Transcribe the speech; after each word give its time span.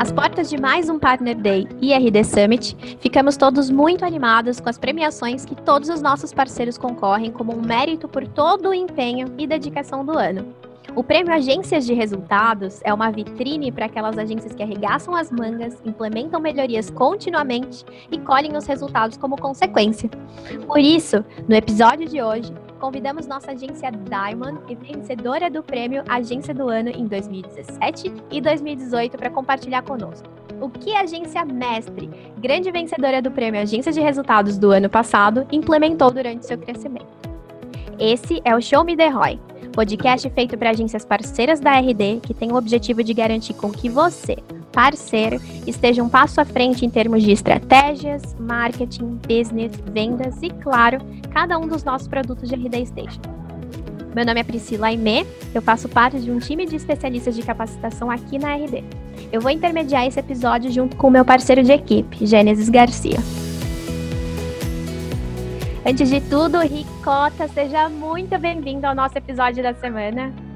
Às 0.00 0.10
portas 0.10 0.48
de 0.48 0.58
mais 0.58 0.88
um 0.88 0.98
Partner 0.98 1.36
Day 1.36 1.68
e 1.78 1.92
RD 1.92 2.24
Summit, 2.24 2.96
ficamos 3.00 3.36
todos 3.36 3.68
muito 3.68 4.02
animados 4.02 4.58
com 4.58 4.70
as 4.70 4.78
premiações 4.78 5.44
que 5.44 5.54
todos 5.54 5.90
os 5.90 6.00
nossos 6.00 6.32
parceiros 6.32 6.78
concorrem 6.78 7.30
como 7.30 7.54
um 7.54 7.60
mérito 7.60 8.08
por 8.08 8.26
todo 8.26 8.70
o 8.70 8.74
empenho 8.74 9.26
e 9.36 9.46
dedicação 9.46 10.02
do 10.02 10.16
ano. 10.16 10.54
O 10.96 11.04
prêmio 11.04 11.34
Agências 11.34 11.84
de 11.84 11.92
Resultados 11.92 12.80
é 12.82 12.94
uma 12.94 13.10
vitrine 13.10 13.70
para 13.70 13.84
aquelas 13.84 14.16
agências 14.16 14.54
que 14.54 14.62
arregaçam 14.62 15.14
as 15.14 15.30
mangas, 15.30 15.76
implementam 15.84 16.40
melhorias 16.40 16.88
continuamente 16.88 17.84
e 18.10 18.16
colhem 18.16 18.56
os 18.56 18.64
resultados 18.64 19.18
como 19.18 19.36
consequência. 19.36 20.08
Por 20.66 20.78
isso, 20.78 21.22
no 21.46 21.54
episódio 21.54 22.08
de 22.08 22.22
hoje, 22.22 22.54
convidamos 22.80 23.26
nossa 23.26 23.52
agência 23.52 23.92
Diamond 23.92 24.58
e 24.66 24.74
vencedora 24.74 25.50
do 25.50 25.62
prêmio 25.62 26.02
Agência 26.08 26.54
do 26.54 26.68
Ano 26.68 26.88
em 26.88 27.06
2017 27.06 28.12
e 28.30 28.40
2018 28.40 29.18
para 29.18 29.30
compartilhar 29.30 29.82
conosco. 29.82 30.26
O 30.60 30.68
que 30.68 30.96
a 30.96 31.02
agência 31.02 31.44
Mestre, 31.44 32.10
grande 32.38 32.70
vencedora 32.70 33.20
do 33.20 33.30
prêmio 33.30 33.60
Agência 33.60 33.92
de 33.92 34.00
Resultados 34.00 34.58
do 34.58 34.70
ano 34.70 34.88
passado, 34.88 35.46
implementou 35.52 36.10
durante 36.10 36.46
seu 36.46 36.58
crescimento. 36.58 37.06
Esse 37.98 38.40
é 38.44 38.56
o 38.56 38.60
Show 38.60 38.82
Me 38.82 38.96
The 38.96 39.08
Roy, 39.08 39.38
podcast 39.74 40.28
feito 40.30 40.56
para 40.56 40.70
agências 40.70 41.04
parceiras 41.04 41.60
da 41.60 41.78
RD 41.78 42.20
que 42.22 42.34
tem 42.34 42.50
o 42.50 42.56
objetivo 42.56 43.04
de 43.04 43.12
garantir 43.12 43.54
com 43.54 43.70
que 43.70 43.88
você, 43.88 44.36
parceiro, 44.72 45.40
esteja 45.66 46.02
um 46.02 46.08
passo 46.08 46.40
à 46.40 46.44
frente 46.44 46.84
em 46.84 46.90
termos 46.90 47.22
de 47.22 47.32
estratégias, 47.32 48.34
marketing, 48.38 49.20
business, 49.26 49.72
vendas 49.92 50.42
e, 50.42 50.50
claro, 50.50 50.98
cada 51.30 51.58
um 51.58 51.66
dos 51.66 51.84
nossos 51.84 52.08
produtos 52.08 52.48
de 52.48 52.54
RD 52.54 52.86
Station. 52.86 53.20
Meu 54.14 54.26
nome 54.26 54.40
é 54.40 54.44
Priscila 54.44 54.88
Aimé, 54.88 55.24
eu 55.54 55.62
faço 55.62 55.88
parte 55.88 56.18
de 56.18 56.30
um 56.30 56.38
time 56.38 56.66
de 56.66 56.74
especialistas 56.76 57.34
de 57.36 57.42
capacitação 57.42 58.10
aqui 58.10 58.38
na 58.38 58.56
RD. 58.56 58.82
Eu 59.30 59.40
vou 59.40 59.50
intermediar 59.50 60.06
esse 60.06 60.18
episódio 60.18 60.70
junto 60.70 60.96
com 60.96 61.06
o 61.06 61.10
meu 61.10 61.24
parceiro 61.24 61.62
de 61.62 61.72
equipe, 61.72 62.26
Gênesis 62.26 62.68
Garcia. 62.68 63.18
Antes 65.86 66.10
de 66.10 66.20
tudo, 66.20 66.58
Ricota, 66.58 67.48
seja 67.48 67.88
muito 67.88 68.36
bem-vindo 68.38 68.86
ao 68.86 68.94
nosso 68.94 69.16
episódio 69.16 69.62
da 69.62 69.74
semana. 69.74 70.49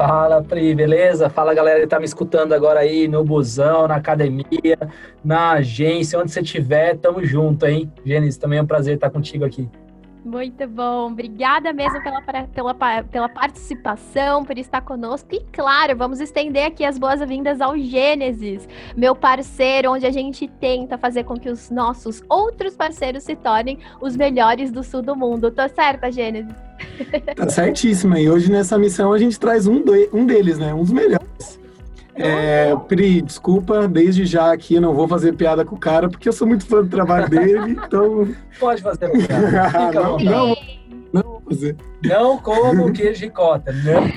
Fala, 0.00 0.42
Pri, 0.42 0.74
beleza? 0.74 1.28
Fala, 1.28 1.52
galera 1.52 1.78
que 1.80 1.86
tá 1.86 1.98
me 1.98 2.06
escutando 2.06 2.54
agora 2.54 2.80
aí 2.80 3.06
no 3.06 3.22
busão, 3.22 3.86
na 3.86 3.96
academia, 3.96 4.78
na 5.22 5.50
agência, 5.50 6.18
onde 6.18 6.32
você 6.32 6.40
estiver, 6.40 6.96
tamo 6.96 7.22
junto, 7.22 7.66
hein? 7.66 7.92
Gênesis, 8.02 8.38
também 8.38 8.58
é 8.58 8.62
um 8.62 8.66
prazer 8.66 8.94
estar 8.94 9.10
contigo 9.10 9.44
aqui. 9.44 9.68
Muito 10.24 10.66
bom, 10.68 11.10
obrigada 11.10 11.72
mesmo 11.72 12.02
pela, 12.02 12.20
pela, 12.20 12.74
pela 13.04 13.28
participação, 13.28 14.44
por 14.44 14.58
estar 14.58 14.82
conosco. 14.82 15.28
E 15.32 15.40
claro, 15.52 15.96
vamos 15.96 16.20
estender 16.20 16.66
aqui 16.66 16.84
as 16.84 16.98
boas-vindas 16.98 17.60
ao 17.60 17.76
Gênesis, 17.78 18.68
meu 18.96 19.14
parceiro, 19.14 19.92
onde 19.92 20.06
a 20.06 20.10
gente 20.10 20.46
tenta 20.60 20.98
fazer 20.98 21.24
com 21.24 21.38
que 21.38 21.48
os 21.48 21.70
nossos 21.70 22.22
outros 22.28 22.76
parceiros 22.76 23.22
se 23.22 23.34
tornem 23.34 23.78
os 24.00 24.14
melhores 24.16 24.70
do 24.70 24.82
sul 24.82 25.00
do 25.02 25.16
mundo. 25.16 25.50
Tô 25.50 25.66
certa, 25.68 26.10
Gênesis? 26.10 26.54
Tá 27.36 27.48
certíssima. 27.48 28.20
E 28.20 28.28
hoje 28.28 28.50
nessa 28.50 28.78
missão 28.78 29.12
a 29.12 29.18
gente 29.18 29.38
traz 29.38 29.66
um, 29.66 29.82
do, 29.82 29.92
um 30.12 30.26
deles, 30.26 30.58
né? 30.58 30.74
Um 30.74 30.82
dos 30.82 30.92
melhores. 30.92 31.59
É, 32.20 32.76
Pri, 32.88 33.22
desculpa, 33.22 33.88
desde 33.88 34.26
já 34.26 34.52
aqui 34.52 34.78
não 34.78 34.94
vou 34.94 35.08
fazer 35.08 35.32
piada 35.34 35.64
com 35.64 35.76
o 35.76 35.78
cara, 35.78 36.08
porque 36.08 36.28
eu 36.28 36.32
sou 36.32 36.46
muito 36.46 36.66
fã 36.66 36.82
do 36.82 36.88
trabalho 36.88 37.28
dele, 37.28 37.78
então... 37.86 38.28
Pode 38.58 38.82
fazer 38.82 39.10
piada. 39.10 39.92
não, 40.00 40.18
não, 40.18 40.56
não 41.12 41.22
vou 41.22 41.42
fazer. 41.48 41.76
Não 42.04 42.38
como 42.38 42.92
queijo 42.92 43.20
de 43.20 43.30
cota, 43.30 43.72
não. 43.72 44.10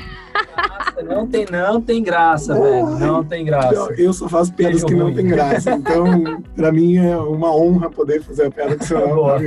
Nossa, 0.56 1.04
não 1.04 1.28
tem, 1.28 1.45
não 1.50 1.82
tem 1.82 2.04
graça, 2.04 2.54
velho. 2.54 2.86
Não 3.00 3.23
tem 3.23 3.45
graça. 3.45 3.94
eu 3.98 4.14
só 4.14 4.28
faço 4.28 4.54
piadas 4.54 4.84
que 4.84 4.94
não 4.94 5.14
tem 5.14 5.28
graça. 5.28 5.72
Então, 5.72 6.42
pra 6.56 6.72
mim 6.72 6.98
é 6.98 7.17
uma 7.17 7.56
honra 7.56 7.90
poder 7.90 8.22
fazer 8.22 8.48
a 8.48 8.52
piada 8.52 8.76
com 8.76 8.84
o 8.84 8.88
senhor. 8.88 9.42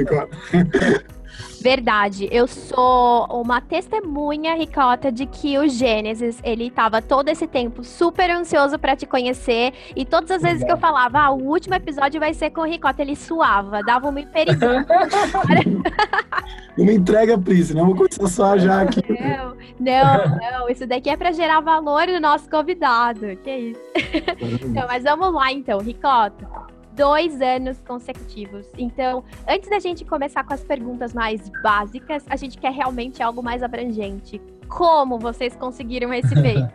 Verdade. 1.60 2.28
Eu 2.30 2.46
sou 2.46 3.26
uma 3.26 3.60
testemunha, 3.60 4.54
Ricota, 4.54 5.10
de 5.10 5.26
que 5.26 5.58
o 5.58 5.68
Gênesis, 5.68 6.38
ele 6.44 6.70
tava 6.70 7.02
todo 7.02 7.28
esse 7.28 7.46
tempo 7.46 7.82
super 7.82 8.30
ansioso 8.30 8.78
para 8.78 8.94
te 8.94 9.06
conhecer. 9.06 9.72
E 9.94 10.04
todas 10.04 10.30
as 10.30 10.42
vezes 10.42 10.64
que 10.64 10.70
eu 10.70 10.76
falava, 10.76 11.18
ah, 11.18 11.30
o 11.30 11.42
último 11.42 11.74
episódio 11.74 12.20
vai 12.20 12.34
ser 12.34 12.50
com 12.50 12.60
o 12.60 12.64
Ricota, 12.64 13.02
ele 13.02 13.16
suava, 13.16 13.82
dava 13.82 14.08
uma 14.08 14.20
hiperidão. 14.20 14.84
uma 16.78 16.92
entrega, 16.92 17.38
Pris, 17.38 17.74
não 17.74 17.86
vou 17.86 17.96
começar 17.96 18.28
só 18.28 18.58
já 18.58 18.82
aqui. 18.82 19.02
Não, 19.08 19.56
não, 19.80 20.36
não. 20.38 20.68
Isso 20.68 20.86
daqui 20.86 21.10
é 21.10 21.16
para 21.16 21.32
gerar 21.32 21.60
valor 21.60 22.06
no 22.06 22.20
nosso 22.20 22.48
convidado. 22.48 23.36
Que 23.42 23.50
isso. 23.56 23.80
então, 24.64 24.86
mas 24.86 25.02
vamos 25.02 25.34
lá, 25.34 25.52
então, 25.52 25.78
Ricota 25.80 26.75
dois 26.96 27.40
anos 27.42 27.78
consecutivos. 27.86 28.66
Então, 28.76 29.22
antes 29.46 29.68
da 29.68 29.78
gente 29.78 30.04
começar 30.04 30.42
com 30.44 30.54
as 30.54 30.64
perguntas 30.64 31.12
mais 31.12 31.50
básicas, 31.62 32.24
a 32.28 32.36
gente 32.36 32.58
quer 32.58 32.72
realmente 32.72 33.22
algo 33.22 33.42
mais 33.42 33.62
abrangente. 33.62 34.40
Como 34.66 35.18
vocês 35.18 35.54
conseguiram 35.54 36.12
esse 36.12 36.34
feito? 36.34 36.68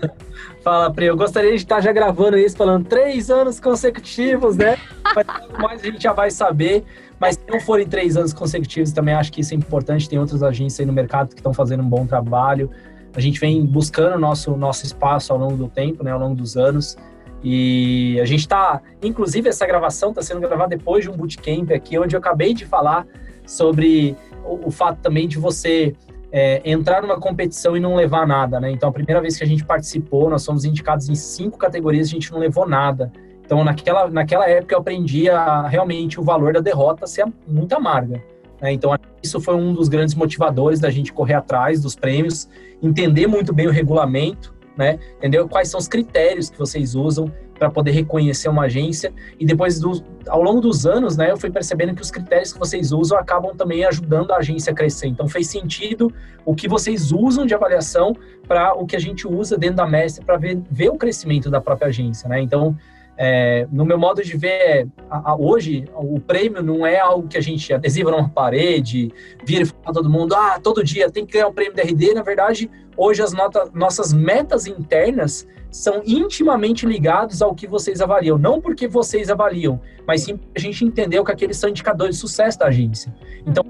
Fala, 0.64 0.92
Pri. 0.92 1.06
Eu 1.06 1.16
gostaria 1.16 1.50
de 1.50 1.56
estar 1.56 1.80
já 1.80 1.92
gravando 1.92 2.36
isso, 2.36 2.56
falando 2.56 2.86
três 2.86 3.30
anos 3.30 3.60
consecutivos, 3.60 4.56
né? 4.56 4.76
Mas 5.14 5.26
mais 5.60 5.82
a 5.82 5.86
gente 5.86 6.02
já 6.02 6.12
vai 6.12 6.30
saber. 6.30 6.84
Mas 7.20 7.34
se 7.34 7.42
não 7.48 7.60
forem 7.60 7.86
três 7.86 8.16
anos 8.16 8.32
consecutivos, 8.32 8.92
também 8.92 9.14
acho 9.14 9.30
que 9.30 9.42
isso 9.42 9.52
é 9.52 9.56
importante. 9.56 10.08
Tem 10.08 10.18
outras 10.18 10.42
agências 10.42 10.80
aí 10.80 10.86
no 10.86 10.92
mercado 10.92 11.28
que 11.28 11.34
estão 11.34 11.52
fazendo 11.52 11.82
um 11.82 11.88
bom 11.88 12.06
trabalho. 12.06 12.70
A 13.14 13.20
gente 13.20 13.38
vem 13.38 13.64
buscando 13.66 14.18
nosso 14.18 14.56
nosso 14.56 14.86
espaço 14.86 15.32
ao 15.32 15.38
longo 15.38 15.56
do 15.56 15.68
tempo, 15.68 16.02
né? 16.02 16.12
Ao 16.12 16.18
longo 16.18 16.34
dos 16.34 16.56
anos. 16.56 16.96
E 17.42 18.18
a 18.20 18.24
gente 18.24 18.40
está, 18.40 18.82
inclusive, 19.02 19.48
essa 19.48 19.66
gravação 19.66 20.10
está 20.10 20.22
sendo 20.22 20.40
gravada 20.40 20.76
depois 20.76 21.04
de 21.04 21.10
um 21.10 21.16
bootcamp 21.16 21.70
aqui, 21.72 21.98
onde 21.98 22.14
eu 22.14 22.18
acabei 22.18 22.52
de 22.52 22.66
falar 22.66 23.06
sobre 23.46 24.16
o, 24.44 24.68
o 24.68 24.70
fato 24.70 24.98
também 25.00 25.26
de 25.26 25.38
você 25.38 25.94
é, 26.32 26.60
entrar 26.64 27.02
numa 27.02 27.18
competição 27.18 27.76
e 27.76 27.80
não 27.80 27.94
levar 27.94 28.26
nada, 28.26 28.60
né? 28.60 28.70
Então, 28.70 28.88
a 28.88 28.92
primeira 28.92 29.20
vez 29.20 29.36
que 29.36 29.44
a 29.44 29.46
gente 29.46 29.64
participou, 29.64 30.30
nós 30.30 30.44
fomos 30.44 30.64
indicados 30.64 31.08
em 31.08 31.14
cinco 31.14 31.58
categorias, 31.58 32.08
a 32.08 32.10
gente 32.10 32.30
não 32.30 32.38
levou 32.38 32.68
nada. 32.68 33.10
Então, 33.44 33.64
naquela, 33.64 34.08
naquela 34.08 34.48
época, 34.48 34.74
eu 34.74 34.78
aprendi 34.78 35.28
a, 35.28 35.66
realmente 35.66 36.20
o 36.20 36.22
valor 36.22 36.52
da 36.52 36.60
derrota 36.60 37.06
ser 37.06 37.26
muito 37.48 37.74
amarga. 37.74 38.22
Né? 38.60 38.72
Então, 38.72 38.94
isso 39.22 39.40
foi 39.40 39.56
um 39.56 39.74
dos 39.74 39.88
grandes 39.88 40.14
motivadores 40.14 40.78
da 40.78 40.90
gente 40.90 41.12
correr 41.12 41.34
atrás 41.34 41.80
dos 41.80 41.96
prêmios, 41.96 42.48
entender 42.80 43.26
muito 43.26 43.52
bem 43.52 43.66
o 43.66 43.70
regulamento, 43.70 44.54
né? 44.76 44.98
Entendeu? 45.18 45.48
Quais 45.48 45.68
são 45.68 45.78
os 45.78 45.88
critérios 45.88 46.50
que 46.50 46.58
vocês 46.58 46.94
usam 46.94 47.32
para 47.58 47.70
poder 47.70 47.90
reconhecer 47.90 48.48
uma 48.48 48.64
agência 48.64 49.12
e 49.38 49.44
depois 49.44 49.78
do, 49.78 50.02
ao 50.26 50.42
longo 50.42 50.62
dos 50.62 50.86
anos, 50.86 51.18
né, 51.18 51.30
eu 51.30 51.36
fui 51.36 51.50
percebendo 51.50 51.94
que 51.94 52.00
os 52.00 52.10
critérios 52.10 52.54
que 52.54 52.58
vocês 52.58 52.90
usam 52.90 53.18
acabam 53.18 53.54
também 53.54 53.84
ajudando 53.84 54.32
a 54.32 54.38
agência 54.38 54.72
a 54.72 54.74
crescer. 54.74 55.08
Então 55.08 55.28
fez 55.28 55.48
sentido 55.48 56.10
o 56.46 56.54
que 56.54 56.66
vocês 56.66 57.12
usam 57.12 57.44
de 57.44 57.54
avaliação 57.54 58.16
para 58.48 58.72
o 58.74 58.86
que 58.86 58.96
a 58.96 58.98
gente 58.98 59.28
usa 59.28 59.58
dentro 59.58 59.76
da 59.76 59.86
mestre 59.86 60.24
para 60.24 60.38
ver, 60.38 60.58
ver 60.70 60.88
o 60.88 60.96
crescimento 60.96 61.50
da 61.50 61.60
própria 61.60 61.88
agência, 61.88 62.26
né? 62.30 62.40
Então 62.40 62.74
é, 63.22 63.68
no 63.70 63.84
meu 63.84 63.98
modo 63.98 64.24
de 64.24 64.34
ver, 64.34 64.88
a, 65.10 65.32
a, 65.32 65.36
hoje, 65.36 65.84
o 65.94 66.18
prêmio 66.18 66.62
não 66.62 66.86
é 66.86 66.98
algo 66.98 67.28
que 67.28 67.36
a 67.36 67.40
gente 67.42 67.70
adesiva 67.70 68.10
numa 68.10 68.30
parede, 68.30 69.12
vira 69.44 69.64
e 69.64 69.66
fala 69.66 69.92
todo 69.92 70.08
mundo, 70.08 70.34
ah, 70.34 70.58
todo 70.58 70.82
dia 70.82 71.10
tem 71.10 71.26
que 71.26 71.34
ganhar 71.34 71.48
o 71.48 71.52
prêmio 71.52 71.74
da 71.74 71.82
RD. 71.82 72.14
Na 72.14 72.22
verdade, 72.22 72.70
hoje 73.00 73.22
as 73.22 73.32
nota, 73.32 73.70
nossas 73.72 74.12
metas 74.12 74.66
internas 74.66 75.48
são 75.70 76.02
intimamente 76.04 76.84
ligados 76.84 77.40
ao 77.40 77.54
que 77.54 77.66
vocês 77.66 78.02
avaliam. 78.02 78.36
Não 78.36 78.60
porque 78.60 78.86
vocês 78.86 79.30
avaliam, 79.30 79.80
mas 80.06 80.24
sim 80.24 80.38
a 80.54 80.58
gente 80.58 80.84
entendeu 80.84 81.24
que 81.24 81.32
aqueles 81.32 81.56
são 81.56 81.70
indicadores 81.70 82.16
de 82.16 82.20
sucesso 82.20 82.58
da 82.58 82.66
agência. 82.66 83.14
Então, 83.46 83.64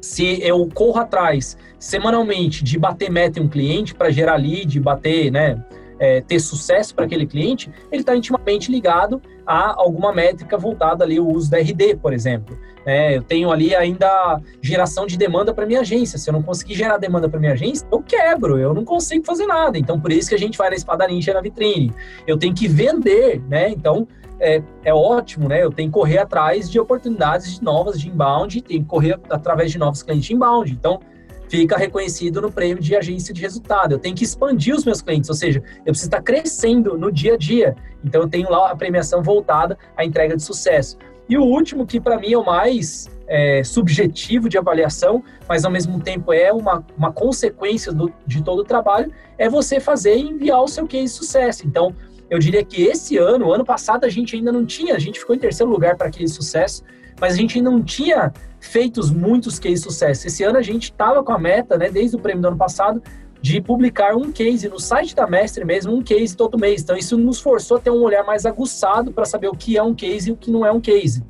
se 0.00 0.40
eu 0.42 0.68
corro 0.72 1.00
atrás 1.00 1.56
semanalmente 1.76 2.62
de 2.62 2.78
bater 2.78 3.10
meta 3.10 3.40
em 3.40 3.42
um 3.42 3.48
cliente 3.48 3.94
para 3.94 4.10
gerar 4.10 4.36
lead, 4.36 4.78
bater, 4.78 5.32
né, 5.32 5.64
é, 5.98 6.20
ter 6.20 6.38
sucesso 6.38 6.94
para 6.94 7.06
aquele 7.06 7.26
cliente, 7.26 7.70
ele 7.90 8.02
está 8.02 8.14
intimamente 8.14 8.70
ligado 8.70 9.20
a 9.46 9.74
alguma 9.80 10.12
métrica 10.12 10.56
voltada 10.56 11.02
ali, 11.02 11.18
o 11.18 11.26
uso 11.26 11.50
da 11.50 11.58
RD, 11.58 11.96
por 11.96 12.12
exemplo. 12.12 12.56
É, 12.86 13.16
eu 13.16 13.22
tenho 13.22 13.50
ali 13.50 13.74
ainda 13.74 14.40
geração 14.60 15.06
de 15.06 15.16
demanda 15.16 15.54
para 15.54 15.66
minha 15.66 15.80
agência. 15.80 16.18
Se 16.18 16.28
eu 16.28 16.32
não 16.32 16.42
conseguir 16.42 16.74
gerar 16.74 16.98
demanda 16.98 17.28
para 17.28 17.40
minha 17.40 17.52
agência, 17.52 17.86
eu 17.90 18.02
quebro, 18.02 18.58
eu 18.58 18.74
não 18.74 18.84
consigo 18.84 19.24
fazer 19.24 19.46
nada. 19.46 19.78
Então, 19.78 19.98
por 19.98 20.12
isso 20.12 20.28
que 20.28 20.34
a 20.34 20.38
gente 20.38 20.58
vai 20.58 20.70
na 20.70 20.76
espada 20.76 21.06
ninja 21.06 21.32
na 21.32 21.40
vitrine. 21.40 21.92
Eu 22.26 22.38
tenho 22.38 22.54
que 22.54 22.68
vender, 22.68 23.40
né? 23.48 23.70
Então, 23.70 24.06
é, 24.38 24.62
é 24.84 24.92
ótimo, 24.92 25.48
né? 25.48 25.62
Eu 25.62 25.70
tenho 25.70 25.88
que 25.88 25.94
correr 25.94 26.18
atrás 26.18 26.70
de 26.70 26.78
oportunidades 26.78 27.60
novas 27.60 27.98
de 27.98 28.08
inbound, 28.08 28.60
tenho 28.62 28.82
que 28.82 28.88
correr 28.88 29.18
através 29.30 29.72
de 29.72 29.78
novos 29.78 30.02
clientes 30.02 30.26
de 30.26 30.34
inbound. 30.34 30.70
Então, 30.70 31.00
fica 31.48 31.76
reconhecido 31.76 32.40
no 32.40 32.50
prêmio 32.50 32.82
de 32.82 32.96
agência 32.96 33.32
de 33.32 33.40
resultado. 33.40 33.92
Eu 33.92 33.98
tenho 33.98 34.14
que 34.14 34.24
expandir 34.24 34.74
os 34.74 34.84
meus 34.84 35.00
clientes, 35.00 35.30
ou 35.30 35.36
seja, 35.36 35.62
eu 35.78 35.92
preciso 35.92 36.08
estar 36.08 36.22
crescendo 36.22 36.98
no 36.98 37.12
dia 37.12 37.34
a 37.34 37.36
dia. 37.36 37.76
Então 38.04 38.22
eu 38.22 38.28
tenho 38.28 38.50
lá 38.50 38.70
a 38.70 38.76
premiação 38.76 39.22
voltada 39.22 39.78
à 39.96 40.04
entrega 40.04 40.36
de 40.36 40.42
sucesso. 40.42 40.98
E 41.28 41.38
o 41.38 41.42
último, 41.42 41.86
que 41.86 42.00
para 42.00 42.18
mim 42.18 42.32
é 42.32 42.38
o 42.38 42.44
mais 42.44 43.10
é, 43.26 43.62
subjetivo 43.64 44.48
de 44.48 44.58
avaliação, 44.58 45.22
mas 45.48 45.64
ao 45.64 45.70
mesmo 45.70 46.00
tempo 46.00 46.32
é 46.32 46.52
uma, 46.52 46.84
uma 46.96 47.12
consequência 47.12 47.92
do, 47.92 48.12
de 48.26 48.42
todo 48.42 48.60
o 48.60 48.64
trabalho, 48.64 49.10
é 49.38 49.48
você 49.48 49.80
fazer 49.80 50.16
e 50.16 50.22
enviar 50.22 50.62
o 50.62 50.68
seu 50.68 50.86
case 50.86 51.04
de 51.04 51.10
sucesso. 51.10 51.66
Então, 51.66 51.94
Eu 52.30 52.38
diria 52.38 52.64
que 52.64 52.82
esse 52.82 53.16
ano, 53.16 53.52
ano 53.52 53.64
passado, 53.64 54.04
a 54.04 54.08
gente 54.08 54.34
ainda 54.34 54.50
não 54.50 54.64
tinha, 54.64 54.94
a 54.94 54.98
gente 54.98 55.18
ficou 55.18 55.36
em 55.36 55.38
terceiro 55.38 55.70
lugar 55.70 55.96
para 55.96 56.08
aquele 56.08 56.28
sucesso, 56.28 56.82
mas 57.20 57.34
a 57.34 57.36
gente 57.36 57.58
ainda 57.58 57.70
não 57.70 57.82
tinha 57.82 58.32
feito 58.58 59.00
muitos 59.14 59.58
cases 59.58 59.80
de 59.80 59.84
sucesso. 59.84 60.26
Esse 60.26 60.42
ano 60.42 60.58
a 60.58 60.62
gente 60.62 60.84
estava 60.84 61.22
com 61.22 61.32
a 61.32 61.38
meta, 61.38 61.76
né, 61.76 61.90
desde 61.90 62.16
o 62.16 62.18
prêmio 62.18 62.42
do 62.42 62.48
ano 62.48 62.56
passado, 62.56 63.02
de 63.44 63.60
publicar 63.60 64.16
um 64.16 64.32
case 64.32 64.70
no 64.70 64.80
site 64.80 65.14
da 65.14 65.26
Mestre 65.26 65.66
mesmo, 65.66 65.94
um 65.94 66.02
case 66.02 66.34
todo 66.34 66.58
mês. 66.58 66.80
Então 66.80 66.96
isso 66.96 67.18
nos 67.18 67.42
forçou 67.42 67.76
a 67.76 67.80
ter 67.80 67.90
um 67.90 68.02
olhar 68.02 68.24
mais 68.24 68.46
aguçado 68.46 69.12
para 69.12 69.26
saber 69.26 69.48
o 69.48 69.54
que 69.54 69.76
é 69.76 69.82
um 69.82 69.94
case 69.94 70.30
e 70.30 70.32
o 70.32 70.36
que 70.36 70.50
não 70.50 70.64
é 70.64 70.72
um 70.72 70.80
case. 70.80 71.22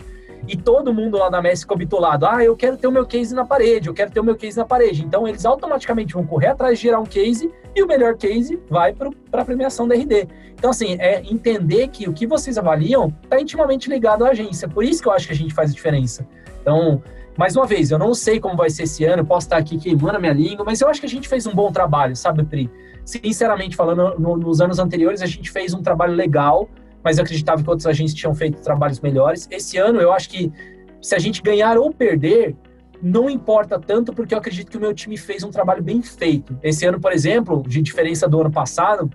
E 0.46 0.56
todo 0.56 0.94
mundo 0.94 1.18
lá 1.18 1.28
da 1.28 1.42
Mestre 1.42 1.62
ficou 1.62 1.76
bitolado. 1.76 2.24
Ah, 2.24 2.44
eu 2.44 2.54
quero 2.54 2.76
ter 2.76 2.86
o 2.86 2.92
meu 2.92 3.04
case 3.04 3.34
na 3.34 3.44
parede, 3.44 3.88
eu 3.88 3.94
quero 3.94 4.12
ter 4.12 4.20
o 4.20 4.24
meu 4.24 4.36
case 4.36 4.56
na 4.56 4.64
parede. 4.64 5.04
Então 5.04 5.26
eles 5.26 5.44
automaticamente 5.44 6.14
vão 6.14 6.24
correr 6.24 6.46
atrás 6.46 6.78
de 6.78 6.84
gerar 6.84 7.00
um 7.00 7.04
case 7.04 7.50
e 7.74 7.82
o 7.82 7.86
melhor 7.88 8.16
case 8.16 8.60
vai 8.70 8.92
para 8.92 9.10
a 9.32 9.44
premiação 9.44 9.88
da 9.88 9.96
RD. 9.96 10.28
Então, 10.52 10.70
assim, 10.70 10.96
é 11.00 11.20
entender 11.20 11.88
que 11.88 12.08
o 12.08 12.12
que 12.12 12.28
vocês 12.28 12.56
avaliam 12.56 13.12
está 13.24 13.40
intimamente 13.40 13.90
ligado 13.90 14.24
à 14.24 14.28
agência. 14.28 14.68
Por 14.68 14.84
isso 14.84 15.02
que 15.02 15.08
eu 15.08 15.12
acho 15.12 15.26
que 15.26 15.32
a 15.32 15.36
gente 15.36 15.52
faz 15.52 15.72
a 15.72 15.74
diferença. 15.74 16.24
Então, 16.62 17.02
mais 17.36 17.56
uma 17.56 17.66
vez, 17.66 17.90
eu 17.90 17.98
não 17.98 18.14
sei 18.14 18.38
como 18.38 18.56
vai 18.56 18.70
ser 18.70 18.84
esse 18.84 19.04
ano, 19.04 19.24
posso 19.24 19.46
estar 19.46 19.56
aqui 19.56 19.76
queimando 19.76 20.16
a 20.16 20.20
minha 20.20 20.32
língua, 20.32 20.64
mas 20.64 20.80
eu 20.80 20.88
acho 20.88 21.00
que 21.00 21.06
a 21.06 21.08
gente 21.08 21.28
fez 21.28 21.46
um 21.46 21.54
bom 21.54 21.72
trabalho, 21.72 22.14
sabe, 22.14 22.44
Pri? 22.44 22.70
Sinceramente 23.04 23.74
falando, 23.74 24.18
no, 24.18 24.36
nos 24.36 24.60
anos 24.60 24.78
anteriores 24.78 25.20
a 25.20 25.26
gente 25.26 25.50
fez 25.50 25.74
um 25.74 25.82
trabalho 25.82 26.14
legal, 26.14 26.68
mas 27.02 27.18
eu 27.18 27.24
acreditava 27.24 27.62
que 27.62 27.68
outras 27.68 27.86
agências 27.86 28.18
tinham 28.18 28.34
feito 28.34 28.62
trabalhos 28.62 29.00
melhores. 29.00 29.48
Esse 29.50 29.76
ano 29.76 30.00
eu 30.00 30.12
acho 30.12 30.30
que 30.30 30.50
se 31.02 31.14
a 31.14 31.18
gente 31.18 31.42
ganhar 31.42 31.76
ou 31.76 31.92
perder, 31.92 32.56
não 33.02 33.28
importa 33.28 33.78
tanto, 33.78 34.12
porque 34.14 34.32
eu 34.32 34.38
acredito 34.38 34.70
que 34.70 34.76
o 34.78 34.80
meu 34.80 34.94
time 34.94 35.18
fez 35.18 35.42
um 35.42 35.50
trabalho 35.50 35.82
bem 35.82 36.00
feito. 36.00 36.58
Esse 36.62 36.86
ano, 36.86 36.98
por 36.98 37.12
exemplo, 37.12 37.62
de 37.66 37.82
diferença 37.82 38.26
do 38.26 38.40
ano 38.40 38.50
passado, 38.50 39.10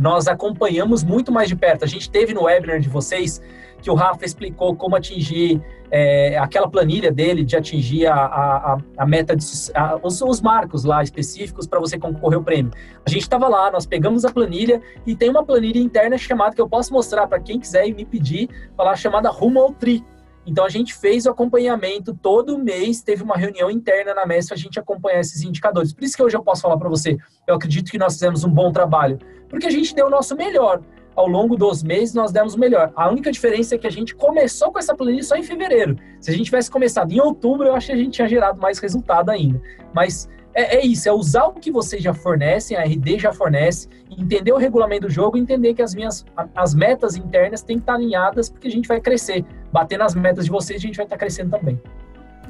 nós 0.00 0.26
acompanhamos 0.26 1.04
muito 1.04 1.30
mais 1.30 1.46
de 1.46 1.54
perto. 1.54 1.84
A 1.84 1.86
gente 1.86 2.10
teve 2.10 2.32
no 2.32 2.44
webinar 2.44 2.80
de 2.80 2.88
vocês 2.88 3.40
que 3.82 3.90
o 3.90 3.94
Rafa 3.94 4.24
explicou 4.24 4.74
como 4.74 4.96
atingir 4.96 5.60
é, 5.90 6.38
aquela 6.38 6.68
planilha 6.68 7.12
dele 7.12 7.44
de 7.44 7.54
atingir 7.54 8.06
a, 8.06 8.14
a, 8.14 8.78
a 8.96 9.06
meta, 9.06 9.36
de, 9.36 9.44
a, 9.74 9.98
os, 10.02 10.22
os, 10.22 10.40
marcos 10.40 10.84
lá 10.84 11.02
específicos 11.02 11.66
para 11.66 11.78
você 11.78 11.98
concorrer 11.98 12.38
ao 12.38 12.42
prêmio. 12.42 12.72
A 13.04 13.10
gente 13.10 13.22
estava 13.22 13.46
lá, 13.46 13.70
nós 13.70 13.84
pegamos 13.84 14.24
a 14.24 14.32
planilha 14.32 14.80
e 15.06 15.14
tem 15.14 15.28
uma 15.28 15.44
planilha 15.44 15.78
interna 15.78 16.16
chamada 16.16 16.54
que 16.54 16.60
eu 16.62 16.68
posso 16.68 16.92
mostrar 16.94 17.26
para 17.26 17.38
quem 17.38 17.60
quiser 17.60 17.86
e 17.86 17.92
me 17.92 18.06
pedir, 18.06 18.48
falar 18.74 18.96
chamada 18.96 19.28
Rumo 19.28 19.60
ao 19.60 19.72
Tri. 19.72 20.02
Então 20.50 20.64
a 20.64 20.68
gente 20.68 20.94
fez 20.94 21.26
o 21.26 21.30
acompanhamento 21.30 22.12
todo 22.12 22.58
mês, 22.58 23.00
teve 23.00 23.22
uma 23.22 23.36
reunião 23.36 23.70
interna 23.70 24.12
na 24.12 24.26
MES 24.26 24.48
para 24.48 24.56
a 24.56 24.58
gente 24.58 24.80
acompanhar 24.80 25.20
esses 25.20 25.42
indicadores. 25.42 25.92
Por 25.92 26.02
isso 26.02 26.16
que 26.16 26.22
hoje 26.22 26.36
eu 26.36 26.42
posso 26.42 26.62
falar 26.62 26.76
para 26.76 26.88
você, 26.88 27.16
eu 27.46 27.54
acredito 27.54 27.90
que 27.90 27.98
nós 27.98 28.14
fizemos 28.14 28.42
um 28.42 28.50
bom 28.50 28.72
trabalho, 28.72 29.18
porque 29.48 29.66
a 29.66 29.70
gente 29.70 29.94
deu 29.94 30.06
o 30.06 30.10
nosso 30.10 30.36
melhor 30.36 30.82
ao 31.14 31.26
longo 31.26 31.56
dos 31.56 31.82
meses 31.82 32.14
nós 32.14 32.32
demos 32.32 32.54
o 32.54 32.58
melhor. 32.58 32.92
A 32.96 33.10
única 33.10 33.30
diferença 33.30 33.74
é 33.74 33.78
que 33.78 33.86
a 33.86 33.90
gente 33.90 34.14
começou 34.14 34.72
com 34.72 34.78
essa 34.78 34.94
planilha 34.94 35.22
só 35.22 35.36
em 35.36 35.42
fevereiro. 35.42 35.96
Se 36.20 36.30
a 36.30 36.32
gente 36.32 36.46
tivesse 36.46 36.70
começado 36.70 37.12
em 37.12 37.20
outubro, 37.20 37.66
eu 37.66 37.74
acho 37.74 37.88
que 37.88 37.92
a 37.92 37.96
gente 37.96 38.12
tinha 38.12 38.28
gerado 38.28 38.60
mais 38.60 38.78
resultado 38.78 39.30
ainda. 39.30 39.60
Mas 39.92 40.28
é, 40.54 40.76
é, 40.76 40.86
isso, 40.86 41.08
é 41.08 41.12
usar 41.12 41.44
o 41.44 41.52
que 41.52 41.70
vocês 41.70 42.02
já 42.02 42.12
fornecem, 42.12 42.76
a 42.76 42.82
RD 42.82 43.18
já 43.18 43.32
fornece, 43.32 43.88
entender 44.10 44.52
o 44.52 44.56
regulamento 44.56 45.06
do 45.06 45.10
jogo, 45.10 45.36
entender 45.36 45.74
que 45.74 45.82
as 45.82 45.94
minhas 45.94 46.24
as 46.54 46.74
metas 46.74 47.16
internas 47.16 47.62
têm 47.62 47.76
que 47.76 47.82
estar 47.82 47.94
alinhadas 47.94 48.48
porque 48.50 48.68
a 48.68 48.70
gente 48.70 48.88
vai 48.88 49.00
crescer. 49.00 49.44
Bater 49.72 49.98
nas 49.98 50.14
metas 50.14 50.46
de 50.46 50.50
vocês, 50.50 50.78
a 50.78 50.86
gente 50.86 50.96
vai 50.96 51.06
estar 51.06 51.16
crescendo 51.16 51.50
também. 51.50 51.80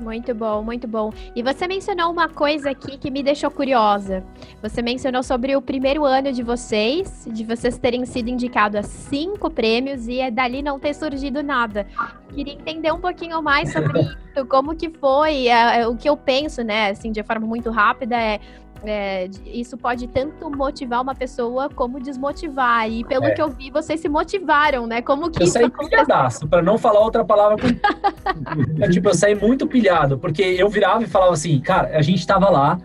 Muito 0.01 0.35
bom, 0.35 0.63
muito 0.63 0.89
bom. 0.89 1.13
E 1.37 1.43
você 1.43 1.69
mencionou 1.69 2.11
uma 2.11 2.27
coisa 2.27 2.71
aqui 2.71 2.97
que 2.97 3.11
me 3.11 3.23
deixou 3.23 3.51
curiosa. 3.51 4.25
Você 4.63 4.81
mencionou 4.81 5.23
sobre 5.23 5.55
o 5.55 5.61
primeiro 5.61 6.07
ano 6.07 6.33
de 6.33 6.43
vocês, 6.43 7.29
de 7.31 7.45
vocês 7.45 7.77
terem 7.77 8.07
sido 8.07 8.29
indicados 8.29 8.81
a 8.81 8.83
cinco 8.83 9.51
prêmios 9.51 10.09
e 10.09 10.21
é 10.21 10.31
dali 10.31 10.63
não 10.63 10.79
ter 10.79 10.95
surgido 10.95 11.43
nada. 11.43 11.87
Queria 12.35 12.55
entender 12.55 12.91
um 12.93 13.01
pouquinho 13.01 13.43
mais 13.43 13.73
sobre 13.73 14.01
isso, 14.35 14.47
como 14.47 14.75
que 14.75 14.89
foi, 14.89 15.49
é, 15.49 15.81
é, 15.81 15.87
o 15.87 15.95
que 15.95 16.09
eu 16.09 16.17
penso, 16.17 16.63
né, 16.63 16.91
assim, 16.91 17.13
de 17.13 17.23
forma 17.23 17.47
muito 17.47 17.71
rápida, 17.71 18.17
é 18.17 18.41
é, 18.85 19.29
isso 19.45 19.77
pode 19.77 20.07
tanto 20.09 20.51
motivar 20.51 21.03
uma 21.03 21.15
pessoa 21.15 21.69
como 21.69 22.01
desmotivar. 22.01 22.91
E 22.91 23.05
pelo 23.05 23.27
é. 23.27 23.31
que 23.33 23.43
eu 23.43 23.49
vi, 23.49 23.71
vocês 23.71 24.01
se 24.01 24.09
motivaram, 24.09 24.87
né? 24.87 25.03
Como 25.03 25.31
que 25.31 25.43
eu 25.43 25.47
saí 25.47 25.71
pilhadaço, 25.71 26.49
para 26.49 26.63
não 26.63 26.79
falar 26.79 27.01
outra 27.01 27.25
palavra. 27.25 27.59
Com... 27.59 28.89
tipo, 28.91 29.09
eu 29.09 29.15
saí 29.15 29.35
muito 29.35 29.67
pilhado, 29.67 30.19
porque 30.19 30.43
eu 30.43 30.69
virava 30.69 31.03
e 31.03 31.07
falava 31.07 31.33
assim, 31.33 31.61
cara, 31.61 31.97
a 31.97 32.03
gente 32.03 32.27
tava 32.27 32.49
lá 32.49 32.79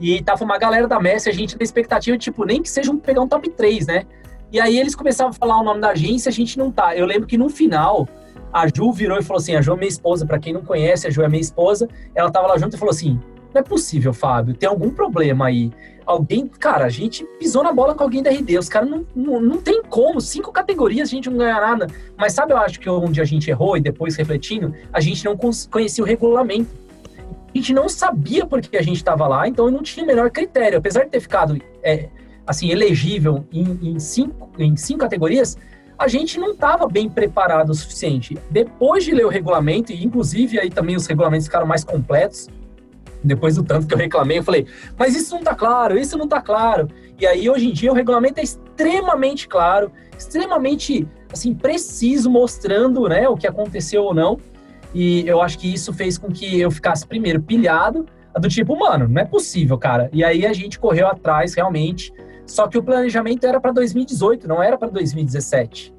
e 0.00 0.22
tava 0.22 0.44
uma 0.44 0.58
galera 0.58 0.86
da 0.86 1.00
Messi, 1.00 1.28
a 1.28 1.32
gente 1.32 1.56
na 1.56 1.62
expectativa, 1.62 2.18
tipo, 2.18 2.44
nem 2.44 2.62
que 2.62 2.68
seja 2.68 2.90
um, 2.90 2.98
pegar 2.98 3.22
um 3.22 3.28
top 3.28 3.48
3, 3.48 3.86
né? 3.86 4.04
E 4.52 4.60
aí 4.60 4.78
eles 4.78 4.94
começavam 4.94 5.30
a 5.30 5.32
falar 5.32 5.60
o 5.60 5.64
nome 5.64 5.80
da 5.80 5.90
agência, 5.90 6.28
a 6.28 6.32
gente 6.32 6.58
não 6.58 6.70
tá. 6.70 6.96
Eu 6.96 7.06
lembro 7.06 7.26
que 7.26 7.36
no 7.36 7.48
final, 7.48 8.08
a 8.52 8.66
Ju 8.66 8.92
virou 8.92 9.18
e 9.18 9.22
falou 9.22 9.40
assim: 9.40 9.54
a 9.54 9.60
Ju 9.60 9.72
é 9.72 9.76
minha 9.76 9.88
esposa, 9.88 10.26
para 10.26 10.38
quem 10.38 10.52
não 10.52 10.62
conhece, 10.62 11.06
a 11.06 11.10
Ju 11.10 11.22
é 11.22 11.28
minha 11.28 11.40
esposa. 11.40 11.88
Ela 12.14 12.30
tava 12.30 12.46
lá 12.46 12.58
junto 12.58 12.76
e 12.76 12.78
falou 12.78 12.92
assim: 12.92 13.20
não 13.56 13.60
é 13.60 13.64
possível, 13.64 14.12
Fábio. 14.12 14.54
Tem 14.54 14.68
algum 14.68 14.90
problema 14.90 15.46
aí. 15.46 15.72
Alguém, 16.04 16.46
cara, 16.46 16.84
a 16.84 16.88
gente 16.88 17.24
pisou 17.38 17.64
na 17.64 17.72
bola 17.72 17.94
com 17.94 18.04
alguém 18.04 18.22
da 18.22 18.30
RD. 18.30 18.58
Os 18.58 18.68
caras 18.68 18.88
não, 18.88 19.04
não, 19.14 19.40
não 19.40 19.56
tem 19.56 19.82
como. 19.82 20.20
Cinco 20.20 20.52
categorias 20.52 21.08
a 21.08 21.10
gente 21.10 21.30
não 21.30 21.38
ganha 21.38 21.60
nada. 21.60 21.86
Mas 22.16 22.34
sabe, 22.34 22.52
eu 22.52 22.58
acho 22.58 22.78
que 22.78 22.88
onde 22.88 23.20
a 23.20 23.24
gente 23.24 23.50
errou 23.50 23.76
e 23.76 23.80
depois 23.80 24.14
refletindo, 24.14 24.74
a 24.92 25.00
gente 25.00 25.24
não 25.24 25.36
conhecia 25.70 26.04
o 26.04 26.06
regulamento. 26.06 26.70
A 27.52 27.56
gente 27.56 27.72
não 27.72 27.88
sabia 27.88 28.44
por 28.44 28.60
que 28.60 28.76
a 28.76 28.82
gente 28.82 28.96
estava 28.96 29.26
lá, 29.26 29.48
então 29.48 29.70
não 29.70 29.82
tinha 29.82 30.04
o 30.04 30.06
menor 30.06 30.30
critério. 30.30 30.78
Apesar 30.78 31.04
de 31.04 31.10
ter 31.10 31.20
ficado, 31.20 31.58
é, 31.82 32.10
assim, 32.46 32.70
elegível 32.70 33.44
em, 33.50 33.78
em, 33.82 33.98
cinco, 33.98 34.50
em 34.58 34.76
cinco 34.76 35.00
categorias, 35.00 35.56
a 35.98 36.06
gente 36.06 36.38
não 36.38 36.52
estava 36.52 36.86
bem 36.86 37.08
preparado 37.08 37.70
o 37.70 37.74
suficiente. 37.74 38.36
Depois 38.50 39.02
de 39.02 39.12
ler 39.12 39.24
o 39.24 39.30
regulamento, 39.30 39.92
e 39.92 40.04
inclusive 40.04 40.60
aí 40.60 40.68
também 40.68 40.94
os 40.94 41.06
regulamentos 41.06 41.46
ficaram 41.46 41.66
mais 41.66 41.82
completos, 41.82 42.48
depois 43.26 43.56
do 43.56 43.62
tanto 43.62 43.86
que 43.86 43.94
eu 43.94 43.98
reclamei, 43.98 44.38
eu 44.38 44.42
falei, 44.42 44.66
mas 44.96 45.14
isso 45.16 45.32
não 45.32 45.40
está 45.40 45.54
claro, 45.54 45.98
isso 45.98 46.16
não 46.16 46.24
está 46.24 46.40
claro. 46.40 46.88
E 47.18 47.26
aí, 47.26 47.48
hoje 47.48 47.68
em 47.68 47.72
dia, 47.72 47.90
o 47.90 47.94
regulamento 47.94 48.40
é 48.40 48.42
extremamente 48.42 49.48
claro, 49.48 49.90
extremamente, 50.16 51.06
assim, 51.32 51.54
preciso, 51.54 52.30
mostrando, 52.30 53.08
né, 53.08 53.28
o 53.28 53.36
que 53.36 53.46
aconteceu 53.46 54.04
ou 54.04 54.14
não. 54.14 54.38
E 54.94 55.26
eu 55.26 55.42
acho 55.42 55.58
que 55.58 55.72
isso 55.72 55.92
fez 55.92 56.16
com 56.16 56.28
que 56.28 56.60
eu 56.60 56.70
ficasse, 56.70 57.06
primeiro, 57.06 57.42
pilhado, 57.42 58.06
do 58.38 58.48
tipo, 58.48 58.78
mano, 58.78 59.08
não 59.08 59.20
é 59.20 59.24
possível, 59.24 59.78
cara. 59.78 60.10
E 60.12 60.22
aí 60.22 60.44
a 60.46 60.52
gente 60.52 60.78
correu 60.78 61.06
atrás, 61.06 61.54
realmente. 61.54 62.12
Só 62.46 62.68
que 62.68 62.78
o 62.78 62.82
planejamento 62.82 63.44
era 63.46 63.60
para 63.60 63.72
2018, 63.72 64.46
não 64.46 64.62
era 64.62 64.78
para 64.78 64.88
2017. 64.88 65.95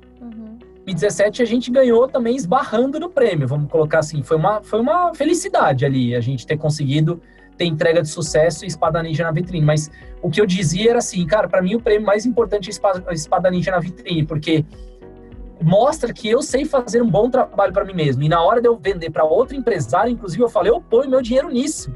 2017 0.88 1.42
a 1.42 1.46
gente 1.46 1.70
ganhou 1.70 2.08
também 2.08 2.36
esbarrando 2.36 3.00
no 3.00 3.10
prêmio, 3.10 3.48
vamos 3.48 3.70
colocar 3.70 4.00
assim. 4.00 4.24
Foi 4.24 4.38
uma, 4.38 4.62
foi 4.62 4.80
uma 4.80 5.14
felicidade 5.14 5.86
ali 5.86 6.16
a 6.16 6.22
gente 6.22 6.48
ter 6.48 6.58
conseguido 6.58 7.22
ter 7.58 7.66
entrega 7.66 8.02
de 8.02 8.08
sucesso 8.08 8.64
e 8.64 8.68
Espada 8.68 9.02
Ninja 9.02 9.24
na 9.24 9.32
vitrine. 9.32 9.66
Mas 9.66 9.92
o 10.22 10.30
que 10.30 10.40
eu 10.40 10.46
dizia 10.46 10.92
era 10.92 11.00
assim, 11.00 11.26
cara, 11.26 11.50
para 11.50 11.62
mim 11.62 11.76
o 11.76 11.82
prêmio 11.82 12.06
mais 12.06 12.26
importante 12.26 12.70
é 12.70 13.14
Espada 13.14 13.52
Ninja 13.52 13.72
na 13.72 13.80
vitrine, 13.80 14.26
porque 14.26 14.64
mostra 15.62 16.14
que 16.14 16.30
eu 16.30 16.42
sei 16.42 16.66
fazer 16.66 17.02
um 17.02 17.10
bom 17.10 17.30
trabalho 17.30 17.74
para 17.74 17.84
mim 17.84 17.94
mesmo. 17.94 18.24
E 18.24 18.30
na 18.30 18.42
hora 18.42 18.62
de 18.62 18.68
eu 18.68 18.78
vender 18.78 19.10
para 19.10 19.26
outro 19.26 19.56
empresário, 19.56 20.12
inclusive, 20.12 20.42
eu 20.42 20.50
falei, 20.50 20.72
eu 20.72 20.80
ponho 20.80 21.10
meu 21.10 21.22
dinheiro 21.22 21.50
nisso. 21.50 21.92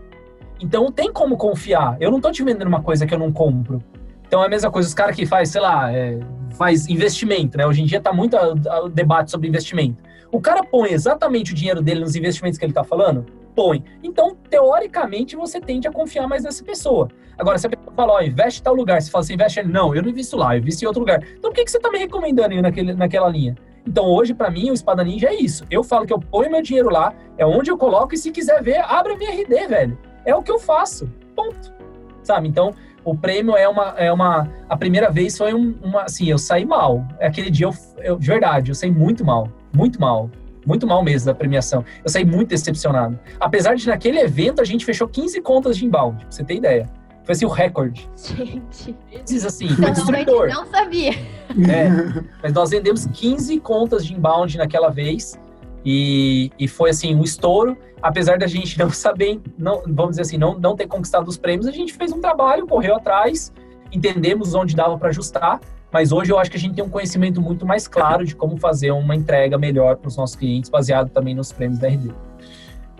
Então 0.60 0.91
tem 0.91 1.13
como 1.13 1.38
confiar. 1.38 1.95
Eu 2.00 2.12
não 2.12 2.19
tô 2.19 2.31
te 2.31 2.43
vendendo 2.43 2.67
uma 2.67 2.81
coisa 2.81 3.05
que 3.05 3.13
eu 3.13 3.19
não 3.19 3.31
compro. 3.31 3.81
Então 4.31 4.41
é 4.41 4.45
a 4.45 4.50
mesma 4.50 4.71
coisa, 4.71 4.88
os 4.88 4.93
caras 4.93 5.13
que 5.13 5.25
faz, 5.25 5.50
sei 5.50 5.59
lá, 5.59 5.91
é, 5.91 6.17
faz 6.51 6.88
investimento, 6.88 7.57
né? 7.57 7.67
Hoje 7.67 7.81
em 7.81 7.85
dia 7.85 7.97
está 7.97 8.13
muito 8.13 8.38
o 8.38 8.88
debate 8.88 9.29
sobre 9.29 9.50
investimento. 9.50 10.01
O 10.31 10.39
cara 10.39 10.63
põe 10.63 10.93
exatamente 10.93 11.51
o 11.51 11.53
dinheiro 11.53 11.81
dele 11.81 12.00
nos 12.00 12.15
investimentos 12.15 12.57
que 12.57 12.63
ele 12.63 12.71
está 12.71 12.81
falando? 12.81 13.25
Põe. 13.53 13.83
Então, 14.01 14.33
teoricamente, 14.50 15.35
você 15.35 15.59
tende 15.59 15.85
a 15.85 15.91
confiar 15.91 16.29
mais 16.29 16.45
nessa 16.45 16.63
pessoa. 16.63 17.09
Agora, 17.38 17.57
se 17.57 17.67
a 17.67 17.71
pessoa 17.71 17.93
fala, 17.93 18.13
ó, 18.13 18.21
investe 18.21 18.61
em 18.61 18.63
tal 18.63 18.73
lugar, 18.73 19.01
você 19.01 19.11
fala 19.11 19.21
assim, 19.21 19.33
investe, 19.33 19.63
não, 19.63 19.93
eu 19.93 20.01
não 20.01 20.07
invisto 20.07 20.38
lá, 20.38 20.55
eu 20.55 20.61
invisto 20.61 20.85
em 20.85 20.88
outro 20.88 21.01
lugar. 21.01 21.21
Então, 21.38 21.51
por 21.51 21.53
que, 21.53 21.65
que 21.65 21.71
você 21.71 21.75
está 21.75 21.91
me 21.91 21.97
recomendando 21.97 22.53
aí 22.53 22.61
naquele, 22.61 22.93
naquela 22.93 23.27
linha? 23.27 23.57
Então, 23.85 24.05
hoje, 24.05 24.33
para 24.33 24.50
mim, 24.50 24.69
o 24.69 24.73
Espada 24.73 25.03
Ninja 25.03 25.27
é 25.27 25.35
isso. 25.35 25.65
Eu 25.69 25.83
falo 25.83 26.05
que 26.05 26.13
eu 26.13 26.19
ponho 26.19 26.50
meu 26.50 26.61
dinheiro 26.61 26.89
lá, 26.89 27.13
é 27.38 27.45
onde 27.45 27.69
eu 27.69 27.77
coloco, 27.77 28.15
e 28.15 28.17
se 28.17 28.31
quiser 28.31 28.63
ver, 28.63 28.77
abre 28.77 29.11
a 29.11 29.17
minha 29.17 29.31
RD, 29.31 29.67
velho. 29.67 30.00
É 30.23 30.33
o 30.33 30.41
que 30.41 30.53
eu 30.53 30.57
faço. 30.57 31.11
Ponto. 31.35 31.73
Sabe? 32.23 32.47
Então, 32.47 32.73
o 33.03 33.15
prêmio 33.15 33.55
é 33.55 33.67
uma, 33.67 33.89
é 33.98 34.12
uma. 34.12 34.48
A 34.70 34.77
primeira 34.77 35.10
vez 35.10 35.38
foi 35.38 35.53
um, 35.53 35.75
uma. 35.81 36.03
Assim, 36.03 36.27
eu 36.27 36.38
saí 36.38 36.65
mal. 36.65 37.05
Aquele 37.20 37.50
dia, 37.50 37.65
eu, 37.65 37.74
eu, 37.98 38.17
de 38.17 38.27
verdade, 38.27 38.72
eu 38.72 38.75
saí 38.75 38.91
muito 38.91 39.25
mal. 39.25 39.50
Muito 39.74 40.00
mal. 40.00 40.29
Muito 40.65 40.86
mal 40.86 41.03
mesmo 41.03 41.25
da 41.25 41.34
premiação. 41.34 41.84
Eu 42.03 42.10
saí 42.10 42.24
muito 42.24 42.50
decepcionado. 42.50 43.20
Apesar 43.39 43.75
de 43.75 43.88
naquele 43.88 44.20
evento 44.20 44.62
a 44.62 44.65
gente 44.65 44.86
fechou 44.86 45.08
15 45.08 45.41
contas 45.41 45.77
de 45.77 45.86
inbound, 45.86 46.17
pra 46.17 46.31
você 46.31 46.43
ter 46.43 46.55
ideia. 46.55 46.88
Foi 47.24 47.34
assim 47.34 47.46
o 47.46 47.50
recorde. 47.50 48.10
Gente. 48.15 48.96
Vezes 49.12 49.46
assim, 49.46 49.70
foi 49.70 49.91
destruidor. 49.91 50.50
Não 50.50 50.65
sabia. 50.65 51.12
É, 51.12 52.24
mas 52.41 52.53
nós 52.53 52.70
vendemos 52.70 53.05
15 53.08 53.60
contas 53.60 54.05
de 54.05 54.13
inbound 54.13 54.58
naquela 54.58 54.89
vez. 54.89 55.39
E, 55.85 56.51
e 56.59 56.67
foi 56.67 56.91
assim, 56.91 57.15
um 57.15 57.23
estouro. 57.23 57.77
Apesar 58.01 58.38
da 58.38 58.47
gente 58.47 58.77
não 58.79 58.89
saber, 58.89 59.39
não, 59.57 59.83
vamos 59.88 60.11
dizer 60.11 60.23
assim, 60.23 60.38
não, 60.38 60.57
não 60.57 60.75
ter 60.75 60.88
conquistado 60.88 61.27
os 61.27 61.38
prêmios, 61.38 61.67
a 61.67 61.71
gente 61.71 61.93
fez 61.93 62.11
um 62.11 62.19
trabalho, 62.19 62.65
correu 62.65 62.95
atrás, 62.95 63.53
entendemos 63.91 64.55
onde 64.55 64.75
dava 64.75 64.97
para 64.97 65.09
ajustar. 65.09 65.59
mas 65.91 66.11
hoje 66.11 66.31
eu 66.31 66.39
acho 66.39 66.50
que 66.50 66.57
a 66.57 66.59
gente 66.59 66.75
tem 66.75 66.83
um 66.83 66.89
conhecimento 66.89 67.41
muito 67.41 67.65
mais 67.65 67.88
claro 67.88 68.25
de 68.25 68.35
como 68.35 68.57
fazer 68.57 68.91
uma 68.91 69.15
entrega 69.15 69.57
melhor 69.57 69.97
para 69.97 70.07
os 70.07 70.15
nossos 70.15 70.35
clientes, 70.35 70.69
baseado 70.69 71.09
também 71.09 71.35
nos 71.35 71.51
prêmios 71.51 71.79
da 71.79 71.88
RD. 71.88 72.11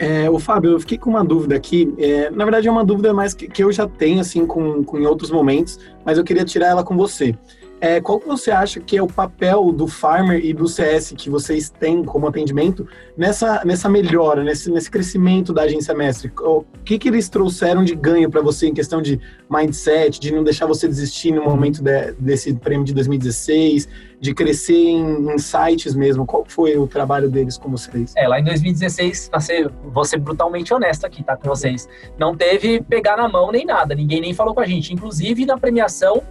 É, 0.01 0.27
o 0.29 0.39
Fábio, 0.39 0.71
eu 0.71 0.79
fiquei 0.79 0.97
com 0.97 1.11
uma 1.11 1.23
dúvida 1.23 1.55
aqui. 1.55 1.93
É, 2.00 2.31
na 2.31 2.43
verdade, 2.43 2.67
é 2.67 2.71
uma 2.71 2.83
dúvida 2.83 3.13
mais 3.13 3.35
que, 3.35 3.47
que 3.47 3.63
eu 3.63 3.71
já 3.71 3.88
tenho, 3.88 4.19
assim, 4.19 4.47
com, 4.47 4.83
com, 4.83 4.97
em 4.97 5.05
outros 5.05 5.29
momentos, 5.29 5.79
mas 6.03 6.17
eu 6.17 6.23
queria 6.23 6.43
tirar 6.43 6.69
ela 6.69 6.83
com 6.83 6.97
você. 6.97 7.35
É, 7.81 8.00
qual 8.00 8.19
que 8.19 8.27
você 8.27 8.51
acha 8.51 8.79
que 8.79 8.95
é 8.95 9.01
o 9.01 9.07
papel 9.07 9.71
do 9.71 9.88
Farmer 9.88 10.39
e 10.45 10.53
do 10.53 10.67
CS 10.67 11.15
que 11.17 11.31
vocês 11.31 11.67
têm 11.67 12.03
como 12.03 12.27
atendimento 12.27 12.88
nessa, 13.17 13.65
nessa 13.65 13.89
melhora, 13.89 14.43
nesse, 14.43 14.69
nesse 14.69 14.89
crescimento 14.91 15.51
da 15.51 15.63
agência 15.63 15.91
mestre? 15.95 16.31
O 16.41 16.63
que, 16.85 17.00
que 17.00 17.09
eles 17.09 17.27
trouxeram 17.27 17.83
de 17.83 17.95
ganho 17.95 18.29
para 18.29 18.39
você 18.39 18.67
em 18.67 18.73
questão 18.73 19.01
de 19.01 19.19
mindset, 19.50 20.19
de 20.19 20.31
não 20.31 20.43
deixar 20.43 20.67
você 20.67 20.88
desistir 20.88 21.31
no 21.31 21.43
momento 21.43 21.81
de, 21.81 22.11
desse 22.19 22.53
prêmio 22.53 22.85
de 22.85 22.93
2016, 22.93 23.89
de 24.19 24.31
crescer 24.35 24.75
em, 24.75 25.33
em 25.33 25.38
sites 25.39 25.95
mesmo? 25.95 26.23
Qual 26.23 26.45
foi 26.47 26.77
o 26.77 26.85
trabalho 26.85 27.31
deles 27.31 27.57
com 27.57 27.71
vocês? 27.71 28.13
É, 28.15 28.27
lá 28.27 28.39
em 28.39 28.43
2016, 28.43 29.31
vou 29.85 30.05
ser 30.05 30.19
brutalmente 30.19 30.71
honesto 30.71 31.03
aqui, 31.03 31.23
tá, 31.23 31.35
com 31.35 31.50
vocês. 31.50 31.89
Não 32.15 32.35
teve 32.35 32.79
pegar 32.83 33.17
na 33.17 33.27
mão 33.27 33.51
nem 33.51 33.65
nada, 33.65 33.95
ninguém 33.95 34.21
nem 34.21 34.35
falou 34.35 34.53
com 34.53 34.61
a 34.61 34.67
gente. 34.67 34.93
Inclusive, 34.93 35.47
na 35.47 35.57
premiação, 35.57 36.21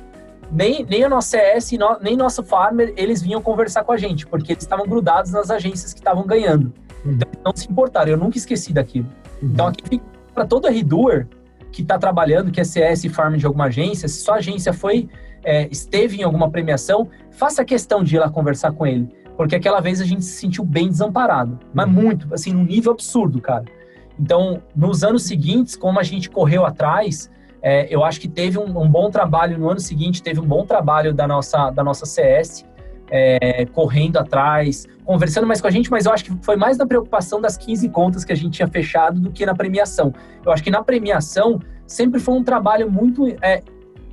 nem, 0.51 0.85
nem 0.85 1.05
a 1.05 1.09
nossa 1.09 1.39
CS, 1.39 1.71
nem 2.01 2.17
nosso 2.17 2.43
farmer, 2.43 2.93
eles 2.97 3.23
vinham 3.23 3.41
conversar 3.41 3.85
com 3.85 3.93
a 3.93 3.97
gente, 3.97 4.27
porque 4.27 4.53
eles 4.53 4.65
estavam 4.65 4.87
grudados 4.87 5.31
nas 5.31 5.51
agências 5.51 5.93
que 5.93 6.01
estavam 6.01 6.27
ganhando. 6.27 6.73
Uhum. 7.05 7.13
Então, 7.13 7.29
não 7.45 7.53
se 7.55 7.71
importaram, 7.71 8.11
eu 8.11 8.17
nunca 8.17 8.37
esqueci 8.37 8.73
daquilo. 8.73 9.07
Uhum. 9.43 9.51
Então, 9.53 9.67
aqui 9.69 9.89
fica 9.89 10.05
para 10.35 10.45
todo 10.47 10.69
redoer 10.69 11.27
que 11.71 11.83
está 11.83 11.99
trabalhando, 11.99 12.51
que 12.51 12.61
é 12.61 12.65
CS 12.65 13.05
farm 13.07 13.37
de 13.37 13.47
alguma 13.47 13.67
agência, 13.67 14.09
se 14.09 14.23
sua 14.23 14.37
agência 14.37 14.73
foi, 14.73 15.09
é, 15.45 15.69
esteve 15.71 16.21
em 16.21 16.23
alguma 16.23 16.51
premiação, 16.51 17.09
faça 17.31 17.65
questão 17.65 18.03
de 18.03 18.17
ir 18.17 18.19
lá 18.19 18.29
conversar 18.29 18.73
com 18.73 18.87
ele. 18.87 19.09
Porque 19.37 19.57
aquela 19.57 19.81
vez 19.81 20.01
a 20.01 20.05
gente 20.05 20.25
se 20.25 20.33
sentiu 20.33 20.65
bem 20.65 20.89
desamparado. 20.89 21.59
Mas 21.73 21.87
uhum. 21.87 21.93
muito, 21.93 22.35
assim, 22.35 22.53
num 22.53 22.65
nível 22.65 22.93
absurdo, 22.93 23.41
cara. 23.41 23.65
Então, 24.19 24.63
nos 24.77 25.03
anos 25.03 25.23
seguintes, 25.23 25.77
como 25.77 25.99
a 25.99 26.03
gente 26.03 26.29
correu 26.29 26.67
atrás, 26.67 27.31
é, 27.63 27.93
eu 27.95 28.05
acho 28.05 28.21
que 28.21 28.29
teve 28.29 28.59
um, 28.59 28.79
um, 28.79 28.89
bom 28.89 29.11
trabalho 29.11 29.59
no 29.59 29.69
ano 29.69 29.81
seguinte, 29.81 30.23
teve 30.23 30.41
um 30.41 30.47
bom 30.47 30.65
trabalho 30.65 31.13
da 31.13 31.27
nossa, 31.27 31.71
da 31.71 31.85
nossa 31.85 32.07
CS, 32.07 32.65
é, 33.11 33.67
correndo 33.67 34.19
atrás, 34.19 34.87
conversando 35.05 35.47
mais 35.47 35.61
com 35.61 35.67
a 35.67 35.71
gente, 35.71 35.91
mas 35.91 36.07
eu 36.07 36.13
acho 36.13 36.25
que 36.25 36.33
foi 36.43 36.57
mais 36.57 36.79
na 36.79 36.87
preocupação 36.87 37.41
das 37.41 37.57
15 37.57 37.89
contas 37.91 38.25
que 38.25 38.33
a 38.33 38.37
gente 38.37 38.53
tinha 38.55 38.69
fechado 38.69 39.21
do 39.21 39.31
que 39.31 39.45
na 39.45 39.55
premiação. 39.55 40.13
Eu 40.45 40.53
acho 40.53 40.63
que 40.63 40.71
na 40.71 40.83
premiação 40.83 41.61
sempre 41.87 42.21
foi 42.21 42.35
um 42.35 42.45
trabalho 42.45 42.91
muito 42.91 43.27
é, 43.43 43.63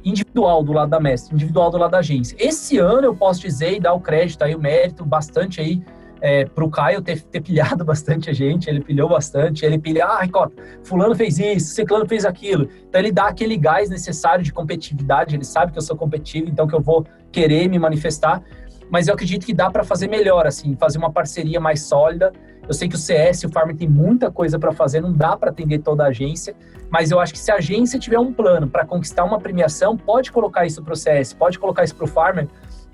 individual 0.04 0.64
do 0.64 0.74
lado 0.74 0.90
da 0.90 1.00
mestre, 1.00 1.36
individual 1.36 1.70
do 1.70 1.78
lado 1.78 1.92
da 1.92 2.00
agência. 2.00 2.36
Esse 2.40 2.78
ano 2.80 3.04
eu 3.06 3.16
posso 3.16 3.42
dizer 3.42 3.76
e 3.76 3.80
dar 3.80 3.94
o 3.94 4.00
crédito 4.00 4.44
aí, 4.44 4.56
o 4.56 4.60
mérito 4.60 5.06
bastante 5.06 5.62
aí 5.62 5.82
é, 6.22 6.46
para 6.46 6.64
o 6.64 6.70
Caio 6.70 7.02
ter, 7.02 7.22
ter 7.22 7.42
pilhado 7.42 7.84
bastante 7.86 8.30
a 8.30 8.34
gente, 8.34 8.70
ele 8.70 8.82
pilhou 8.82 9.10
bastante, 9.10 9.66
ele 9.66 9.78
pilha, 9.78 10.06
ah, 10.06 10.22
Ricota, 10.22 10.54
fulano 10.84 11.16
fez 11.16 11.40
isso, 11.40 11.74
ciclano 11.74 12.08
fez 12.08 12.26
aquilo. 12.26 12.70
Então 12.88 13.00
ele 13.00 13.12
dá 13.12 13.28
aquele 13.28 13.58
gás 13.58 13.90
necessário 13.90 14.44
de 14.44 14.52
competitividade, 14.52 15.36
ele 15.36 15.46
sabe 15.46 15.72
que 15.72 15.78
eu 15.78 15.82
sou 15.82 15.96
competitivo, 15.96 16.50
então 16.50 16.68
que 16.68 16.76
eu 16.76 16.82
vou 16.82 17.06
querer 17.32 17.68
me 17.68 17.78
manifestar, 17.78 18.44
mas 18.90 19.08
eu 19.08 19.14
acredito 19.14 19.46
que 19.46 19.54
dá 19.54 19.70
para 19.70 19.84
fazer 19.84 20.08
melhor, 20.08 20.48
assim, 20.48 20.76
fazer 20.76 20.98
uma 20.98 21.12
parceria 21.12 21.60
mais 21.60 21.82
sólida. 21.82 22.32
Eu 22.68 22.74
sei 22.74 22.88
que 22.88 22.96
o 22.96 22.98
CS, 22.98 23.44
o 23.44 23.50
Farm 23.50 23.76
tem 23.76 23.88
muita 23.88 24.32
coisa 24.32 24.58
para 24.58 24.72
fazer, 24.72 25.02
não 25.02 25.12
dá 25.12 25.36
para 25.36 25.50
atender 25.50 25.80
toda 25.80 26.04
a 26.04 26.08
agência, 26.08 26.56
mas 26.90 27.12
eu 27.12 27.20
acho 27.20 27.34
que 27.34 27.40
se 27.40 27.52
a 27.52 27.56
agência 27.56 28.00
tiver 28.00 28.20
um 28.20 28.32
plano 28.32 28.68
para 28.68 28.86
conquistar 28.86 29.24
uma 29.24 29.40
premiação, 29.40 29.98
pode 29.98 30.32
colocar 30.32 30.66
isso 30.66 30.82
para 30.84 30.94
o 30.94 30.96
CS, 30.96 31.34
pode 31.34 31.60
colocar 31.60 31.84
isso 31.84 31.96
para 31.96 32.06
o 32.06 32.08
Farmer, 32.08 32.48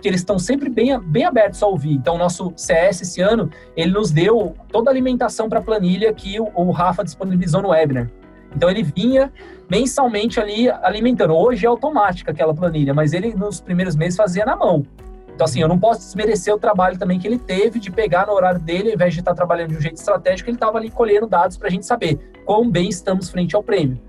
que 0.04 0.10
eles 0.10 0.20
estão 0.20 0.38
sempre 0.38 0.70
bem, 0.70 1.00
bem 1.00 1.24
abertos 1.24 1.64
a 1.64 1.68
ouvir. 1.68 1.94
Então, 1.94 2.18
nosso 2.18 2.54
CS 2.58 3.02
esse 3.02 3.22
ano, 3.22 3.50
ele 3.76 3.94
nos 3.94 4.12
deu 4.12 4.54
toda 4.70 4.90
a 4.90 4.92
alimentação 4.92 5.48
para 5.48 5.60
a 5.60 5.62
planilha 5.62 6.14
que 6.14 6.40
o, 6.42 6.52
o, 6.54 6.72
Rafa 6.72 7.06
disponibilizou 7.06 7.62
no 7.62 7.70
webinar. 7.70 8.12
Então, 8.54 8.70
ele 8.70 8.84
vinha 8.84 9.32
mensalmente 9.72 10.42
ali 10.42 10.70
alimentando. 10.70 11.34
Hoje 11.34 11.66
é 11.66 11.70
automática 11.70 12.32
aquela 12.32 12.54
planilha, 12.54 12.94
mas 12.94 13.14
ele 13.14 13.34
nos 13.34 13.62
primeiros 13.62 13.96
meses 13.96 14.18
fazia 14.18 14.46
na 14.46 14.58
mão. 14.58 14.86
Então, 15.34 15.46
assim, 15.46 15.62
eu 15.62 15.70
não 15.70 15.80
posso 15.80 16.02
desmerecer 16.02 16.54
o 16.54 16.60
trabalho 16.60 17.00
também 17.00 17.18
que 17.18 17.26
ele 17.26 17.40
teve 17.40 17.80
de 17.80 17.90
pegar 17.90 18.28
no 18.28 18.34
horário 18.34 18.60
dele, 18.60 18.90
ao 18.90 18.96
invés 18.96 19.14
de 19.14 19.22
estar 19.22 19.34
trabalhando 19.34 19.70
de 19.70 19.78
um 19.78 19.82
jeito 19.82 19.96
estratégico, 19.96 20.50
ele 20.50 20.58
estava 20.58 20.78
ali 20.78 20.92
colhendo 20.92 21.26
dados 21.26 21.58
para 21.58 21.70
a 21.70 21.72
gente 21.72 21.86
saber 21.86 22.20
quão 22.46 22.70
bem 22.70 22.90
estamos 22.90 23.30
frente 23.30 23.56
ao 23.56 23.64
prêmio. 23.64 24.00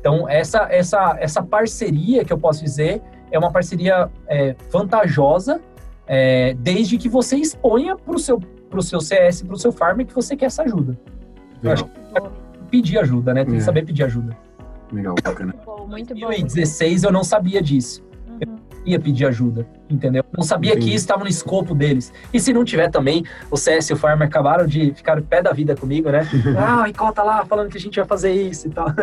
Então, 0.00 0.28
essa, 0.28 0.66
essa, 0.70 1.16
essa 1.20 1.42
parceria 1.42 2.24
que 2.24 2.32
eu 2.32 2.38
posso 2.38 2.64
dizer 2.64 3.02
é 3.32 3.38
uma 3.38 3.50
parceria 3.50 4.08
é, 4.28 4.54
vantajosa, 4.70 5.60
é, 6.06 6.54
desde 6.54 6.98
que 6.98 7.08
você 7.08 7.36
exponha 7.36 7.96
para 7.96 8.14
o 8.14 8.18
seu, 8.18 8.38
pro 8.70 8.82
seu 8.82 9.00
CS, 9.00 9.42
para 9.42 9.54
o 9.54 9.58
seu 9.58 9.72
farm, 9.72 10.02
que 10.02 10.14
você 10.14 10.36
quer 10.36 10.46
essa 10.46 10.62
ajuda. 10.62 10.96
Eu 11.62 11.72
acho 11.72 11.84
que 11.84 11.90
pedir 12.70 12.98
ajuda, 12.98 13.34
né? 13.34 13.44
Tem 13.44 13.54
que 13.54 13.60
é. 13.60 13.64
saber 13.64 13.84
pedir 13.84 14.04
ajuda. 14.04 14.36
Legal, 14.92 15.14
bacana. 15.22 15.54
Muito 15.88 16.14
bom. 16.14 16.32
Em 16.32 16.44
2016 16.44 17.04
eu 17.04 17.12
não 17.12 17.24
sabia 17.24 17.62
disso. 17.62 18.02
Uhum. 18.28 18.38
Eu 18.40 18.48
ia 18.84 19.00
pedir 19.00 19.26
ajuda 19.26 19.66
entendeu? 19.92 20.24
Não 20.36 20.42
sabia 20.42 20.72
Entendi. 20.72 20.86
que 20.86 20.94
isso 20.94 21.04
estava 21.04 21.22
no 21.22 21.30
escopo 21.30 21.74
deles. 21.74 22.12
E 22.32 22.40
se 22.40 22.52
não 22.52 22.64
tiver 22.64 22.90
também, 22.90 23.24
o 23.50 23.56
CS 23.56 23.90
e 23.90 23.92
o 23.92 23.96
Farmer 23.96 24.26
acabaram 24.26 24.66
de 24.66 24.92
ficar 24.92 25.20
pé 25.22 25.42
da 25.42 25.52
vida 25.52 25.76
comigo, 25.76 26.10
né? 26.10 26.26
ah, 26.58 26.88
e 26.88 26.92
tá 26.92 27.22
lá 27.22 27.44
falando 27.44 27.70
que 27.70 27.78
a 27.78 27.80
gente 27.80 27.96
vai 27.96 28.06
fazer 28.06 28.32
isso 28.32 28.68
e 28.68 28.70
tal. 28.70 28.86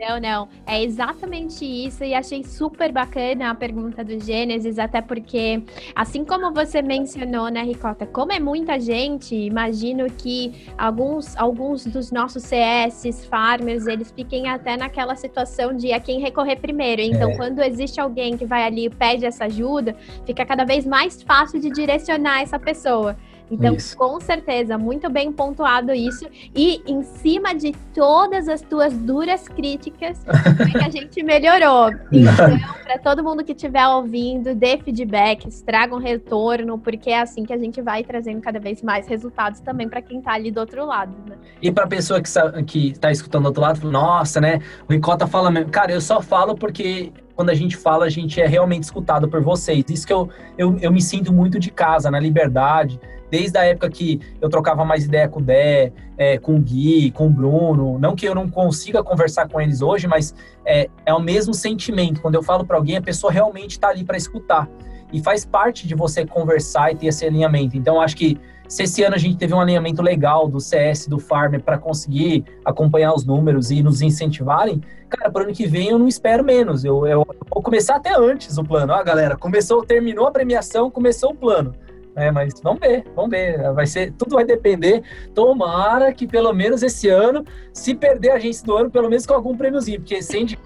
Não, 0.00 0.20
não. 0.20 0.48
É 0.66 0.82
exatamente 0.82 1.64
isso. 1.64 2.02
E 2.04 2.14
achei 2.14 2.44
super 2.44 2.92
bacana 2.92 3.50
a 3.50 3.54
pergunta 3.54 4.04
do 4.04 4.18
Gênesis, 4.18 4.78
até 4.78 5.00
porque, 5.00 5.62
assim 5.94 6.24
como 6.24 6.52
você 6.52 6.82
mencionou, 6.82 7.48
né, 7.48 7.62
Ricota, 7.62 8.04
como 8.06 8.32
é 8.32 8.40
muita 8.40 8.78
gente, 8.80 9.34
imagino 9.34 10.06
que 10.10 10.66
alguns, 10.76 11.36
alguns 11.36 11.86
dos 11.86 12.10
nossos 12.10 12.42
CS, 12.42 13.26
farmers, 13.28 13.86
eles 13.86 14.10
fiquem 14.10 14.48
até 14.48 14.76
naquela 14.76 15.14
situação 15.14 15.74
de 15.74 15.92
a 15.92 16.00
quem 16.00 16.20
recorrer 16.20 16.56
primeiro. 16.56 17.00
Então, 17.02 17.30
é. 17.30 17.36
quando 17.36 17.60
existe 17.60 18.00
alguém 18.00 18.36
que 18.36 18.44
vai 18.44 18.64
ali 18.64 18.86
e 18.86 18.90
pede 18.90 19.24
essa 19.24 19.44
ajuda, 19.44 19.94
fica 20.26 20.44
cada 20.44 20.64
vez 20.64 20.86
mais 20.86 21.22
fácil 21.22 21.60
de 21.60 21.70
direcionar 21.70 22.42
essa 22.42 22.58
pessoa. 22.58 23.16
Então, 23.52 23.74
isso. 23.74 23.94
com 23.98 24.18
certeza, 24.18 24.78
muito 24.78 25.10
bem 25.10 25.30
pontuado 25.30 25.92
isso. 25.92 26.26
E 26.56 26.82
em 26.86 27.02
cima 27.02 27.54
de 27.54 27.72
todas 27.94 28.48
as 28.48 28.62
tuas 28.62 28.94
duras 28.94 29.46
críticas, 29.46 30.24
é 30.58 30.70
que 30.70 30.84
a 30.84 30.88
gente 30.88 31.22
melhorou. 31.22 31.90
Então, 32.10 32.58
para 32.82 32.98
todo 32.98 33.22
mundo 33.22 33.44
que 33.44 33.52
estiver 33.52 33.86
ouvindo, 33.86 34.54
dê 34.54 34.78
feedbacks, 34.78 35.60
traga 35.60 35.94
um 35.94 35.98
retorno, 35.98 36.78
porque 36.78 37.10
é 37.10 37.20
assim 37.20 37.44
que 37.44 37.52
a 37.52 37.58
gente 37.58 37.82
vai 37.82 38.02
trazendo 38.02 38.40
cada 38.40 38.58
vez 38.58 38.80
mais 38.82 39.06
resultados 39.06 39.60
também 39.60 39.86
para 39.86 40.00
quem 40.00 40.20
está 40.20 40.32
ali 40.32 40.50
do 40.50 40.60
outro 40.60 40.86
lado. 40.86 41.14
Né? 41.28 41.36
E 41.60 41.70
para 41.70 41.84
a 41.84 41.88
pessoa 41.88 42.22
que 42.22 42.88
está 42.88 43.12
escutando 43.12 43.42
do 43.42 43.46
outro 43.48 43.62
lado, 43.62 43.90
nossa, 43.90 44.40
né? 44.40 44.60
O 44.88 44.92
Ricota 44.92 45.26
fala 45.26 45.50
mesmo. 45.50 45.70
Cara, 45.70 45.92
eu 45.92 46.00
só 46.00 46.22
falo 46.22 46.56
porque 46.56 47.12
quando 47.34 47.50
a 47.50 47.54
gente 47.54 47.76
fala, 47.76 48.04
a 48.04 48.10
gente 48.10 48.40
é 48.40 48.46
realmente 48.46 48.84
escutado 48.84 49.28
por 49.28 49.40
vocês. 49.40 49.84
Isso 49.88 50.06
que 50.06 50.12
eu, 50.12 50.28
eu, 50.56 50.76
eu 50.80 50.92
me 50.92 51.00
sinto 51.00 51.32
muito 51.32 51.58
de 51.58 51.70
casa, 51.70 52.10
na 52.10 52.20
liberdade. 52.20 53.00
Desde 53.30 53.56
a 53.56 53.64
época 53.64 53.88
que 53.88 54.20
eu 54.40 54.48
trocava 54.50 54.84
mais 54.84 55.04
ideia 55.04 55.26
com 55.26 55.40
o 55.40 55.42
Dé, 55.42 55.90
é, 56.18 56.36
com 56.36 56.56
o 56.56 56.60
Gui, 56.60 57.10
com 57.12 57.26
o 57.26 57.30
Bruno. 57.30 57.98
Não 57.98 58.14
que 58.14 58.26
eu 58.26 58.34
não 58.34 58.48
consiga 58.48 59.02
conversar 59.02 59.48
com 59.48 59.60
eles 59.60 59.80
hoje, 59.80 60.06
mas 60.06 60.34
é, 60.66 60.90
é 61.06 61.14
o 61.14 61.20
mesmo 61.20 61.54
sentimento. 61.54 62.20
Quando 62.20 62.34
eu 62.34 62.42
falo 62.42 62.66
para 62.66 62.76
alguém, 62.76 62.98
a 62.98 63.02
pessoa 63.02 63.32
realmente 63.32 63.72
está 63.72 63.88
ali 63.88 64.04
para 64.04 64.18
escutar. 64.18 64.68
E 65.12 65.22
faz 65.22 65.44
parte 65.44 65.86
de 65.86 65.94
você 65.94 66.24
conversar 66.26 66.92
e 66.92 66.96
ter 66.96 67.06
esse 67.06 67.24
alinhamento. 67.24 67.76
Então, 67.76 68.00
acho 68.00 68.16
que 68.16 68.40
se 68.68 68.84
esse 68.84 69.02
ano 69.02 69.14
a 69.14 69.18
gente 69.18 69.36
teve 69.36 69.52
um 69.52 69.60
alinhamento 69.60 70.00
legal 70.00 70.48
do 70.48 70.58
CS, 70.58 71.06
do 71.06 71.18
Farm, 71.18 71.58
para 71.60 71.76
conseguir 71.76 72.44
acompanhar 72.64 73.12
os 73.12 73.22
números 73.22 73.70
e 73.70 73.82
nos 73.82 74.00
incentivarem, 74.00 74.80
cara, 75.10 75.30
para 75.30 75.42
o 75.42 75.44
ano 75.44 75.54
que 75.54 75.66
vem 75.66 75.90
eu 75.90 75.98
não 75.98 76.08
espero 76.08 76.42
menos. 76.42 76.82
Eu, 76.82 77.06
eu, 77.06 77.26
vou 77.52 77.62
começar 77.62 77.96
até 77.96 78.16
antes 78.16 78.56
o 78.56 78.64
plano. 78.64 78.94
Ó, 78.94 79.04
galera, 79.04 79.36
começou, 79.36 79.84
terminou 79.84 80.26
a 80.26 80.30
premiação, 80.30 80.90
começou 80.90 81.32
o 81.32 81.34
plano. 81.34 81.74
É, 82.14 82.30
mas 82.30 82.54
vamos 82.62 82.80
ver, 82.80 83.04
vamos 83.14 83.30
ver. 83.30 83.72
Vai 83.72 83.86
ser, 83.86 84.12
tudo 84.12 84.34
vai 84.36 84.44
depender. 84.44 85.02
Tomara 85.34 86.12
que 86.12 86.26
pelo 86.26 86.52
menos 86.52 86.82
esse 86.82 87.08
ano, 87.08 87.44
se 87.72 87.94
perder 87.94 88.30
a 88.30 88.34
agência 88.34 88.64
do 88.66 88.76
ano, 88.76 88.90
pelo 88.90 89.08
menos 89.08 89.24
com 89.24 89.34
algum 89.34 89.56
prêmiozinho, 89.56 90.00
porque 90.00 90.22
sem 90.22 90.44
de 90.44 90.58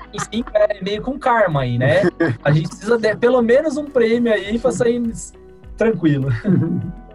é 0.54 0.82
meio 0.82 1.02
com 1.02 1.18
karma 1.18 1.62
aí, 1.62 1.78
né? 1.78 2.02
A 2.42 2.50
gente 2.50 2.68
precisa 2.68 2.98
de 2.98 3.16
pelo 3.16 3.40
menos 3.42 3.76
um 3.76 3.84
prêmio 3.84 4.32
aí 4.32 4.58
para 4.58 4.72
sair 4.72 5.02
tranquilo. 5.76 6.28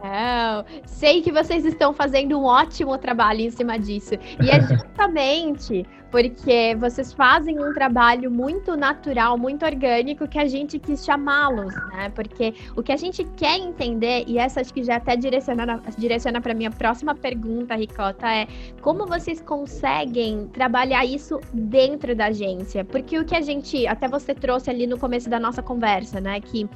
Não, 0.03 0.65
sei 0.85 1.21
que 1.21 1.31
vocês 1.31 1.63
estão 1.63 1.93
fazendo 1.93 2.39
um 2.39 2.43
ótimo 2.43 2.97
trabalho 2.97 3.41
em 3.41 3.51
cima 3.51 3.77
disso. 3.77 4.15
E 4.41 4.49
é 4.49 4.61
justamente 4.65 5.85
porque 6.11 6.75
vocês 6.77 7.13
fazem 7.13 7.57
um 7.63 7.73
trabalho 7.73 8.29
muito 8.29 8.75
natural, 8.75 9.37
muito 9.37 9.65
orgânico, 9.65 10.27
que 10.27 10.37
a 10.37 10.45
gente 10.45 10.77
quis 10.77 11.05
chamá-los, 11.05 11.73
né? 11.87 12.09
Porque 12.13 12.53
o 12.75 12.83
que 12.83 12.91
a 12.91 12.97
gente 12.97 13.23
quer 13.37 13.57
entender, 13.57 14.25
e 14.27 14.37
essa 14.37 14.59
acho 14.59 14.73
que 14.73 14.83
já 14.83 14.97
até 14.97 15.15
direciona, 15.15 15.81
direciona 15.97 16.41
para 16.41 16.53
minha 16.53 16.69
próxima 16.69 17.15
pergunta, 17.15 17.75
Ricota, 17.75 18.27
é 18.27 18.47
como 18.81 19.07
vocês 19.07 19.41
conseguem 19.41 20.47
trabalhar 20.47 21.05
isso 21.05 21.39
dentro 21.53 22.13
da 22.13 22.25
agência? 22.25 22.83
Porque 22.83 23.17
o 23.17 23.23
que 23.23 23.35
a 23.35 23.41
gente, 23.41 23.87
até 23.87 24.07
você 24.07 24.35
trouxe 24.35 24.69
ali 24.69 24.85
no 24.85 24.99
começo 24.99 25.29
da 25.29 25.39
nossa 25.39 25.63
conversa, 25.63 26.19
né? 26.19 26.41
Que 26.41 26.65
uh, 26.65 26.69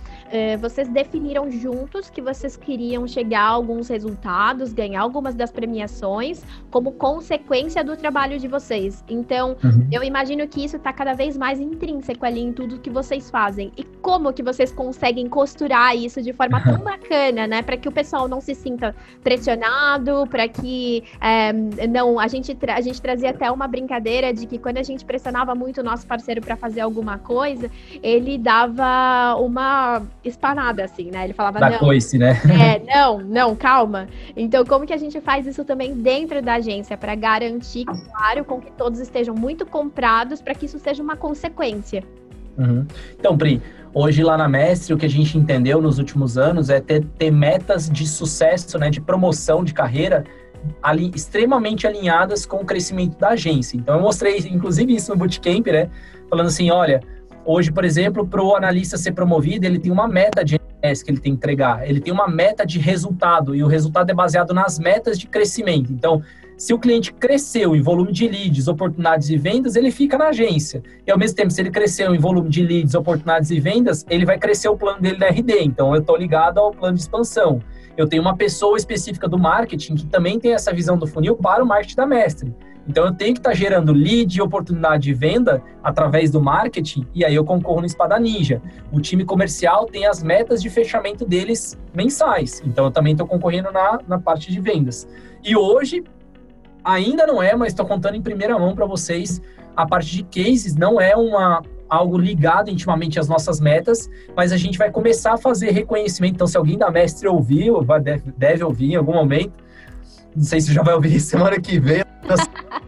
vocês 0.62 0.88
definiram 0.88 1.52
juntos 1.52 2.10
que 2.10 2.22
vocês 2.22 2.56
queriam 2.56 3.06
chegar 3.06 3.42
a 3.42 3.50
alguns 3.50 3.90
resultados, 3.90 4.72
ganhar 4.72 5.02
algumas 5.02 5.36
das 5.36 5.52
premiações, 5.52 6.42
como 6.72 6.94
consequência 6.94 7.84
do 7.84 7.98
trabalho 7.98 8.40
de 8.40 8.48
vocês. 8.48 9.04
Uhum. 9.34 9.88
eu 9.92 10.04
imagino 10.04 10.48
que 10.48 10.64
isso 10.64 10.78
está 10.78 10.94
cada 10.94 11.14
vez 11.14 11.38
mais 11.38 11.60
intrínseco 11.60 12.26
ali 12.26 12.42
em 12.42 12.54
tudo 12.54 12.80
que 12.80 12.90
vocês 12.90 13.30
fazem. 13.30 13.72
E 13.78 13.84
como 14.02 14.34
que 14.34 14.44
vocês 14.44 14.72
conseguem 14.72 15.28
costurar 15.28 15.96
isso 15.96 16.22
de 16.22 16.34
forma 16.34 16.62
tão 16.62 16.78
bacana, 16.84 17.48
né? 17.48 17.62
Para 17.62 17.78
que 17.78 17.88
o 17.88 17.92
pessoal 17.92 18.28
não 18.28 18.42
se 18.42 18.54
sinta 18.54 18.96
pressionado, 19.24 20.28
para 20.28 20.48
que 20.48 21.04
é, 21.22 21.54
não. 21.88 22.20
A 22.20 22.28
gente, 22.28 22.58
a 22.68 22.82
gente 22.82 23.02
trazia 23.02 23.32
até 23.32 23.50
uma 23.52 23.68
brincadeira 23.68 24.34
de 24.34 24.46
que 24.46 24.58
quando 24.58 24.78
a 24.78 24.84
gente 24.84 25.04
pressionava 25.04 25.56
muito 25.56 25.82
o 25.82 25.84
nosso 25.84 26.06
parceiro 26.06 26.42
para 26.42 26.56
fazer 26.56 26.82
alguma 26.82 27.18
coisa, 27.18 27.70
ele 28.04 28.38
dava 28.38 29.36
uma 29.40 30.02
espanada, 30.24 30.84
assim, 30.84 31.10
né? 31.12 31.24
Ele 31.24 31.34
falava, 31.34 31.60
da 31.60 31.72
não. 31.72 31.80
Coice, 31.80 32.18
né? 32.18 32.40
É, 32.50 32.80
não, 32.96 33.20
não, 33.20 33.56
calma. 33.56 34.08
Então, 34.36 34.66
como 34.66 34.86
que 34.86 34.94
a 34.94 34.98
gente 34.98 35.20
faz 35.22 35.48
isso 35.48 35.64
também 35.64 35.94
dentro 35.96 36.42
da 36.42 36.56
agência 36.56 36.98
para 36.98 37.16
garantir, 37.16 37.86
claro, 37.86 38.46
com 38.46 38.60
que 38.60 38.72
todos 38.72 39.00
estejam 39.00 39.15
muito 39.24 39.66
comprados 39.66 40.42
para 40.42 40.54
que 40.56 40.66
isso 40.66 40.80
seja 40.80 41.02
uma 41.02 41.16
consequência. 41.16 42.04
Uhum. 42.58 42.86
Então, 43.20 43.38
Pri, 43.38 43.62
hoje 43.94 44.24
lá 44.24 44.38
na 44.38 44.48
Mestre, 44.48 44.94
o 44.94 44.98
que 44.98 45.06
a 45.06 45.10
gente 45.10 45.38
entendeu 45.38 45.82
nos 45.82 46.00
últimos 46.00 46.38
anos 46.38 46.70
é 46.70 46.80
ter, 46.80 47.04
ter 47.18 47.32
metas 47.32 47.90
de 47.90 48.08
sucesso, 48.08 48.78
né, 48.78 48.90
de 48.90 49.02
promoção 49.02 49.64
de 49.64 49.74
carreira 49.74 50.24
ali, 50.82 51.12
extremamente 51.14 51.86
alinhadas 51.86 52.46
com 52.46 52.58
o 52.58 52.66
crescimento 52.66 53.18
da 53.18 53.30
agência. 53.30 53.78
Então, 53.78 53.96
eu 53.96 54.02
mostrei, 54.02 54.38
inclusive, 54.50 54.96
isso 54.96 55.12
no 55.12 55.18
Bootcamp, 55.18 55.68
né, 55.68 55.90
falando 56.30 56.48
assim, 56.48 56.72
olha, 56.72 57.02
hoje, 57.46 57.72
por 57.72 57.86
exemplo, 57.86 58.26
para 58.26 58.42
o 58.42 58.56
analista 58.56 58.98
ser 58.98 59.12
promovido, 59.12 59.66
ele 59.66 59.80
tem 59.80 59.92
uma 59.92 60.08
meta 60.08 60.44
de 60.44 60.58
que 60.58 61.10
ele 61.10 61.20
tem 61.20 61.32
que 61.36 61.38
entregar, 61.38 61.90
ele 61.90 62.00
tem 62.00 62.14
uma 62.14 62.28
meta 62.28 62.64
de 62.64 62.78
resultado, 62.78 63.56
e 63.56 63.64
o 63.64 63.68
resultado 63.68 64.08
é 64.12 64.14
baseado 64.14 64.54
nas 64.54 64.78
metas 64.78 65.18
de 65.18 65.26
crescimento. 65.26 65.92
Então, 65.92 66.22
se 66.58 66.74
o 66.74 66.80
cliente 66.80 67.14
cresceu 67.14 67.76
em 67.76 67.82
volume 67.82 68.14
de 68.14 68.28
leads, 68.28 68.68
oportunidades 68.68 69.30
e 69.30 69.38
vendas, 69.38 69.76
ele 69.76 69.92
fica 69.92 70.18
na 70.18 70.30
agência. 70.30 70.82
E 71.06 71.12
ao 71.12 71.18
mesmo 71.18 71.36
tempo, 71.36 71.52
se 71.52 71.62
ele 71.62 71.70
cresceu 71.70 72.16
em 72.16 72.18
volume 72.18 72.50
de 72.50 72.64
leads, 72.64 72.96
oportunidades 72.96 73.52
e 73.52 73.60
vendas, 73.60 74.06
ele 74.10 74.26
vai 74.26 74.38
crescer 74.38 74.70
o 74.70 74.78
plano 74.78 75.02
dele 75.02 75.18
da 75.18 75.28
RD. 75.28 75.64
Então, 75.64 75.94
eu 75.94 76.00
estou 76.00 76.16
ligado 76.16 76.60
ao 76.60 76.72
plano 76.72 76.96
de 76.96 77.02
expansão. 77.02 77.62
Eu 77.98 78.08
tenho 78.08 78.22
uma 78.22 78.36
pessoa 78.36 78.78
específica 78.78 79.28
do 79.28 79.38
marketing 79.38 79.96
que 79.96 80.06
também 80.06 80.40
tem 80.40 80.54
essa 80.54 80.74
visão 80.74 80.98
do 80.98 81.06
funil 81.06 81.36
para 81.36 81.64
o 81.64 81.68
marketing 81.68 81.96
da 81.96 82.06
mestre. 82.06 82.54
Então, 82.88 83.06
eu 83.06 83.14
tenho 83.14 83.34
que 83.34 83.40
estar 83.40 83.50
tá 83.50 83.56
gerando 83.56 83.92
lead, 83.92 84.40
oportunidade 84.42 85.04
de 85.04 85.14
venda 85.14 85.62
através 85.84 86.30
do 86.30 86.40
marketing, 86.40 87.06
e 87.16 87.26
aí 87.26 87.34
eu 87.34 87.44
concorro 87.44 87.80
no 87.80 87.86
Espada 87.86 88.18
Ninja. 88.20 88.62
O 88.92 89.02
time 89.02 89.26
comercial 89.26 89.88
tem 89.88 90.06
as 90.06 90.22
metas 90.22 90.62
de 90.62 90.70
fechamento 90.70 91.26
deles 91.26 91.78
mensais. 91.94 92.62
Então, 92.66 92.86
eu 92.86 92.92
também 92.92 93.14
estou 93.14 93.28
concorrendo 93.28 93.72
na, 93.72 94.00
na 94.08 94.20
parte 94.20 94.52
de 94.52 94.62
vendas. 94.62 95.08
E 95.44 95.56
hoje, 95.56 96.04
Ainda 96.86 97.26
não 97.26 97.42
é, 97.42 97.56
mas 97.56 97.70
estou 97.70 97.86
contando 97.86 98.14
em 98.14 98.22
primeira 98.22 98.58
mão 98.60 98.76
para 98.76 98.86
vocês. 98.86 99.42
A 99.76 99.88
parte 99.88 100.12
de 100.12 100.24
cases 100.24 100.76
não 100.76 101.02
é 101.02 101.16
uma 101.16 101.64
algo 101.90 102.18
ligado 102.18 102.70
intimamente 102.70 103.20
às 103.20 103.28
nossas 103.28 103.60
metas, 103.60 104.10
mas 104.36 104.52
a 104.52 104.58
gente 104.58 104.78
vai 104.78 104.92
começar 104.92 105.34
a 105.34 105.38
fazer 105.38 105.72
reconhecimento. 105.72 106.36
Então, 106.36 106.48
se 106.48 106.58
alguém 106.58 106.78
da 106.78 106.92
mestre 106.92 107.28
ouviu, 107.28 107.84
deve, 108.02 108.32
deve 108.38 108.64
ouvir 108.64 108.94
em 108.94 108.96
algum 108.96 109.14
momento, 109.14 109.54
não 110.36 110.44
sei 110.44 110.62
se 110.62 110.74
já 110.74 110.84
vai 110.84 110.94
ouvir 110.94 111.18
semana 111.22 111.60
que 111.60 111.80
vem, 111.80 112.04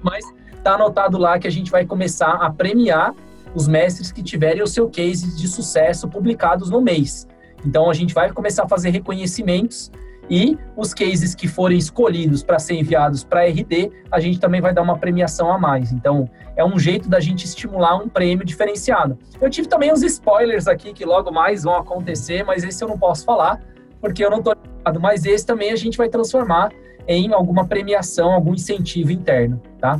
mas 0.04 0.24
está 0.56 0.76
anotado 0.76 1.18
lá 1.18 1.40
que 1.40 1.48
a 1.48 1.52
gente 1.52 1.72
vai 1.72 1.86
começar 1.86 2.34
a 2.34 2.52
premiar 2.52 3.16
os 3.56 3.68
mestres 3.68 4.12
que 4.12 4.22
tiverem 4.22 4.62
o 4.62 4.68
seu 4.68 4.90
case 4.90 5.36
de 5.36 5.48
sucesso 5.48 6.08
publicados 6.08 6.70
no 6.70 6.82
mês. 6.82 7.28
Então, 7.66 7.90
a 7.90 7.94
gente 7.94 8.14
vai 8.14 8.32
começar 8.32 8.64
a 8.64 8.68
fazer 8.68 8.90
reconhecimentos 8.90 9.92
e 10.30 10.58
os 10.76 10.94
cases 10.94 11.34
que 11.34 11.48
forem 11.48 11.78
escolhidos 11.78 12.44
para 12.44 12.60
ser 12.60 12.76
enviados 12.76 13.24
para 13.24 13.46
RD, 13.46 13.92
a 14.12 14.20
gente 14.20 14.40
também 14.40 14.60
vai 14.60 14.74
dar 14.74 14.82
uma 14.82 14.98
premiação 14.98 15.52
a 15.52 15.58
mais. 15.58 15.92
Então, 15.92 16.30
é 16.56 16.66
um 16.66 16.78
jeito 16.78 17.08
da 17.08 17.20
gente 17.20 17.46
estimular 17.46 17.96
um 17.96 18.10
prêmio 18.10 18.46
diferenciado. 18.46 19.18
Eu 19.40 19.50
tive 19.50 19.68
também 19.68 19.92
uns 19.92 20.04
spoilers 20.04 20.68
aqui 20.68 20.94
que 20.94 21.06
logo 21.06 21.32
mais 21.32 21.64
vão 21.64 21.76
acontecer, 21.76 22.44
mas 22.44 22.64
esse 22.64 22.84
eu 22.84 22.88
não 22.88 22.98
posso 22.98 23.24
falar, 23.24 23.62
porque 24.02 24.24
eu 24.24 24.30
não 24.30 24.40
estou 24.40 24.54
ligado. 24.54 25.00
Mas 25.00 25.26
esse 25.26 25.46
também 25.46 25.72
a 25.72 25.76
gente 25.76 25.98
vai 25.98 26.10
transformar 26.10 26.72
em 27.08 27.32
alguma 27.32 27.66
premiação, 27.66 28.32
algum 28.34 28.54
incentivo 28.54 29.12
interno, 29.12 29.62
tá? 29.80 30.00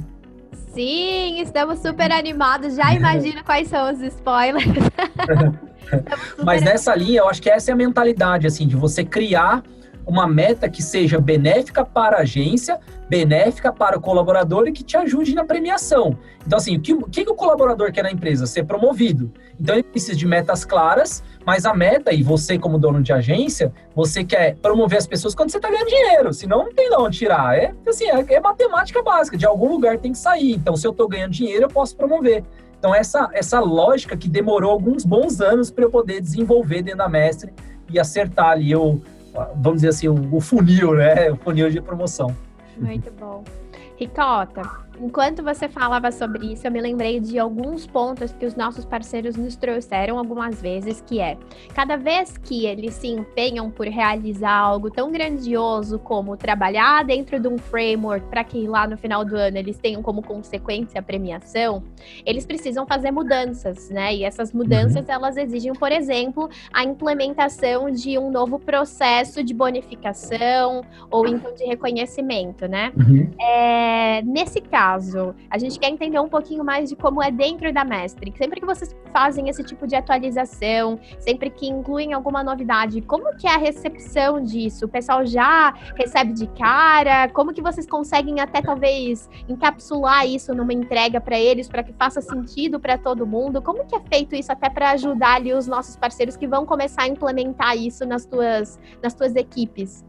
Sim, 0.74 1.40
estamos 1.40 1.80
super 1.80 2.12
animados. 2.12 2.76
Já 2.76 2.94
imagino 2.94 3.44
quais 3.46 3.70
são 3.70 3.92
os 3.92 4.02
spoilers. 4.02 4.66
Mas 6.44 6.62
nessa 6.62 6.94
linha, 6.96 7.20
eu 7.20 7.30
acho 7.30 7.42
que 7.42 7.50
essa 7.50 7.72
é 7.72 7.74
a 7.74 7.78
mentalidade, 7.78 8.46
assim, 8.46 8.68
de 8.68 8.76
você 8.76 9.06
criar 9.06 9.64
uma 10.08 10.26
meta 10.26 10.70
que 10.70 10.82
seja 10.82 11.20
benéfica 11.20 11.84
para 11.84 12.18
a 12.18 12.22
agência, 12.22 12.80
benéfica 13.10 13.74
para 13.74 13.98
o 13.98 14.02
colaborador 14.02 14.68
e 14.68 14.72
que 14.72 14.84
te 14.84 14.96
ajude 14.96 15.36
na 15.36 15.44
premiação. 15.44 16.18
Então, 16.46 16.58
assim, 16.58 16.78
o 16.78 16.82
que, 16.82 16.94
o 16.94 17.04
que 17.04 17.22
o 17.30 17.36
colaborador 17.36 17.92
quer 17.92 18.04
na 18.04 18.12
empresa? 18.12 18.46
Ser 18.46 18.64
promovido. 18.64 19.32
Então, 19.60 19.76
ele 19.76 19.84
precisa 19.84 20.16
de 20.16 20.26
metas 20.26 20.64
claras, 20.64 21.22
mas 21.46 21.66
a 21.66 21.74
meta, 21.74 22.14
e 22.14 22.24
você 22.24 22.58
como 22.58 22.80
dono 22.80 23.04
de 23.04 23.12
agência, 23.12 23.74
você 23.94 24.24
quer 24.24 24.56
promover 24.56 24.98
as 24.98 25.08
pessoas 25.08 25.36
quando 25.36 25.50
você 25.50 25.58
está 25.58 25.70
ganhando 25.70 25.90
dinheiro, 25.90 26.34
senão 26.34 26.64
não 26.64 26.74
tem 26.74 26.90
de 26.90 26.96
onde 26.96 27.18
tirar. 27.18 27.58
É, 27.58 27.74
assim, 27.86 28.06
é, 28.06 28.26
é 28.34 28.40
matemática 28.40 29.04
básica, 29.04 29.38
de 29.38 29.46
algum 29.46 29.70
lugar 29.70 29.98
tem 29.98 30.14
que 30.14 30.18
sair. 30.18 30.54
Então, 30.54 30.78
se 30.78 30.88
eu 30.88 30.92
estou 30.92 31.08
ganhando 31.08 31.32
dinheiro, 31.32 31.66
eu 31.66 31.70
posso 31.70 31.96
promover. 31.98 32.46
Então, 32.80 32.96
essa, 32.96 33.30
essa 33.34 33.60
lógica 33.60 34.16
que 34.16 34.30
demorou 34.30 34.72
alguns 34.72 35.04
bons 35.04 35.42
anos 35.42 35.70
para 35.70 35.84
eu 35.84 35.90
poder 35.90 36.22
desenvolver 36.22 36.82
dentro 36.82 37.00
da 37.00 37.10
Mestre 37.10 37.52
e 37.90 38.00
acertar 38.00 38.50
ali 38.50 38.76
o, 38.76 39.02
vamos 39.56 39.78
dizer 39.78 39.90
assim, 39.90 40.08
o, 40.08 40.40
funil, 40.42 40.96
né? 40.96 41.32
O 41.32 41.36
funil 41.38 41.70
de 41.70 41.82
promoção. 41.82 42.36
Muito 42.78 43.12
bom. 43.12 43.44
Ricota, 43.98 44.62
enquanto 45.00 45.44
você 45.44 45.68
falava 45.68 46.12
sobre 46.12 46.54
isso, 46.54 46.66
eu 46.66 46.72
me 46.72 46.82
lembrei 46.82 47.20
de 47.20 47.38
alguns 47.38 47.86
pontos 47.86 48.32
que 48.34 48.46
os 48.46 48.56
nossos 48.56 48.86
parceiros 48.86 49.36
nos 49.36 49.56
trouxeram 49.56 50.18
algumas 50.18 50.62
vezes, 50.62 51.02
que 51.02 51.20
é, 51.20 51.38
cada 51.74 51.96
vez 51.96 52.38
que 52.38 52.66
eles 52.66 52.94
se 52.96 53.08
empenham 53.08 53.70
por 53.70 53.88
realizar 53.88 54.52
algo 54.52 54.90
tão 54.90 55.12
grandioso 55.12 56.00
como 56.00 56.36
trabalhar 56.36 57.04
dentro 57.06 57.40
de 57.40 57.48
um 57.48 57.58
framework 57.58 58.28
para 58.28 58.44
que 58.44 58.68
lá 58.68 58.88
no 58.88 58.98
final 58.98 59.24
do 59.24 59.36
ano 59.36 59.58
eles 59.58 59.78
tenham 59.78 60.02
como 60.02 60.22
consequência 60.22 61.00
a 61.00 61.04
premiação, 61.04 61.84
eles 62.26 62.46
precisam 62.46 62.86
fazer 62.86 63.12
mudanças, 63.12 63.90
né? 63.90 64.16
E 64.16 64.24
essas 64.24 64.52
mudanças, 64.52 65.08
uhum. 65.08 65.14
elas 65.14 65.38
exigem, 65.38 65.74
por 65.74 65.92
exemplo, 65.92 66.50
a 66.74 66.84
implementação 66.84 67.92
de 67.92 68.18
um 68.18 68.32
novo 68.32 68.60
processo 68.60 69.44
de 69.44 69.54
bonificação 69.54 70.82
ou 71.10 71.28
então 71.28 71.54
de 71.54 71.64
reconhecimento, 71.64 72.68
né? 72.68 72.92
Uhum. 72.98 73.30
É, 73.40 73.68
é, 74.18 74.22
nesse 74.22 74.62
caso, 74.62 74.87
a 75.50 75.58
gente 75.58 75.80
quer 75.80 75.90
entender 75.90 76.20
um 76.20 76.30
pouquinho 76.30 76.64
mais 76.64 76.90
de 76.90 76.96
como 76.96 77.22
é 77.22 77.32
dentro 77.32 77.74
da 77.74 77.84
Mestre. 77.84 78.34
Sempre 78.38 78.60
que 78.60 78.66
vocês 78.66 78.96
fazem 79.12 79.50
esse 79.50 79.64
tipo 79.64 79.88
de 79.88 79.96
atualização, 79.96 81.00
sempre 81.20 81.50
que 81.50 81.68
incluem 81.68 82.14
alguma 82.14 82.44
novidade, 82.44 83.02
como 83.02 83.36
que 83.36 83.48
é 83.48 83.54
a 83.54 83.58
recepção 83.58 84.42
disso? 84.42 84.86
O 84.86 84.90
pessoal 84.90 85.26
já 85.26 85.74
recebe 85.96 86.34
de 86.34 86.48
cara? 86.48 87.28
Como 87.30 87.54
que 87.54 87.62
vocês 87.62 87.88
conseguem 87.88 88.40
até 88.40 88.62
talvez 88.62 89.30
encapsular 89.48 90.28
isso 90.28 90.54
numa 90.54 90.74
entrega 90.74 91.20
para 91.20 91.40
eles, 91.40 91.68
para 91.68 91.84
que 91.84 91.94
faça 91.94 92.22
sentido 92.22 92.80
para 92.80 92.98
todo 92.98 93.26
mundo? 93.26 93.62
Como 93.62 93.86
que 93.86 93.96
é 93.96 94.00
feito 94.00 94.36
isso 94.36 94.52
até 94.52 94.70
para 94.70 94.92
ajudar 94.92 95.36
ali 95.36 95.54
os 95.54 95.68
nossos 95.68 95.96
parceiros 95.96 96.38
que 96.38 96.48
vão 96.48 96.66
começar 96.66 97.04
a 97.04 97.08
implementar 97.08 97.76
isso 97.78 98.06
nas 98.06 98.26
tuas, 98.26 98.80
nas 99.02 99.14
tuas 99.14 99.36
equipes? 99.36 100.06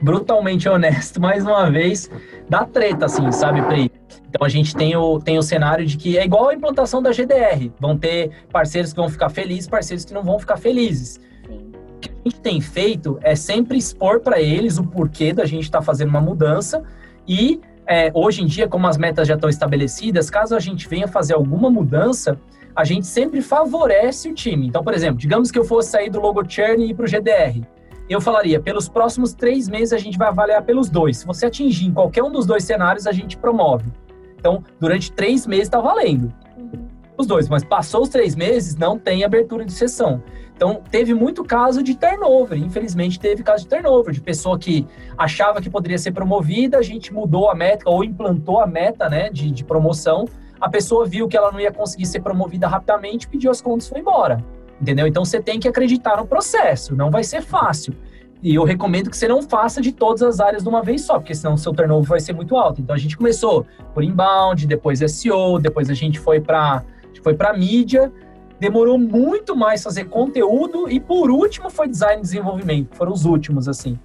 Brutalmente 0.00 0.68
honesto, 0.68 1.20
mais 1.20 1.44
uma 1.44 1.70
vez, 1.70 2.10
dá 2.48 2.64
treta, 2.64 3.06
assim, 3.06 3.30
sabe, 3.32 3.62
Pri? 3.62 3.90
Então 4.28 4.44
a 4.44 4.48
gente 4.48 4.74
tem 4.74 4.94
o, 4.96 5.18
tem 5.18 5.38
o 5.38 5.42
cenário 5.42 5.86
de 5.86 5.96
que 5.96 6.18
é 6.18 6.24
igual 6.24 6.48
a 6.48 6.54
implantação 6.54 7.02
da 7.02 7.12
GDR. 7.12 7.70
Vão 7.80 7.96
ter 7.96 8.30
parceiros 8.52 8.92
que 8.92 8.96
vão 8.98 9.08
ficar 9.08 9.30
felizes, 9.30 9.68
parceiros 9.68 10.04
que 10.04 10.12
não 10.12 10.22
vão 10.22 10.38
ficar 10.38 10.56
felizes. 10.56 11.20
Sim. 11.46 11.72
O 11.96 12.00
que 12.00 12.10
a 12.10 12.28
gente 12.28 12.40
tem 12.40 12.60
feito 12.60 13.18
é 13.22 13.34
sempre 13.34 13.78
expor 13.78 14.20
para 14.20 14.40
eles 14.40 14.78
o 14.78 14.84
porquê 14.84 15.32
da 15.32 15.46
gente 15.46 15.64
estar 15.64 15.78
tá 15.78 15.84
fazendo 15.84 16.10
uma 16.10 16.20
mudança 16.20 16.82
e 17.26 17.60
é, 17.86 18.10
hoje 18.12 18.42
em 18.42 18.46
dia, 18.46 18.68
como 18.68 18.86
as 18.88 18.98
metas 18.98 19.28
já 19.28 19.34
estão 19.34 19.48
estabelecidas, 19.48 20.28
caso 20.28 20.56
a 20.56 20.60
gente 20.60 20.88
venha 20.88 21.06
fazer 21.06 21.34
alguma 21.34 21.70
mudança, 21.70 22.38
a 22.74 22.84
gente 22.84 23.06
sempre 23.06 23.40
favorece 23.40 24.28
o 24.28 24.34
time. 24.34 24.66
Então, 24.66 24.82
por 24.82 24.92
exemplo, 24.92 25.18
digamos 25.18 25.50
que 25.50 25.58
eu 25.58 25.64
fosse 25.64 25.90
sair 25.90 26.10
do 26.10 26.20
logo 26.20 26.42
churn 26.46 26.84
e 26.84 26.90
ir 26.90 26.94
para 26.94 27.04
o 27.04 27.08
GDR 27.08 27.64
eu 28.14 28.20
falaria, 28.20 28.60
pelos 28.60 28.88
próximos 28.88 29.34
três 29.34 29.68
meses 29.68 29.92
a 29.92 29.98
gente 29.98 30.16
vai 30.16 30.28
avaliar 30.28 30.62
pelos 30.62 30.88
dois. 30.88 31.18
Se 31.18 31.26
você 31.26 31.46
atingir 31.46 31.86
em 31.86 31.92
qualquer 31.92 32.22
um 32.22 32.30
dos 32.30 32.46
dois 32.46 32.64
cenários, 32.64 33.06
a 33.06 33.12
gente 33.12 33.36
promove. 33.36 33.90
Então, 34.38 34.62
durante 34.78 35.10
três 35.10 35.46
meses 35.46 35.64
está 35.64 35.80
valendo. 35.80 36.32
Uhum. 36.56 36.86
Os 37.18 37.26
dois, 37.26 37.48
mas 37.48 37.64
passou 37.64 38.02
os 38.02 38.08
três 38.08 38.36
meses, 38.36 38.76
não 38.76 38.98
tem 38.98 39.24
abertura 39.24 39.64
de 39.64 39.72
sessão. 39.72 40.22
Então, 40.54 40.82
teve 40.90 41.12
muito 41.12 41.44
caso 41.44 41.82
de 41.82 41.94
turnover, 41.94 42.58
infelizmente 42.58 43.20
teve 43.20 43.42
caso 43.42 43.64
de 43.64 43.68
turnover, 43.68 44.14
de 44.14 44.20
pessoa 44.20 44.58
que 44.58 44.86
achava 45.18 45.60
que 45.60 45.68
poderia 45.68 45.98
ser 45.98 46.12
promovida, 46.12 46.78
a 46.78 46.82
gente 46.82 47.12
mudou 47.12 47.50
a 47.50 47.54
meta 47.54 47.90
ou 47.90 48.02
implantou 48.02 48.60
a 48.60 48.66
meta 48.66 49.08
né, 49.08 49.28
de, 49.28 49.50
de 49.50 49.64
promoção, 49.64 50.26
a 50.58 50.68
pessoa 50.68 51.04
viu 51.04 51.28
que 51.28 51.36
ela 51.36 51.52
não 51.52 51.60
ia 51.60 51.70
conseguir 51.70 52.06
ser 52.06 52.20
promovida 52.20 52.66
rapidamente, 52.66 53.28
pediu 53.28 53.50
as 53.50 53.60
contas 53.60 53.86
e 53.86 53.90
foi 53.90 54.00
embora. 54.00 54.42
Entendeu? 54.80 55.06
Então 55.06 55.24
você 55.24 55.40
tem 55.40 55.58
que 55.58 55.68
acreditar 55.68 56.16
no 56.16 56.26
processo, 56.26 56.94
não 56.94 57.10
vai 57.10 57.24
ser 57.24 57.42
fácil. 57.42 57.94
E 58.42 58.54
eu 58.54 58.64
recomendo 58.64 59.10
que 59.10 59.16
você 59.16 59.26
não 59.26 59.42
faça 59.42 59.80
de 59.80 59.92
todas 59.92 60.22
as 60.22 60.40
áreas 60.40 60.62
de 60.62 60.68
uma 60.68 60.82
vez 60.82 61.02
só, 61.02 61.18
porque 61.18 61.34
senão 61.34 61.54
o 61.54 61.58
seu 61.58 61.72
turnover 61.72 62.08
vai 62.08 62.20
ser 62.20 62.34
muito 62.34 62.56
alto. 62.56 62.80
Então 62.80 62.94
a 62.94 62.98
gente 62.98 63.16
começou 63.16 63.66
por 63.94 64.04
inbound, 64.04 64.66
depois 64.66 65.00
SEO, 65.10 65.58
depois 65.58 65.88
a 65.88 65.94
gente 65.94 66.18
foi 66.20 66.40
para 66.40 66.84
foi 67.22 67.34
para 67.34 67.52
mídia, 67.52 68.12
demorou 68.60 68.96
muito 68.96 69.56
mais 69.56 69.82
fazer 69.82 70.04
conteúdo 70.04 70.88
e 70.88 71.00
por 71.00 71.28
último 71.28 71.68
foi 71.68 71.88
design 71.88 72.20
e 72.20 72.22
desenvolvimento, 72.22 72.94
foram 72.94 73.12
os 73.12 73.24
últimos 73.24 73.68
assim. 73.68 73.98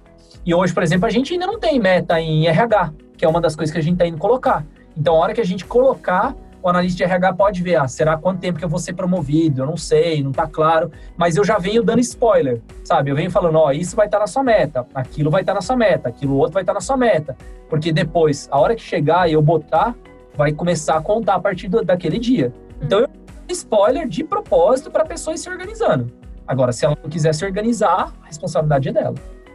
E 0.44 0.52
hoje, 0.52 0.74
por 0.74 0.82
exemplo, 0.82 1.06
a 1.06 1.10
gente 1.10 1.32
ainda 1.32 1.46
não 1.46 1.58
tem 1.58 1.78
meta 1.78 2.20
em 2.20 2.48
RH, 2.48 2.92
que 3.16 3.24
é 3.24 3.28
uma 3.28 3.40
das 3.40 3.54
coisas 3.54 3.72
que 3.72 3.78
a 3.78 3.82
gente 3.82 3.94
está 3.94 4.06
indo 4.06 4.18
colocar. 4.18 4.66
Então, 4.96 5.14
a 5.14 5.18
hora 5.18 5.34
que 5.34 5.40
a 5.40 5.44
gente 5.44 5.64
colocar, 5.64 6.34
o 6.62 6.68
analista 6.68 6.98
de 6.98 7.04
RH 7.04 7.32
pode 7.34 7.62
ver, 7.62 7.76
ah, 7.76 7.88
será 7.88 8.16
quanto 8.16 8.40
tempo 8.40 8.58
que 8.58 8.64
eu 8.64 8.68
vou 8.68 8.78
ser 8.78 8.92
promovido? 8.92 9.62
Eu 9.62 9.66
não 9.66 9.76
sei, 9.76 10.22
não 10.22 10.30
está 10.30 10.46
claro, 10.46 10.90
mas 11.16 11.36
eu 11.36 11.44
já 11.44 11.58
venho 11.58 11.82
dando 11.82 12.00
spoiler, 12.00 12.60
sabe? 12.84 13.10
Eu 13.10 13.16
venho 13.16 13.30
falando, 13.30 13.58
ó, 13.58 13.72
isso 13.72 13.96
vai 13.96 14.06
estar 14.06 14.18
tá 14.18 14.22
na 14.22 14.26
sua 14.26 14.42
meta, 14.42 14.86
aquilo 14.94 15.30
vai 15.30 15.42
estar 15.42 15.52
tá 15.52 15.56
na 15.56 15.62
sua 15.62 15.76
meta, 15.76 16.08
aquilo 16.08 16.36
outro 16.36 16.54
vai 16.54 16.62
estar 16.62 16.72
tá 16.72 16.76
na 16.76 16.80
sua 16.80 16.96
meta, 16.96 17.36
porque 17.68 17.92
depois, 17.92 18.48
a 18.50 18.60
hora 18.60 18.76
que 18.76 18.82
chegar 18.82 19.28
e 19.28 19.32
eu 19.32 19.42
botar, 19.42 19.94
vai 20.34 20.52
começar 20.52 20.96
a 20.96 21.02
contar 21.02 21.34
a 21.34 21.40
partir 21.40 21.68
do, 21.68 21.84
daquele 21.84 22.18
dia. 22.18 22.52
Então, 22.80 23.00
eu 23.00 23.08
spoiler 23.48 24.08
de 24.08 24.24
propósito 24.24 24.90
para 24.90 25.02
a 25.02 25.06
pessoa 25.06 25.34
ir 25.34 25.38
se 25.38 25.50
organizando. 25.50 26.10
Agora, 26.46 26.72
se 26.72 26.84
ela 26.84 26.96
não 27.02 27.10
quiser 27.10 27.34
se 27.34 27.44
organizar, 27.44 28.12
a 28.22 28.26
responsabilidade 28.26 28.88
é 28.88 28.92
dela. 28.92 29.14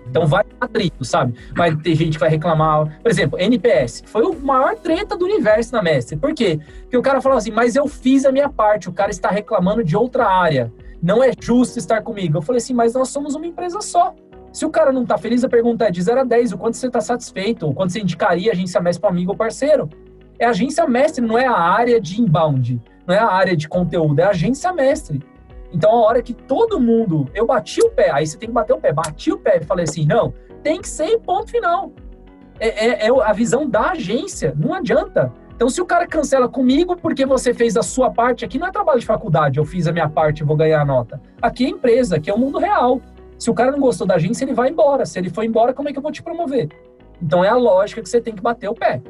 Então 0.10 0.26
vai 0.26 0.44
atrito, 0.60 1.04
sabe? 1.04 1.34
Vai 1.56 1.76
ter 1.76 1.96
gente 1.96 2.14
que 2.14 2.20
vai 2.20 2.30
reclamar. 2.30 3.00
Por 3.02 3.10
exemplo, 3.10 3.40
NPS. 3.40 4.04
Foi 4.06 4.24
o 4.24 4.34
maior 4.34 4.76
treta 4.76 5.16
do 5.16 5.26
universo 5.26 5.74
na 5.74 5.82
Mestre. 5.82 6.18
Por 6.18 6.34
quê? 6.34 6.60
Porque 6.82 6.98
o 6.98 7.02
cara 7.02 7.22
falou 7.22 7.38
assim, 7.38 7.52
mas 7.52 7.76
eu 7.76 7.88
fiz 7.88 8.26
a 8.26 8.32
minha 8.32 8.50
parte, 8.50 8.90
o 8.90 8.94
cara 8.94 9.12
está 9.12 9.30
reclamando 9.30 9.84
de 9.84 9.96
outra 9.96 10.26
área. 10.28 10.72
Não 11.02 11.24
é 11.24 11.32
justo 11.40 11.78
estar 11.78 12.02
comigo. 12.02 12.38
Eu 12.38 12.42
falei 12.42 12.58
assim, 12.58 12.74
mas 12.74 12.94
nós 12.94 13.10
somos 13.10 13.36
uma 13.36 13.46
empresa 13.46 13.82
só. 13.82 14.16
Se 14.52 14.66
o 14.66 14.70
cara 14.70 14.92
não 14.92 15.04
está 15.04 15.18
feliz, 15.18 15.44
a 15.44 15.50
pergunta 15.50 15.86
é 15.86 15.92
de 15.92 16.02
0 16.02 16.22
a 16.22 16.24
10, 16.24 16.54
o 16.54 16.58
quanto 16.58 16.78
você 16.78 16.88
está 16.88 17.00
satisfeito, 17.00 17.70
o 17.70 17.74
quanto 17.74 17.92
você 17.92 18.00
indicaria 18.00 18.52
a 18.52 18.54
agência 18.54 18.82
mestre 18.82 19.02
para 19.02 19.10
amigo 19.10 19.32
ou 19.32 19.38
parceiro. 19.38 19.88
É 20.40 20.46
agência 20.46 20.88
mestre, 20.88 21.24
não 21.24 21.38
é 21.38 21.46
a 21.46 21.58
área 21.58 22.02
de 22.02 22.20
inbound, 22.22 22.82
não 23.06 23.14
é 23.14 23.20
a 23.20 23.28
área 23.28 23.56
de 23.56 23.68
conteúdo, 23.68 24.20
é 24.20 24.24
agência 24.24 24.72
mestre. 24.74 25.22
Então, 25.72 25.92
a 25.92 26.06
hora 26.06 26.22
que 26.22 26.34
todo 26.34 26.80
mundo, 26.80 27.28
eu 27.34 27.46
bati 27.46 27.82
o 27.82 27.90
pé, 27.90 28.10
aí 28.12 28.26
você 28.26 28.38
tem 28.38 28.50
que 28.50 28.54
bater 28.54 28.74
o 28.74 28.78
pé, 28.78 28.94
bati 28.94 29.32
o 29.32 29.38
pé 29.38 29.58
e 29.62 29.66
falei 29.66 29.84
assim, 29.84 30.06
não, 30.06 30.34
tem 30.64 30.82
que 30.82 30.88
ser 30.88 31.20
ponto 31.20 31.52
final. 31.52 31.92
É, 32.60 33.06
é, 33.06 33.08
é, 33.08 33.10
a 33.10 33.34
visão 33.34 33.70
da 33.70 33.92
agência, 33.92 34.54
não 34.58 34.74
adianta. 34.74 35.32
Então, 35.56 35.70
se 35.70 35.82
o 35.82 35.86
cara 35.86 36.08
cancela 36.08 36.48
comigo 36.48 36.96
porque 36.96 37.26
você 37.26 37.54
fez 37.54 37.76
a 37.76 37.84
sua 37.84 38.12
parte, 38.12 38.46
aqui 38.46 38.58
não 38.58 38.68
é 38.68 38.72
trabalho 38.72 39.00
de 39.00 39.06
faculdade, 39.06 39.58
eu 39.58 39.66
fiz 39.66 39.88
a 39.88 39.92
minha 39.92 40.08
parte 40.08 40.40
e 40.40 40.44
vou 40.44 40.56
ganhar 40.56 40.82
a 40.82 40.86
nota. 40.86 41.22
Aqui 41.42 41.66
é 41.66 41.70
empresa, 41.70 42.16
aqui 42.16 42.30
é 42.30 42.34
o 42.34 42.38
mundo 42.38 42.58
real. 42.60 43.02
Se 43.38 43.50
o 43.50 43.54
cara 43.54 43.72
não 43.72 43.80
gostou 43.80 44.08
da 44.08 44.16
agência, 44.16 44.46
ele 44.46 44.54
vai 44.54 44.70
embora. 44.70 45.06
Se 45.06 45.20
ele 45.20 45.30
for 45.30 45.44
embora, 45.44 45.74
como 45.74 45.90
é 45.90 45.92
que 45.92 45.98
eu 45.98 46.02
vou 46.02 46.12
te 46.12 46.24
promover? 46.24 46.70
Então, 47.22 47.44
é 47.44 47.50
a 47.50 47.56
lógica 47.56 48.02
que 48.02 48.10
você 48.10 48.22
tem 48.22 48.34
que 48.34 48.42
bater 48.42 48.70
o 48.70 48.74
pé. 48.74 49.02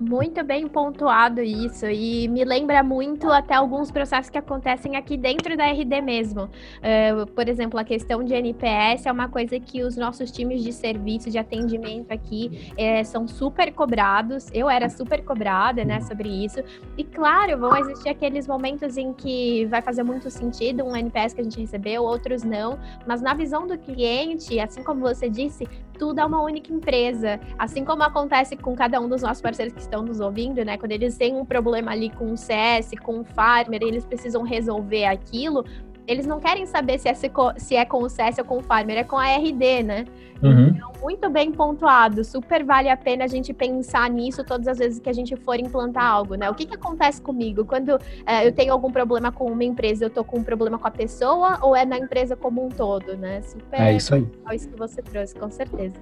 Muito 0.00 0.42
bem 0.42 0.66
pontuado 0.66 1.42
isso, 1.42 1.84
e 1.84 2.26
me 2.26 2.42
lembra 2.42 2.82
muito 2.82 3.30
até 3.30 3.52
alguns 3.52 3.90
processos 3.90 4.30
que 4.30 4.38
acontecem 4.38 4.96
aqui 4.96 5.14
dentro 5.14 5.58
da 5.58 5.66
RD 5.66 6.00
mesmo. 6.00 6.44
Uh, 6.44 7.26
por 7.34 7.46
exemplo, 7.46 7.78
a 7.78 7.84
questão 7.84 8.24
de 8.24 8.32
NPS 8.32 9.04
é 9.04 9.12
uma 9.12 9.28
coisa 9.28 9.60
que 9.60 9.82
os 9.82 9.98
nossos 9.98 10.30
times 10.30 10.62
de 10.62 10.72
serviço, 10.72 11.30
de 11.30 11.36
atendimento 11.36 12.12
aqui, 12.12 12.72
é, 12.78 13.04
são 13.04 13.28
super 13.28 13.74
cobrados. 13.74 14.48
Eu 14.54 14.70
era 14.70 14.88
super 14.88 15.22
cobrada, 15.22 15.84
né, 15.84 16.00
sobre 16.00 16.30
isso. 16.30 16.60
E 16.96 17.04
claro, 17.04 17.58
vão 17.58 17.76
existir 17.76 18.08
aqueles 18.08 18.48
momentos 18.48 18.96
em 18.96 19.12
que 19.12 19.66
vai 19.66 19.82
fazer 19.82 20.02
muito 20.02 20.30
sentido 20.30 20.82
um 20.82 20.96
NPS 20.96 21.34
que 21.34 21.42
a 21.42 21.44
gente 21.44 21.60
recebeu, 21.60 22.04
outros 22.04 22.42
não, 22.42 22.78
mas 23.06 23.20
na 23.20 23.34
visão 23.34 23.66
do 23.66 23.76
cliente, 23.76 24.58
assim 24.58 24.82
como 24.82 25.00
você 25.00 25.28
disse, 25.28 25.68
tudo 26.00 26.18
é 26.18 26.24
uma 26.24 26.42
única 26.42 26.72
empresa. 26.72 27.38
Assim 27.58 27.84
como 27.84 28.02
acontece 28.02 28.56
com 28.56 28.74
cada 28.74 28.98
um 28.98 29.06
dos 29.06 29.20
nossos 29.20 29.42
parceiros 29.42 29.74
que 29.74 29.82
estão 29.82 30.02
nos 30.02 30.18
ouvindo, 30.18 30.64
né? 30.64 30.78
Quando 30.78 30.92
eles 30.92 31.14
têm 31.18 31.36
um 31.36 31.44
problema 31.44 31.90
ali 31.92 32.08
com 32.08 32.32
o 32.32 32.38
CS, 32.38 32.92
com 33.02 33.20
o 33.20 33.24
Farmer, 33.24 33.82
eles 33.82 34.06
precisam 34.06 34.42
resolver 34.42 35.04
aquilo, 35.04 35.62
eles 36.10 36.26
não 36.26 36.40
querem 36.40 36.66
saber 36.66 36.98
se 36.98 37.08
é, 37.08 37.14
se 37.14 37.76
é 37.76 37.84
com 37.84 38.02
o 38.02 38.08
CS 38.08 38.38
ou 38.38 38.44
com 38.44 38.58
o 38.58 38.62
Farmer, 38.62 38.98
é 38.98 39.04
com 39.04 39.16
a 39.16 39.26
RD, 39.36 39.82
né? 39.84 40.04
Uhum. 40.42 40.68
Então, 40.68 40.90
muito 41.02 41.28
bem 41.30 41.52
pontuado. 41.52 42.24
Super 42.24 42.64
vale 42.64 42.88
a 42.88 42.96
pena 42.96 43.24
a 43.24 43.26
gente 43.26 43.52
pensar 43.52 44.08
nisso 44.10 44.42
todas 44.42 44.66
as 44.66 44.78
vezes 44.78 44.98
que 44.98 45.08
a 45.08 45.12
gente 45.12 45.36
for 45.36 45.58
implantar 45.58 46.04
algo, 46.04 46.34
né? 46.34 46.48
O 46.50 46.54
que, 46.54 46.66
que 46.66 46.74
acontece 46.74 47.20
comigo? 47.20 47.64
Quando 47.64 47.98
é, 48.26 48.46
eu 48.46 48.52
tenho 48.52 48.72
algum 48.72 48.90
problema 48.90 49.30
com 49.30 49.44
uma 49.44 49.64
empresa, 49.64 50.06
eu 50.06 50.10
tô 50.10 50.24
com 50.24 50.38
um 50.38 50.42
problema 50.42 50.78
com 50.78 50.88
a 50.88 50.90
pessoa 50.90 51.58
ou 51.62 51.76
é 51.76 51.84
na 51.84 51.98
empresa 51.98 52.34
como 52.36 52.64
um 52.64 52.68
todo, 52.70 53.16
né? 53.16 53.42
Super 53.42 53.80
é 53.80 53.92
isso 53.94 54.14
aí. 54.14 54.26
Isso 54.52 54.68
que 54.68 54.76
você 54.76 55.02
trouxe, 55.02 55.34
com 55.34 55.50
certeza. 55.50 55.96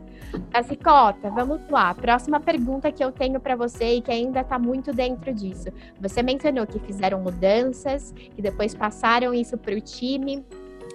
Cicota, 0.67 1.31
vamos 1.31 1.61
lá. 1.71 1.95
Próxima 1.95 2.41
pergunta 2.41 2.93
que 2.93 3.03
eu 3.03 3.11
tenho 3.11 3.41
para 3.41 3.57
você 3.57 3.97
e 3.97 4.01
que 4.01 4.11
ainda 4.11 4.45
tá 4.45 4.59
muito 4.59 4.93
dentro 4.93 5.33
disso. 5.33 5.69
Você 6.01 6.23
mencionou 6.23 6.67
que 6.67 6.79
fizeram 6.79 7.21
mudanças, 7.21 8.13
que 8.13 8.43
depois 8.43 8.75
passaram 8.75 9.35
isso 9.35 9.57
para 9.57 9.75
o 9.75 9.81
time 9.99 10.45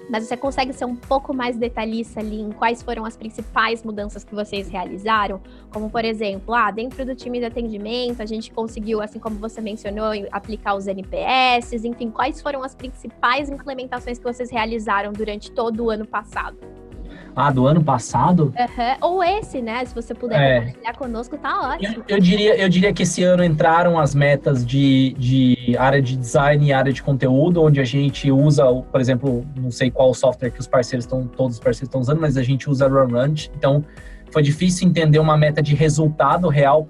mas 0.10 0.28
você 0.28 0.36
consegue 0.36 0.74
ser 0.74 0.86
um 0.86 0.96
pouco 0.96 1.34
mais 1.34 1.58
detalhista 1.58 2.20
ali 2.20 2.42
em 2.42 2.52
quais 2.52 2.82
foram 2.82 3.06
as 3.06 3.16
principais 3.16 3.84
mudanças 3.84 4.24
que 4.24 4.36
vocês 4.36 4.70
realizaram? 4.70 5.42
Como, 5.72 5.90
por 5.90 6.04
exemplo, 6.04 6.54
ah, 6.54 6.72
dentro 6.72 7.06
do 7.06 7.16
time 7.16 7.40
de 7.40 7.46
atendimento, 7.46 8.22
a 8.22 8.26
gente 8.26 8.52
conseguiu, 8.52 9.02
assim 9.02 9.20
como 9.20 9.38
você 9.38 9.62
mencionou, 9.62 10.12
aplicar 10.32 10.76
os 10.76 10.88
NPS, 10.88 11.86
enfim, 11.86 12.12
quais 12.12 12.42
foram 12.42 12.64
as 12.64 12.76
principais 12.76 13.50
implementações 13.50 14.18
que 14.18 14.24
vocês 14.24 14.52
realizaram 14.52 15.14
durante 15.14 15.52
todo 15.52 15.86
o 15.86 15.90
ano 15.90 16.06
passado? 16.06 16.58
Ah, 17.36 17.52
do 17.52 17.66
ano 17.66 17.84
passado? 17.84 18.54
Uhum. 18.58 18.96
Ou 19.02 19.24
esse, 19.24 19.62
né? 19.62 19.84
Se 19.86 19.94
você 19.94 20.14
puder 20.14 20.40
é. 20.40 20.60
compartilhar 20.60 20.94
conosco, 20.96 21.38
tá 21.38 21.74
ótimo. 21.74 22.04
Eu, 22.08 22.18
eu, 22.18 22.20
diria, 22.20 22.56
eu 22.56 22.70
diria 22.70 22.94
que 22.94 23.04
esse 23.04 23.24
ano 23.24 23.44
entraram 23.44 24.00
as 24.00 24.14
metas 24.14 24.66
de, 24.66 25.14
de 25.18 25.76
área 25.78 26.02
de 26.02 26.16
design 26.16 26.68
e 26.68 26.74
área 26.74 26.94
de 26.94 27.02
conteúdo, 27.02 27.62
onde 27.62 27.80
a 27.80 27.84
gente 27.84 28.32
usa, 28.32 28.66
por 28.66 29.02
exemplo, 29.02 29.46
não 29.56 29.72
sei 29.72 29.90
qual 29.90 30.14
software 30.14 30.52
que 30.52 30.60
os 30.60 30.68
parceiros 30.68 31.06
estão, 31.06 31.26
todos 31.28 31.56
os 31.56 31.60
parceiros 31.60 31.88
estão 31.88 32.02
usando, 32.02 32.22
mas 32.22 32.38
a 32.38 32.44
gente 32.44 32.70
usa 32.70 32.88
Runrunch. 32.88 33.52
Então, 33.58 33.84
foi 34.32 34.42
difícil 34.42 34.88
entender 34.88 35.20
uma 35.20 35.38
meta 35.38 35.62
de 35.62 35.76
resultado 35.76 36.50
real 36.50 36.88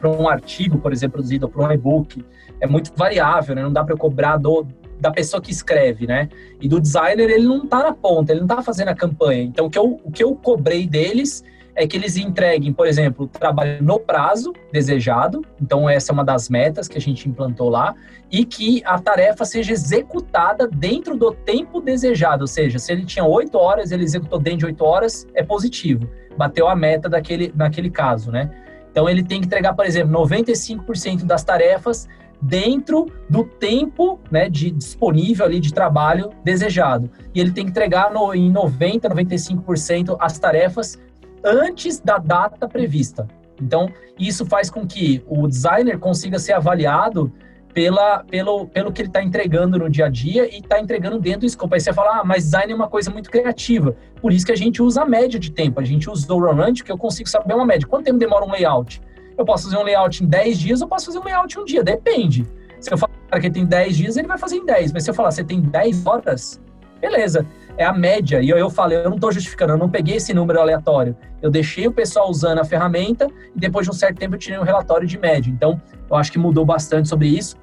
para 0.00 0.10
um 0.10 0.28
artigo, 0.28 0.78
por 0.78 0.92
exemplo, 0.92 1.14
produzido 1.14 1.48
para 1.48 1.66
um 1.66 1.70
e-book. 1.70 2.24
É 2.58 2.66
muito 2.66 2.90
variável, 2.96 3.54
né? 3.54 3.62
Não 3.62 3.72
dá 3.72 3.84
para 3.84 3.92
eu 3.92 3.98
cobrar 3.98 4.38
do, 4.38 4.66
da 5.00 5.10
pessoa 5.10 5.40
que 5.40 5.50
escreve, 5.50 6.06
né? 6.06 6.28
E 6.60 6.68
do 6.68 6.80
designer, 6.80 7.30
ele 7.30 7.46
não 7.46 7.66
tá 7.66 7.82
na 7.82 7.92
ponta, 7.92 8.32
ele 8.32 8.40
não 8.40 8.46
tá 8.46 8.62
fazendo 8.62 8.88
a 8.88 8.94
campanha. 8.94 9.42
Então, 9.42 9.66
o 9.66 9.70
que 9.70 9.78
eu, 9.78 10.00
o 10.02 10.10
que 10.10 10.24
eu 10.24 10.34
cobrei 10.34 10.86
deles 10.86 11.44
é 11.76 11.86
que 11.86 11.94
eles 11.94 12.16
entreguem, 12.16 12.72
por 12.72 12.86
exemplo, 12.86 13.28
trabalho 13.28 13.82
no 13.82 14.00
prazo 14.00 14.54
desejado, 14.72 15.44
então 15.60 15.88
essa 15.88 16.10
é 16.10 16.14
uma 16.14 16.24
das 16.24 16.48
metas 16.48 16.88
que 16.88 16.96
a 16.96 17.00
gente 17.00 17.28
implantou 17.28 17.68
lá, 17.68 17.94
e 18.32 18.46
que 18.46 18.82
a 18.84 18.98
tarefa 18.98 19.44
seja 19.44 19.72
executada 19.72 20.66
dentro 20.66 21.16
do 21.16 21.32
tempo 21.32 21.80
desejado, 21.82 22.44
ou 22.44 22.46
seja, 22.46 22.78
se 22.78 22.90
ele 22.90 23.04
tinha 23.04 23.24
oito 23.26 23.58
horas, 23.58 23.92
ele 23.92 24.04
executou 24.04 24.38
dentro 24.38 24.60
de 24.60 24.66
oito 24.66 24.82
horas, 24.82 25.26
é 25.34 25.42
positivo, 25.42 26.08
bateu 26.36 26.66
a 26.66 26.74
meta 26.74 27.10
daquele, 27.10 27.52
naquele 27.54 27.90
caso, 27.90 28.32
né? 28.32 28.50
Então 28.90 29.06
ele 29.06 29.22
tem 29.22 29.40
que 29.40 29.46
entregar, 29.46 29.74
por 29.74 29.84
exemplo, 29.84 30.18
95% 30.18 31.24
das 31.24 31.44
tarefas 31.44 32.08
dentro 32.40 33.06
do 33.28 33.44
tempo 33.44 34.20
né, 34.30 34.48
de, 34.48 34.70
disponível 34.70 35.46
ali 35.46 35.60
de 35.60 35.72
trabalho 35.72 36.30
desejado. 36.44 37.10
E 37.34 37.40
ele 37.40 37.52
tem 37.52 37.64
que 37.64 37.70
entregar 37.70 38.12
no, 38.12 38.34
em 38.34 38.52
90%, 38.52 39.02
95% 39.02 40.16
as 40.20 40.38
tarefas 40.38 40.98
antes 41.44 42.00
da 42.00 42.18
data 42.18 42.68
prevista. 42.68 43.26
Então, 43.60 43.88
isso 44.18 44.44
faz 44.44 44.68
com 44.68 44.86
que 44.86 45.24
o 45.26 45.46
designer 45.46 45.98
consiga 45.98 46.38
ser 46.38 46.52
avaliado 46.52 47.32
pela, 47.72 48.24
pelo, 48.24 48.66
pelo 48.66 48.90
que 48.90 49.02
ele 49.02 49.08
está 49.08 49.22
entregando 49.22 49.78
no 49.78 49.90
dia 49.90 50.06
a 50.06 50.08
dia 50.08 50.46
e 50.46 50.60
está 50.60 50.80
entregando 50.80 51.18
dentro 51.18 51.40
do 51.40 51.46
escopo. 51.46 51.74
Aí 51.74 51.80
você 51.80 51.92
fala, 51.92 52.20
ah, 52.20 52.24
mas 52.24 52.44
design 52.44 52.72
é 52.72 52.74
uma 52.74 52.88
coisa 52.88 53.10
muito 53.10 53.30
criativa. 53.30 53.94
Por 54.20 54.32
isso 54.32 54.46
que 54.46 54.52
a 54.52 54.56
gente 54.56 54.82
usa 54.82 55.02
a 55.02 55.06
média 55.06 55.38
de 55.38 55.50
tempo. 55.50 55.78
A 55.78 55.84
gente 55.84 56.08
usa 56.08 56.32
o 56.32 56.38
Run 56.38 56.72
que 56.72 56.90
eu 56.90 56.96
consigo 56.96 57.28
saber 57.28 57.54
uma 57.54 57.66
média. 57.66 57.86
Quanto 57.86 58.06
tempo 58.06 58.18
demora 58.18 58.46
um 58.46 58.50
layout? 58.50 59.00
Eu 59.38 59.44
posso 59.44 59.64
fazer 59.64 59.76
um 59.76 59.82
layout 59.82 60.24
em 60.24 60.26
10 60.26 60.58
dias, 60.58 60.80
eu 60.80 60.88
posso 60.88 61.06
fazer 61.06 61.18
um 61.18 61.24
layout 61.24 61.56
em 61.56 61.60
um 61.60 61.64
dia, 61.64 61.82
depende. 61.82 62.46
Se 62.80 62.92
eu 62.92 62.98
falar 62.98 63.10
que 63.32 63.46
ele 63.46 63.50
tem 63.50 63.64
10 63.64 63.96
dias, 63.96 64.16
ele 64.16 64.28
vai 64.28 64.38
fazer 64.38 64.56
em 64.56 64.64
10. 64.64 64.92
Mas 64.92 65.04
se 65.04 65.10
eu 65.10 65.14
falar, 65.14 65.30
você 65.30 65.44
tem 65.44 65.60
10 65.60 66.06
horas, 66.06 66.60
beleza. 67.00 67.46
é 67.76 67.84
a 67.84 67.92
média. 67.92 68.40
E 68.40 68.48
eu, 68.48 68.56
eu 68.56 68.70
falei, 68.70 68.98
eu 68.98 69.04
não 69.04 69.16
estou 69.16 69.30
justificando, 69.32 69.72
eu 69.72 69.78
não 69.78 69.90
peguei 69.90 70.16
esse 70.16 70.32
número 70.32 70.60
aleatório. 70.60 71.16
Eu 71.42 71.50
deixei 71.50 71.86
o 71.86 71.92
pessoal 71.92 72.30
usando 72.30 72.58
a 72.58 72.64
ferramenta 72.64 73.28
e 73.54 73.58
depois 73.58 73.86
de 73.86 73.90
um 73.90 73.94
certo 73.94 74.18
tempo 74.18 74.34
eu 74.34 74.38
tirei 74.38 74.58
um 74.58 74.62
relatório 74.62 75.06
de 75.06 75.18
média. 75.18 75.50
Então, 75.50 75.80
eu 76.08 76.16
acho 76.16 76.32
que 76.32 76.38
mudou 76.38 76.64
bastante 76.64 77.08
sobre 77.08 77.28
isso. 77.28 77.56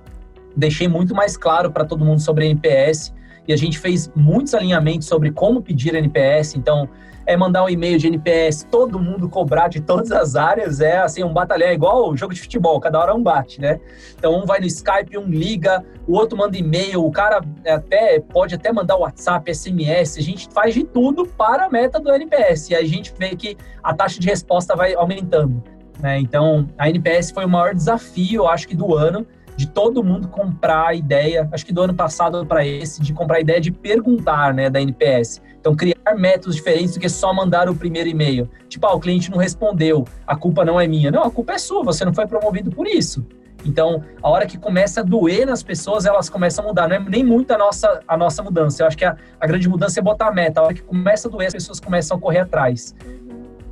Deixei 0.56 0.88
muito 0.88 1.16
mais 1.16 1.36
claro 1.36 1.72
para 1.72 1.84
todo 1.84 2.06
mundo 2.06 2.20
sobre 2.20 2.46
NPS 2.46 3.14
e 3.48 3.54
a 3.54 3.58
gente 3.58 3.80
fez 3.80 4.12
muitos 4.16 4.54
alinhamentos 4.54 5.08
sobre 5.08 5.32
como 5.32 5.62
pedir 5.62 5.96
NPS. 5.96 6.56
Então, 6.56 6.88
é 7.26 7.38
mandar 7.38 7.64
um 7.64 7.70
e-mail 7.70 7.98
de 7.98 8.08
NPS, 8.08 8.68
todo 8.70 9.00
mundo 9.00 9.30
cobrar 9.30 9.68
de 9.68 9.82
todas 9.82 10.12
as 10.12 10.36
áreas, 10.36 10.82
é 10.82 10.98
assim, 10.98 11.24
um 11.24 11.34
batalhão, 11.34 11.68
é 11.68 11.74
igual 11.74 12.10
o 12.10 12.18
jogo 12.18 12.34
de 12.34 12.42
futebol, 12.42 12.80
cada 12.80 13.00
hora 13.00 13.14
um 13.14 13.22
bate, 13.22 13.62
né? 13.62 13.80
Então, 14.18 14.38
um 14.38 14.46
vai 14.46 14.60
no 14.60 14.66
Skype, 14.66 15.18
um 15.18 15.28
liga, 15.28 15.84
o 16.08 16.14
outro 16.14 16.38
manda 16.38 16.58
e-mail, 16.58 17.06
o 17.06 17.12
cara 17.12 17.42
até 17.66 18.20
pode 18.20 18.56
até 18.56 18.72
mandar 18.72 18.98
WhatsApp, 18.98 19.54
SMS, 19.54 20.18
a 20.18 20.22
gente 20.22 20.50
faz 20.52 20.74
de 20.74 20.84
tudo 20.84 21.26
para 21.26 21.66
a 21.66 21.70
meta 21.70 22.00
do 22.00 22.12
NPS, 22.12 22.70
e 22.70 22.76
a 22.76 22.84
gente 22.84 23.14
vê 23.18 23.36
que 23.36 23.58
a 23.82 23.94
taxa 23.94 24.20
de 24.20 24.28
resposta 24.28 24.76
vai 24.76 24.94
aumentando, 24.94 25.64
né? 26.00 26.20
Então, 26.20 26.68
a 26.78 26.90
NPS 26.90 27.32
foi 27.32 27.46
o 27.46 27.50
maior 27.50 27.74
desafio, 27.74 28.44
eu 28.44 28.48
acho 28.48 28.68
que 28.68 28.76
do 28.76 28.96
ano, 28.96 29.26
de 29.56 29.68
todo 29.68 30.04
mundo 30.04 30.28
comprar 30.28 30.88
a 30.88 30.94
ideia, 30.94 31.48
acho 31.52 31.66
que 31.66 31.74
do 31.74 31.82
ano 31.82 31.94
passado 31.94 32.46
para 32.46 32.66
esse, 32.66 33.02
de 33.02 33.14
comprar 33.14 33.38
a 33.38 33.42
ideia 33.42 33.62
de 33.62 33.72
perguntar, 33.72 34.54
né, 34.54 34.70
da 34.70 34.82
NPS. 34.82 35.42
Então, 35.60 35.76
criar 35.76 36.16
métodos 36.18 36.56
diferentes 36.56 36.94
do 36.96 37.00
que 37.00 37.08
só 37.08 37.34
mandar 37.34 37.70
o 37.70 37.76
primeiro 37.76 38.10
e-mail. 38.10 38.50
Tipo, 38.68 38.88
ah, 38.88 38.94
o 38.94 39.00
cliente 39.00 39.32
não 39.32 39.38
respondeu, 39.38 40.06
a 40.28 40.36
culpa 40.36 40.66
não 40.66 40.80
é 40.80 40.88
minha. 40.88 41.10
Não, 41.10 41.24
a 41.24 41.32
culpa 41.32 41.54
é 41.54 41.58
sua, 41.58 41.84
você 41.84 42.04
não 42.04 42.14
foi 42.14 42.28
promovido 42.28 42.70
por 42.70 42.88
isso. 42.88 43.26
Então, 43.66 44.04
a 44.22 44.30
hora 44.30 44.46
que 44.46 44.58
começa 44.58 45.00
a 45.00 45.04
doer 45.04 45.46
nas 45.46 45.64
pessoas, 45.64 46.06
elas 46.06 46.30
começam 46.30 46.66
a 46.66 46.68
mudar. 46.68 46.90
Não 46.90 46.98
é 46.98 47.00
nem 47.00 47.24
muito 47.24 47.52
a 47.54 47.58
nossa, 47.58 48.02
a 48.06 48.18
nossa 48.18 48.44
mudança. 48.44 48.84
Eu 48.84 48.88
acho 48.88 48.98
que 48.98 49.06
a, 49.06 49.16
a 49.40 49.48
grande 49.48 49.70
mudança 49.70 50.02
é 50.02 50.04
botar 50.04 50.28
a 50.28 50.34
meta. 50.34 50.60
A 50.60 50.64
hora 50.66 50.74
que 50.74 50.82
começa 50.82 51.30
a 51.30 51.32
doer, 51.32 51.48
as 51.48 51.54
pessoas 51.54 51.80
começam 51.80 52.18
a 52.18 52.20
correr 52.20 52.40
atrás. 52.40 52.94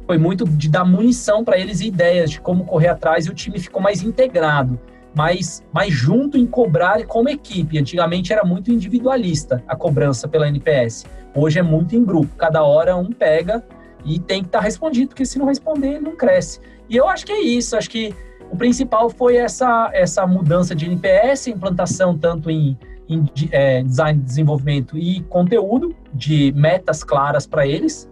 Foi 0.07 0.17
muito 0.17 0.45
de 0.45 0.69
dar 0.69 0.85
munição 0.85 1.43
para 1.43 1.57
eles 1.57 1.81
e 1.81 1.87
ideias 1.87 2.31
de 2.31 2.39
como 2.39 2.63
correr 2.63 2.87
atrás 2.87 3.25
e 3.25 3.29
o 3.29 3.33
time 3.33 3.59
ficou 3.59 3.81
mais 3.81 4.01
integrado 4.01 4.79
mais, 5.15 5.63
mais 5.73 5.93
junto 5.93 6.37
em 6.37 6.45
cobrar 6.45 7.05
como 7.05 7.29
equipe. 7.29 7.77
Antigamente 7.77 8.31
era 8.31 8.43
muito 8.43 8.71
individualista 8.71 9.63
a 9.67 9.75
cobrança 9.75 10.27
pela 10.27 10.47
NPS. 10.47 11.05
Hoje 11.35 11.59
é 11.59 11.63
muito 11.63 11.95
em 11.95 12.03
grupo. 12.03 12.35
Cada 12.37 12.63
hora 12.63 12.95
um 12.95 13.11
pega 13.11 13.63
e 14.05 14.19
tem 14.19 14.41
que 14.41 14.47
estar 14.47 14.59
tá 14.59 14.63
respondido, 14.63 15.09
porque 15.09 15.25
se 15.25 15.37
não 15.37 15.45
responder, 15.45 15.99
não 15.99 16.15
cresce. 16.15 16.59
E 16.89 16.95
eu 16.95 17.07
acho 17.07 17.25
que 17.25 17.31
é 17.31 17.41
isso. 17.41 17.75
Acho 17.75 17.89
que 17.89 18.13
o 18.51 18.57
principal 18.57 19.09
foi 19.09 19.37
essa, 19.37 19.89
essa 19.93 20.25
mudança 20.27 20.75
de 20.75 20.85
NPS, 20.85 21.47
implantação 21.47 22.17
tanto 22.17 22.49
em, 22.49 22.77
em 23.07 23.25
é, 23.51 23.83
design, 23.83 24.21
desenvolvimento 24.21 24.97
e 24.97 25.21
conteúdo, 25.23 25.95
de 26.13 26.51
metas 26.53 27.03
claras 27.03 27.47
para 27.47 27.65
eles, 27.65 28.09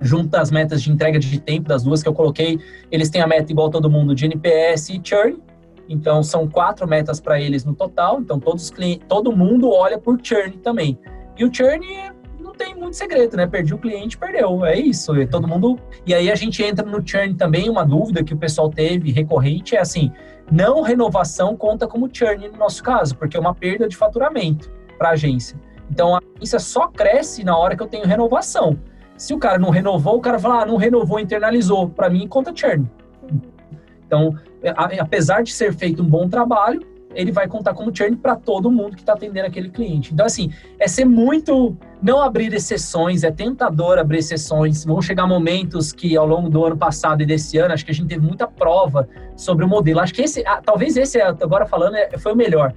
junto 0.00 0.34
às 0.34 0.50
metas 0.50 0.82
de 0.82 0.90
entrega 0.90 1.18
de 1.18 1.38
tempo 1.40 1.68
das 1.68 1.84
duas 1.84 2.02
que 2.02 2.08
eu 2.08 2.14
coloquei. 2.14 2.58
Eles 2.90 3.10
têm 3.10 3.20
a 3.20 3.26
meta 3.26 3.52
igual 3.52 3.70
todo 3.70 3.88
mundo 3.88 4.14
de 4.14 4.24
NPS 4.24 4.90
e 4.90 5.00
churn, 5.02 5.38
então, 5.92 6.22
são 6.22 6.46
quatro 6.46 6.86
metas 6.86 7.20
para 7.20 7.40
eles 7.40 7.64
no 7.64 7.74
total. 7.74 8.20
Então, 8.20 8.38
todos 8.38 8.70
clientes, 8.70 9.04
todo 9.08 9.36
mundo 9.36 9.68
olha 9.68 9.98
por 9.98 10.20
churn 10.22 10.56
também. 10.58 10.96
E 11.36 11.44
o 11.44 11.52
churn 11.52 11.84
não 12.38 12.52
tem 12.52 12.76
muito 12.76 12.96
segredo, 12.96 13.36
né? 13.36 13.44
Perdi 13.44 13.74
o 13.74 13.78
cliente, 13.78 14.16
perdeu. 14.16 14.64
É 14.64 14.78
isso. 14.78 15.20
E 15.20 15.26
todo 15.26 15.48
mundo. 15.48 15.80
E 16.06 16.14
aí 16.14 16.30
a 16.30 16.36
gente 16.36 16.62
entra 16.62 16.86
no 16.86 17.04
churn 17.04 17.34
também. 17.34 17.68
Uma 17.68 17.84
dúvida 17.84 18.22
que 18.22 18.32
o 18.32 18.36
pessoal 18.36 18.70
teve 18.70 19.10
recorrente 19.10 19.74
é 19.74 19.80
assim: 19.80 20.12
não 20.48 20.80
renovação 20.80 21.56
conta 21.56 21.88
como 21.88 22.08
churn 22.12 22.48
no 22.48 22.56
nosso 22.56 22.84
caso, 22.84 23.16
porque 23.16 23.36
é 23.36 23.40
uma 23.40 23.54
perda 23.54 23.88
de 23.88 23.96
faturamento 23.96 24.70
para 24.96 25.08
a 25.08 25.12
agência. 25.12 25.60
Então, 25.90 26.14
a 26.14 26.20
agência 26.36 26.60
só 26.60 26.86
cresce 26.86 27.42
na 27.42 27.58
hora 27.58 27.76
que 27.76 27.82
eu 27.82 27.88
tenho 27.88 28.06
renovação. 28.06 28.78
Se 29.16 29.34
o 29.34 29.38
cara 29.38 29.58
não 29.58 29.70
renovou, 29.70 30.18
o 30.18 30.20
cara 30.20 30.38
fala, 30.38 30.62
ah, 30.62 30.66
não 30.66 30.76
renovou, 30.76 31.18
internalizou. 31.18 31.88
Para 31.88 32.08
mim, 32.08 32.28
conta 32.28 32.52
churn. 32.54 32.88
Então, 34.06 34.36
apesar 34.98 35.42
de 35.42 35.52
ser 35.52 35.72
feito 35.74 36.02
um 36.02 36.06
bom 36.06 36.28
trabalho, 36.28 36.86
ele 37.14 37.32
vai 37.32 37.48
contar 37.48 37.74
como 37.74 37.94
churn 37.94 38.16
para 38.16 38.36
todo 38.36 38.70
mundo 38.70 38.94
que 38.94 39.02
está 39.02 39.14
atendendo 39.14 39.46
aquele 39.46 39.68
cliente. 39.68 40.12
Então, 40.12 40.24
assim, 40.24 40.52
é 40.78 40.86
ser 40.86 41.04
muito. 41.04 41.76
Não 42.02 42.22
abrir 42.22 42.52
exceções, 42.54 43.24
é 43.24 43.30
tentador 43.30 43.98
abrir 43.98 44.18
exceções. 44.18 44.84
Vão 44.84 45.02
chegar 45.02 45.26
momentos 45.26 45.92
que, 45.92 46.16
ao 46.16 46.26
longo 46.26 46.48
do 46.48 46.64
ano 46.64 46.76
passado 46.76 47.22
e 47.22 47.26
desse 47.26 47.58
ano, 47.58 47.74
acho 47.74 47.84
que 47.84 47.90
a 47.90 47.94
gente 47.94 48.08
teve 48.08 48.24
muita 48.24 48.46
prova 48.46 49.08
sobre 49.36 49.64
o 49.64 49.68
modelo. 49.68 50.00
Acho 50.00 50.14
que 50.14 50.22
esse, 50.22 50.42
talvez 50.64 50.96
esse, 50.96 51.20
agora 51.20 51.66
falando, 51.66 51.96
é, 51.96 52.16
foi 52.16 52.32
o 52.32 52.36
melhor. 52.36 52.72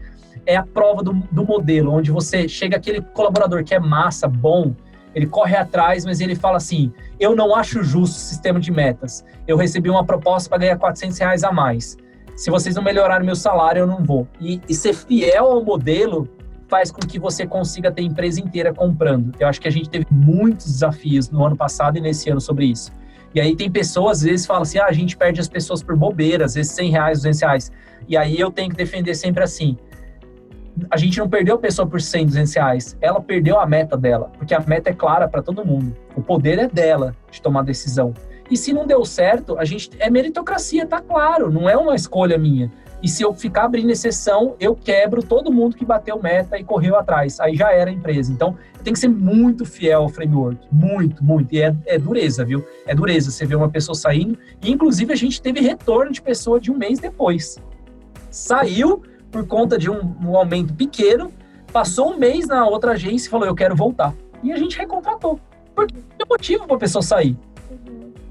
É 0.46 0.58
a 0.58 0.64
prova 0.64 1.02
do, 1.02 1.14
do 1.32 1.46
modelo, 1.46 1.92
onde 1.92 2.12
você 2.12 2.50
chega 2.50 2.76
aquele 2.76 3.02
colaborador 3.02 3.64
que 3.64 3.74
é 3.74 3.80
massa, 3.80 4.28
bom, 4.28 4.76
ele 5.14 5.28
corre 5.28 5.56
atrás, 5.56 6.06
mas 6.06 6.20
ele 6.20 6.36
fala 6.36 6.58
assim: 6.58 6.92
eu 7.20 7.36
não 7.36 7.56
acho 7.56 7.84
justo 7.84 8.16
o 8.16 8.20
sistema 8.20 8.60
de 8.60 8.72
metas. 8.72 9.24
Eu 9.48 9.58
recebi 9.58 9.90
uma 9.90 10.06
proposta 10.06 10.50
para 10.50 10.60
ganhar 10.60 10.78
400 10.78 11.18
reais 11.18 11.44
a 11.44 11.52
mais. 11.52 11.98
Se 12.36 12.50
vocês 12.50 12.76
não 12.76 12.84
melhorarem 12.84 13.26
meu 13.26 13.36
salário, 13.36 13.82
eu 13.82 13.88
não 13.88 14.04
vou. 14.04 14.28
E, 14.40 14.60
e 14.68 14.74
ser 14.74 14.94
fiel 14.94 15.46
ao 15.46 15.64
modelo 15.64 16.28
faz 16.68 16.92
com 16.92 17.02
que 17.06 17.20
você 17.20 17.46
consiga 17.46 17.92
ter 17.92 18.02
a 18.02 18.06
empresa 18.06 18.42
inteira 18.42 18.74
comprando. 18.74 19.32
Eu 19.40 19.48
acho 19.48 19.62
que 19.62 19.68
a 19.68 19.72
gente 19.72 19.90
teve 19.90 20.08
muitos 20.10 20.66
desafios 20.66 21.30
no 21.30 21.46
ano 21.46 21.56
passado 21.56 21.98
e 21.98 22.02
nesse 22.02 22.30
ano 22.32 22.42
sobre 22.42 22.66
isso. 22.66 22.92
E 23.36 23.40
aí 23.40 23.56
tem 23.56 23.70
pessoas, 23.70 24.20
às 24.20 24.24
vezes, 24.24 24.46
falam 24.46 24.64
assim, 24.64 24.80
ah, 24.80 24.86
a 24.86 24.92
gente 24.92 25.16
perde 25.16 25.40
as 25.40 25.48
pessoas 25.48 25.84
por 25.84 25.96
bobeira, 25.96 26.46
às 26.46 26.56
vezes 26.56 26.72
100 26.72 26.92
reais, 26.92 27.18
200 27.20 27.42
reais. 27.42 27.72
E 28.08 28.18
aí 28.18 28.40
eu 28.40 28.52
tenho 28.52 28.70
que 28.70 28.76
defender 28.76 29.16
sempre 29.16 29.44
assim, 29.44 29.78
a 30.90 30.98
gente 30.98 31.20
não 31.20 31.30
perdeu 31.30 31.56
a 31.56 31.60
pessoa 31.60 31.88
por 31.88 32.02
100, 32.02 32.28
200 32.28 32.54
reais. 32.54 32.98
Ela 33.02 33.22
perdeu 33.22 33.60
a 33.60 33.66
meta 33.66 33.96
dela, 33.98 34.32
porque 34.38 34.54
a 34.54 34.60
meta 34.60 34.90
é 34.90 34.94
clara 34.94 35.28
para 35.28 35.42
todo 35.42 35.66
mundo. 35.66 35.96
O 36.16 36.22
poder 36.22 36.60
é 36.60 36.68
dela 36.68 37.16
de 37.32 37.42
tomar 37.42 37.64
decisão. 37.64 38.14
E 38.50 38.58
se 38.58 38.74
não 38.74 38.86
deu 38.86 39.04
certo, 39.06 39.58
a 39.58 39.66
gente 39.66 39.90
é 40.00 40.10
meritocracia, 40.10 40.86
tá 40.86 41.00
claro, 41.00 41.52
não 41.52 41.70
é 41.70 41.78
uma 41.78 41.96
escolha 41.96 42.38
minha. 42.38 42.72
E 43.02 43.08
se 43.10 43.22
eu 43.22 43.34
ficar 43.34 43.66
abrindo 43.66 43.90
exceção, 43.90 44.56
eu 44.62 44.74
quebro 44.74 45.22
todo 45.22 45.52
mundo 45.52 45.76
que 45.76 45.84
bateu 45.84 46.22
meta 46.22 46.58
e 46.58 46.64
correu 46.64 46.96
atrás. 46.96 47.38
Aí 47.38 47.54
já 47.54 47.70
era 47.70 47.90
a 47.90 47.94
empresa. 47.94 48.32
Então, 48.32 48.58
tem 48.82 48.94
que 48.94 49.00
ser 49.00 49.10
muito 49.10 49.66
fiel 49.66 50.04
ao 50.04 50.10
framework. 50.10 50.66
Muito, 50.72 51.22
muito. 51.22 51.54
E 51.54 51.62
é, 51.62 51.76
é 51.86 52.00
dureza, 52.00 52.46
viu? 52.46 52.66
É 52.86 52.96
dureza. 52.96 53.30
Você 53.30 53.46
vê 53.46 53.56
uma 53.56 53.68
pessoa 53.68 53.94
saindo. 53.94 54.38
E, 54.62 54.72
inclusive, 54.72 55.12
a 55.12 55.18
gente 55.18 55.42
teve 55.42 55.60
retorno 55.60 56.14
de 56.14 56.22
pessoa 56.22 56.62
de 56.62 56.72
um 56.72 56.78
mês 56.78 56.98
depois. 56.98 57.58
Saiu, 58.32 59.02
por 59.34 59.46
conta 59.48 59.80
de 59.80 59.90
um, 59.90 60.16
um 60.24 60.38
aumento 60.38 60.72
pequeno, 60.76 61.34
passou 61.74 62.14
um 62.14 62.18
mês 62.18 62.48
na 62.48 62.66
outra 62.68 62.92
agência 62.92 63.28
e 63.28 63.32
falou: 63.32 63.48
Eu 63.48 63.56
quero 63.56 63.76
voltar. 63.76 64.14
E 64.44 64.54
a 64.54 64.58
gente 64.58 64.78
recontratou. 64.78 65.40
Por 65.74 65.88
que 65.88 65.98
motivo 66.30 66.68
para 66.68 66.76
a 66.76 66.80
pessoa 66.80 67.02
sair? 67.02 67.36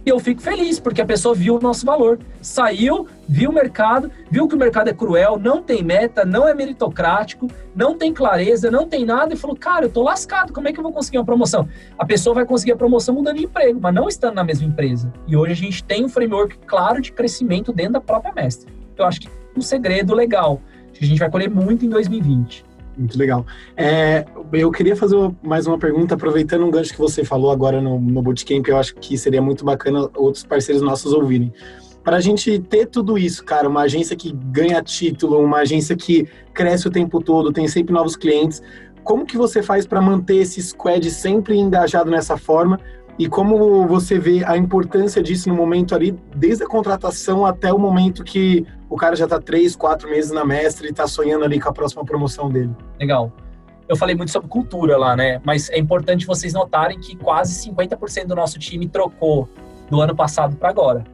E 0.05 0.09
eu 0.09 0.19
fico 0.19 0.43
feliz, 0.43 0.81
porque 0.81 1.01
a 1.01 1.07
pessoa 1.07 1.33
viu 1.33 1.57
o 1.57 1.61
nosso 1.61 1.87
valor. 1.87 2.19
Saiu, 2.41 3.07
viu 3.29 3.51
o 3.51 3.53
mercado, 3.53 4.11
viu 4.29 4.49
que 4.49 4.55
o 4.55 4.59
mercado 4.59 4.89
é 4.89 4.93
cruel, 4.93 5.39
não 5.39 5.63
tem 5.63 5.83
meta, 5.83 6.25
não 6.25 6.47
é 6.47 6.53
meritocrático, 6.53 7.49
não 7.75 7.97
tem 7.97 8.13
clareza, 8.13 8.69
não 8.69 8.89
tem 8.89 9.05
nada, 9.05 9.35
e 9.35 9.37
falou: 9.37 9.57
Cara, 9.57 9.87
eu 9.87 9.91
tô 9.91 10.03
lascado, 10.03 10.53
como 10.53 10.69
é 10.69 10.73
que 10.73 10.79
eu 10.79 10.83
vou 10.83 10.93
conseguir 10.93 11.19
uma 11.19 11.25
promoção? 11.25 11.69
A 11.99 12.05
pessoa 12.05 12.35
vai 12.35 12.45
conseguir 12.45 12.73
a 12.73 12.77
promoção 12.77 13.15
mudando 13.15 13.39
de 13.39 13.45
emprego, 13.45 13.81
mas 13.81 13.95
não 13.95 14.09
estando 14.09 14.35
na 14.35 14.45
mesma 14.45 14.67
empresa. 14.67 15.13
E 15.27 15.37
hoje 15.37 15.53
a 15.53 15.57
gente 15.57 15.83
tem 15.83 16.05
um 16.05 16.09
framework 16.09 16.59
claro 16.67 17.01
de 17.01 17.11
crescimento 17.11 17.73
dentro 17.73 17.95
da 17.95 18.01
própria 18.01 18.33
mestre. 18.33 18.73
Eu 18.97 19.05
acho 19.05 19.21
que 19.21 19.29
é 19.29 19.31
um 19.57 19.63
segredo 19.63 20.15
legal 20.15 20.61
a 21.01 21.05
gente 21.05 21.19
vai 21.19 21.31
colher 21.31 21.51
muito 21.51 21.85
em 21.85 21.89
2020. 21.89 22.65
Muito 22.97 23.19
legal. 23.19 23.47
É, 23.77 24.27
eu 24.53 24.71
queria 24.71 24.95
fazer 24.95 25.17
mais 25.43 25.67
uma 25.67 25.79
pergunta, 25.79 26.15
aproveitando 26.15 26.65
um 26.65 26.71
gancho 26.71 26.93
que 26.93 26.99
você 26.99 27.25
falou 27.25 27.51
agora 27.51 27.81
no, 27.81 27.99
no 27.99 28.23
Bootcamp, 28.23 28.67
eu 28.69 28.77
acho 28.77 28.95
que 28.97 29.17
seria 29.17 29.41
muito 29.41 29.65
bacana 29.65 30.11
outros 30.15 30.45
parceiros 30.45 30.83
nossos 30.83 31.13
ouvirem. 31.13 31.53
Para 32.05 32.17
a 32.17 32.21
gente 32.21 32.59
ter 32.59 32.87
tudo 32.87 33.17
isso, 33.17 33.45
cara, 33.45 33.69
uma 33.69 33.83
agência 33.83 34.17
que 34.17 34.33
ganha 34.33 34.83
título, 34.83 35.39
uma 35.39 35.59
agência 35.59 35.97
que 35.97 36.29
cresce 36.53 36.89
o 36.89 36.91
tempo 36.91 37.23
todo, 37.23 37.53
tem 37.53 37.67
sempre 37.69 37.95
novos 37.95 38.17
clientes, 38.17 38.61
como 39.05 39.25
que 39.25 39.37
você 39.37 39.63
faz 39.63 39.87
para 39.87 40.01
manter 40.01 40.37
esse 40.37 40.63
squad 40.63 41.09
sempre 41.11 41.57
engajado 41.57 42.11
nessa 42.11 42.37
forma? 42.37 42.79
E 43.19 43.29
como 43.29 43.87
você 43.87 44.19
vê 44.19 44.45
a 44.45 44.57
importância 44.57 45.23
disso 45.23 45.49
no 45.49 45.55
momento 45.55 45.95
ali, 45.95 46.17
desde 46.35 46.65
a 46.65 46.67
contratação 46.67 47.45
até 47.45 47.73
o 47.73 47.79
momento 47.79 48.25
que 48.25 48.67
o 48.93 48.97
cara 48.97 49.17
já 49.17 49.25
está 49.25 49.41
três, 49.41 49.75
quatro 49.75 50.09
meses 50.11 50.31
na 50.31 50.45
mestre 50.45 50.89
e 50.89 50.91
está 50.91 51.07
sonhando 51.07 51.45
ali 51.45 51.59
com 51.59 51.69
a 51.69 51.73
próxima 51.73 52.05
promoção 52.05 52.51
dele? 52.51 52.71
Legal. 53.01 53.33
Eu 53.89 53.97
falei 53.97 54.15
muito 54.15 54.31
sobre 54.31 54.49
cultura 54.49 54.97
lá, 54.97 55.17
né? 55.17 55.41
Mas 55.45 55.71
é 55.71 55.79
importante 55.79 56.27
vocês 56.27 56.53
notarem 56.53 57.01
que 57.01 57.17
quase 57.17 57.69
50% 57.71 58.27
do 58.27 58.35
nosso 58.35 58.59
time 58.59 58.87
trocou 58.89 59.49
do 59.91 60.01
ano 60.01 60.15
passado 60.15 60.57
para 60.57 60.69
agora. 60.69 61.05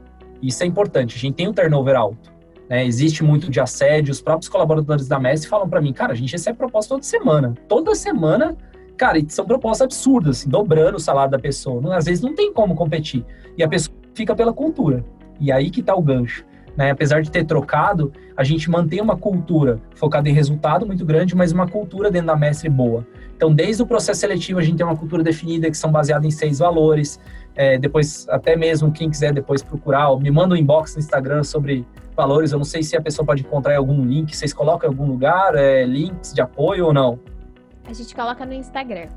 Isso 0.42 0.62
é 0.62 0.66
importante. 0.66 1.16
A 1.16 1.18
gente 1.18 1.34
tem 1.34 1.48
um 1.48 1.52
turnover 1.52 1.96
alto. 1.96 2.32
Né? 2.68 2.84
Existe 2.84 3.24
muito 3.24 3.50
de 3.50 3.60
assédio. 3.60 4.12
Os 4.12 4.20
próprios 4.20 4.48
colaboradores 4.48 5.08
da 5.08 5.18
Mestre 5.18 5.48
falam 5.48 5.68
para 5.68 5.80
mim, 5.80 5.92
cara, 5.92 6.12
a 6.12 6.16
gente 6.16 6.32
recebe 6.32 6.58
proposta 6.58 6.94
toda 6.94 7.02
semana. 7.04 7.54
Toda 7.68 7.94
semana 7.94 8.56
Cara, 8.98 9.20
são 9.28 9.46
propostas 9.46 9.84
absurdas, 9.84 10.38
assim, 10.38 10.50
dobrando 10.50 10.96
o 10.96 11.00
salário 11.00 11.30
da 11.30 11.38
pessoa. 11.38 11.96
Às 11.96 12.06
vezes 12.06 12.20
não 12.20 12.34
tem 12.34 12.52
como 12.52 12.74
competir. 12.74 13.24
E 13.56 13.62
a 13.62 13.68
pessoa 13.68 13.96
fica 14.12 14.34
pela 14.34 14.52
cultura. 14.52 15.04
E 15.40 15.52
aí 15.52 15.70
que 15.70 15.80
tá 15.80 15.94
o 15.94 16.02
gancho. 16.02 16.44
Né? 16.78 16.92
Apesar 16.92 17.22
de 17.22 17.28
ter 17.28 17.44
trocado, 17.44 18.12
a 18.36 18.44
gente 18.44 18.70
mantém 18.70 19.00
uma 19.00 19.16
cultura 19.16 19.80
focada 19.96 20.28
em 20.28 20.32
resultado 20.32 20.86
muito 20.86 21.04
grande, 21.04 21.34
mas 21.34 21.50
uma 21.50 21.66
cultura 21.66 22.08
dentro 22.08 22.28
da 22.28 22.36
mestre 22.36 22.68
boa. 22.68 23.04
Então, 23.36 23.52
desde 23.52 23.82
o 23.82 23.86
processo 23.86 24.20
seletivo, 24.20 24.60
a 24.60 24.62
gente 24.62 24.76
tem 24.76 24.86
uma 24.86 24.96
cultura 24.96 25.24
definida 25.24 25.68
que 25.68 25.76
são 25.76 25.90
baseadas 25.90 26.24
em 26.24 26.30
seis 26.30 26.60
valores. 26.60 27.18
É, 27.56 27.76
depois, 27.78 28.28
até 28.28 28.54
mesmo 28.54 28.92
quem 28.92 29.10
quiser 29.10 29.32
depois 29.32 29.60
procurar, 29.60 30.16
me 30.20 30.30
manda 30.30 30.54
um 30.54 30.56
inbox 30.56 30.94
no 30.94 31.00
Instagram 31.00 31.42
sobre 31.42 31.84
valores. 32.14 32.52
Eu 32.52 32.58
não 32.58 32.64
sei 32.64 32.84
se 32.84 32.96
a 32.96 33.02
pessoa 33.02 33.26
pode 33.26 33.42
encontrar 33.42 33.76
algum 33.76 34.04
link. 34.04 34.36
Vocês 34.36 34.52
colocam 34.52 34.88
em 34.88 34.92
algum 34.92 35.10
lugar, 35.10 35.56
é, 35.56 35.84
links 35.84 36.32
de 36.32 36.40
apoio 36.40 36.86
ou 36.86 36.92
não? 36.92 37.18
A 37.86 37.92
gente 37.92 38.14
coloca 38.14 38.46
no 38.46 38.52
Instagram. 38.52 39.08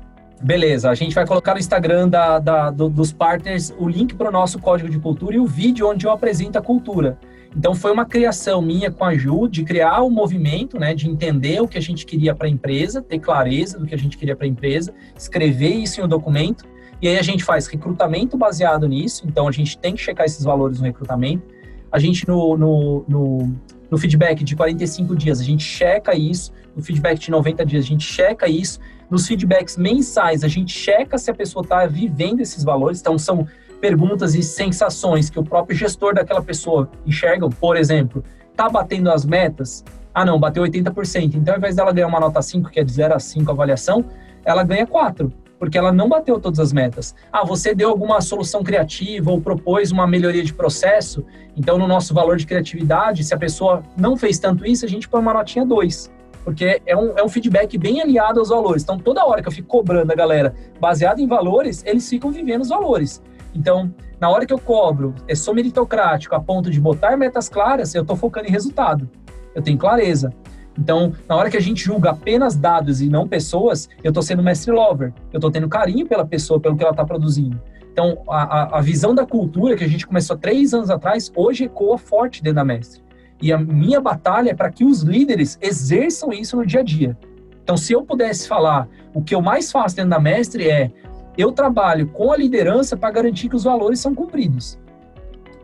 Beleza, 0.42 0.90
a 0.90 0.94
gente 0.96 1.14
vai 1.14 1.24
colocar 1.24 1.52
no 1.52 1.60
Instagram 1.60 2.08
da, 2.08 2.40
da 2.40 2.70
do, 2.72 2.88
dos 2.88 3.12
partners 3.12 3.72
o 3.78 3.88
link 3.88 4.16
para 4.16 4.30
o 4.30 4.32
nosso 4.32 4.58
código 4.58 4.90
de 4.90 4.98
cultura 4.98 5.36
e 5.36 5.38
o 5.38 5.46
vídeo 5.46 5.88
onde 5.88 6.04
eu 6.04 6.10
apresento 6.10 6.58
a 6.58 6.62
cultura. 6.62 7.16
Então 7.56 7.74
foi 7.74 7.92
uma 7.92 8.04
criação 8.04 8.62
minha 8.62 8.90
com 8.90 9.04
a 9.04 9.14
Ju 9.14 9.46
de 9.48 9.62
criar 9.62 10.00
o 10.00 10.06
um 10.06 10.10
movimento, 10.10 10.78
né, 10.78 10.94
de 10.94 11.08
entender 11.08 11.60
o 11.60 11.68
que 11.68 11.76
a 11.76 11.82
gente 11.82 12.06
queria 12.06 12.34
para 12.34 12.46
a 12.46 12.50
empresa, 12.50 13.02
ter 13.02 13.18
clareza 13.18 13.78
do 13.78 13.86
que 13.86 13.94
a 13.94 13.98
gente 13.98 14.16
queria 14.16 14.34
para 14.34 14.46
a 14.46 14.48
empresa, 14.48 14.94
escrever 15.16 15.74
isso 15.74 16.00
em 16.00 16.04
um 16.04 16.08
documento. 16.08 16.64
E 17.00 17.08
aí 17.08 17.18
a 17.18 17.22
gente 17.22 17.44
faz 17.44 17.66
recrutamento 17.66 18.36
baseado 18.36 18.88
nisso. 18.88 19.24
Então 19.26 19.48
a 19.48 19.52
gente 19.52 19.76
tem 19.78 19.94
que 19.94 20.00
checar 20.00 20.24
esses 20.24 20.44
valores 20.44 20.78
no 20.78 20.86
recrutamento. 20.86 21.42
A 21.90 21.98
gente 21.98 22.26
no, 22.26 22.56
no, 22.56 23.04
no, 23.06 23.54
no 23.90 23.98
feedback 23.98 24.42
de 24.42 24.56
45 24.56 25.14
dias 25.14 25.40
a 25.40 25.44
gente 25.44 25.64
checa 25.64 26.16
isso. 26.16 26.52
No 26.74 26.82
feedback 26.82 27.18
de 27.18 27.30
90 27.30 27.66
dias 27.66 27.84
a 27.84 27.88
gente 27.88 28.04
checa 28.04 28.48
isso 28.48 28.80
nos 29.12 29.26
feedbacks 29.26 29.76
mensais, 29.76 30.42
a 30.42 30.48
gente 30.48 30.72
checa 30.72 31.18
se 31.18 31.30
a 31.30 31.34
pessoa 31.34 31.62
está 31.62 31.84
vivendo 31.84 32.40
esses 32.40 32.64
valores. 32.64 32.98
Então, 32.98 33.18
são 33.18 33.46
perguntas 33.82 34.36
e 34.36 34.44
sensações 34.44 35.28
que 35.28 35.40
o 35.40 35.42
próprio 35.42 35.76
gestor 35.76 36.14
daquela 36.14 36.40
pessoa 36.40 36.88
enxerga. 37.04 37.48
Por 37.48 37.76
exemplo, 37.76 38.22
está 38.48 38.68
batendo 38.68 39.10
as 39.10 39.26
metas? 39.26 39.84
Ah, 40.14 40.24
não, 40.24 40.38
bateu 40.38 40.62
80%. 40.62 41.34
Então, 41.34 41.52
ao 41.52 41.58
invés 41.58 41.74
dela 41.74 41.92
ganhar 41.92 42.06
uma 42.06 42.20
nota 42.20 42.40
5, 42.40 42.70
que 42.70 42.78
é 42.78 42.84
de 42.84 42.92
0 42.92 43.14
a 43.14 43.18
5 43.18 43.50
avaliação, 43.50 44.04
ela 44.44 44.62
ganha 44.62 44.86
4, 44.86 45.32
porque 45.58 45.76
ela 45.76 45.90
não 45.90 46.08
bateu 46.08 46.38
todas 46.38 46.60
as 46.60 46.72
metas. 46.72 47.12
Ah, 47.32 47.44
você 47.44 47.74
deu 47.74 47.90
alguma 47.90 48.20
solução 48.20 48.62
criativa 48.62 49.32
ou 49.32 49.40
propôs 49.40 49.90
uma 49.90 50.06
melhoria 50.06 50.44
de 50.44 50.54
processo. 50.54 51.24
Então, 51.56 51.76
no 51.76 51.88
nosso 51.88 52.14
valor 52.14 52.36
de 52.36 52.46
criatividade, 52.46 53.24
se 53.24 53.34
a 53.34 53.38
pessoa 53.38 53.82
não 53.96 54.16
fez 54.16 54.38
tanto 54.38 54.64
isso, 54.64 54.84
a 54.84 54.88
gente 54.88 55.08
põe 55.08 55.20
uma 55.20 55.34
notinha 55.34 55.66
2 55.66 56.22
porque 56.44 56.82
é 56.84 56.96
um, 56.96 57.16
é 57.16 57.22
um 57.22 57.28
feedback 57.28 57.78
bem 57.78 58.00
alinhado 58.00 58.40
aos 58.40 58.48
valores. 58.48 58.82
Então, 58.82 58.98
toda 58.98 59.24
hora 59.24 59.40
que 59.40 59.48
eu 59.48 59.52
fico 59.52 59.68
cobrando 59.68 60.12
a 60.12 60.14
galera 60.16 60.52
baseado 60.80 61.20
em 61.20 61.26
valores, 61.26 61.84
eles 61.86 62.08
ficam 62.08 62.30
vivendo 62.30 62.62
os 62.62 62.68
valores. 62.68 63.22
Então, 63.54 63.94
na 64.20 64.30
hora 64.30 64.46
que 64.46 64.52
eu 64.52 64.58
cobro, 64.58 65.14
é 65.28 65.34
sou 65.34 65.54
meritocrático 65.54 66.34
a 66.34 66.40
ponto 66.40 66.70
de 66.70 66.80
botar 66.80 67.16
metas 67.16 67.48
claras, 67.48 67.94
eu 67.94 68.02
estou 68.02 68.16
focando 68.16 68.48
em 68.48 68.50
resultado. 68.50 69.08
Eu 69.54 69.62
tenho 69.62 69.76
clareza. 69.76 70.32
Então, 70.78 71.12
na 71.28 71.36
hora 71.36 71.50
que 71.50 71.56
a 71.56 71.60
gente 71.60 71.84
julga 71.84 72.10
apenas 72.10 72.56
dados 72.56 73.02
e 73.02 73.08
não 73.08 73.28
pessoas, 73.28 73.88
eu 74.02 74.08
estou 74.08 74.22
sendo 74.22 74.42
mestre 74.42 74.72
lover. 74.72 75.12
Eu 75.32 75.38
estou 75.38 75.50
tendo 75.50 75.68
carinho 75.68 76.06
pela 76.06 76.24
pessoa, 76.24 76.58
pelo 76.58 76.76
que 76.76 76.82
ela 76.82 76.92
está 76.92 77.04
produzindo. 77.04 77.60
Então, 77.92 78.22
a, 78.26 78.78
a, 78.78 78.80
visão 78.80 79.14
da 79.14 79.26
cultura 79.26 79.76
que 79.76 79.84
a 79.84 79.88
gente 79.88 80.06
começou 80.06 80.36
três 80.36 80.72
anos 80.72 80.88
atrás, 80.88 81.30
hoje 81.36 81.64
ecoa 81.64 81.98
forte 81.98 82.42
dentro 82.42 82.56
da 82.56 82.64
mestre. 82.64 83.02
E 83.40 83.52
a 83.52 83.58
minha 83.58 84.00
batalha 84.00 84.50
é 84.50 84.54
para 84.54 84.70
que 84.70 84.82
os 84.82 85.02
líderes 85.02 85.58
exerçam 85.60 86.32
isso 86.32 86.56
no 86.56 86.64
dia 86.64 86.80
a 86.80 86.82
dia. 86.82 87.18
Então, 87.62 87.76
se 87.76 87.92
eu 87.92 88.02
pudesse 88.02 88.48
falar, 88.48 88.88
o 89.12 89.22
que 89.22 89.34
eu 89.34 89.42
mais 89.42 89.70
faço 89.70 89.94
dentro 89.94 90.10
da 90.10 90.18
mestre 90.18 90.70
é 90.70 90.90
eu 91.36 91.52
trabalho 91.52 92.08
com 92.08 92.32
a 92.32 92.36
liderança 92.36 92.96
para 92.96 93.10
garantir 93.10 93.48
que 93.48 93.56
os 93.56 93.64
valores 93.64 94.00
são 94.00 94.14
cumpridos. 94.14 94.78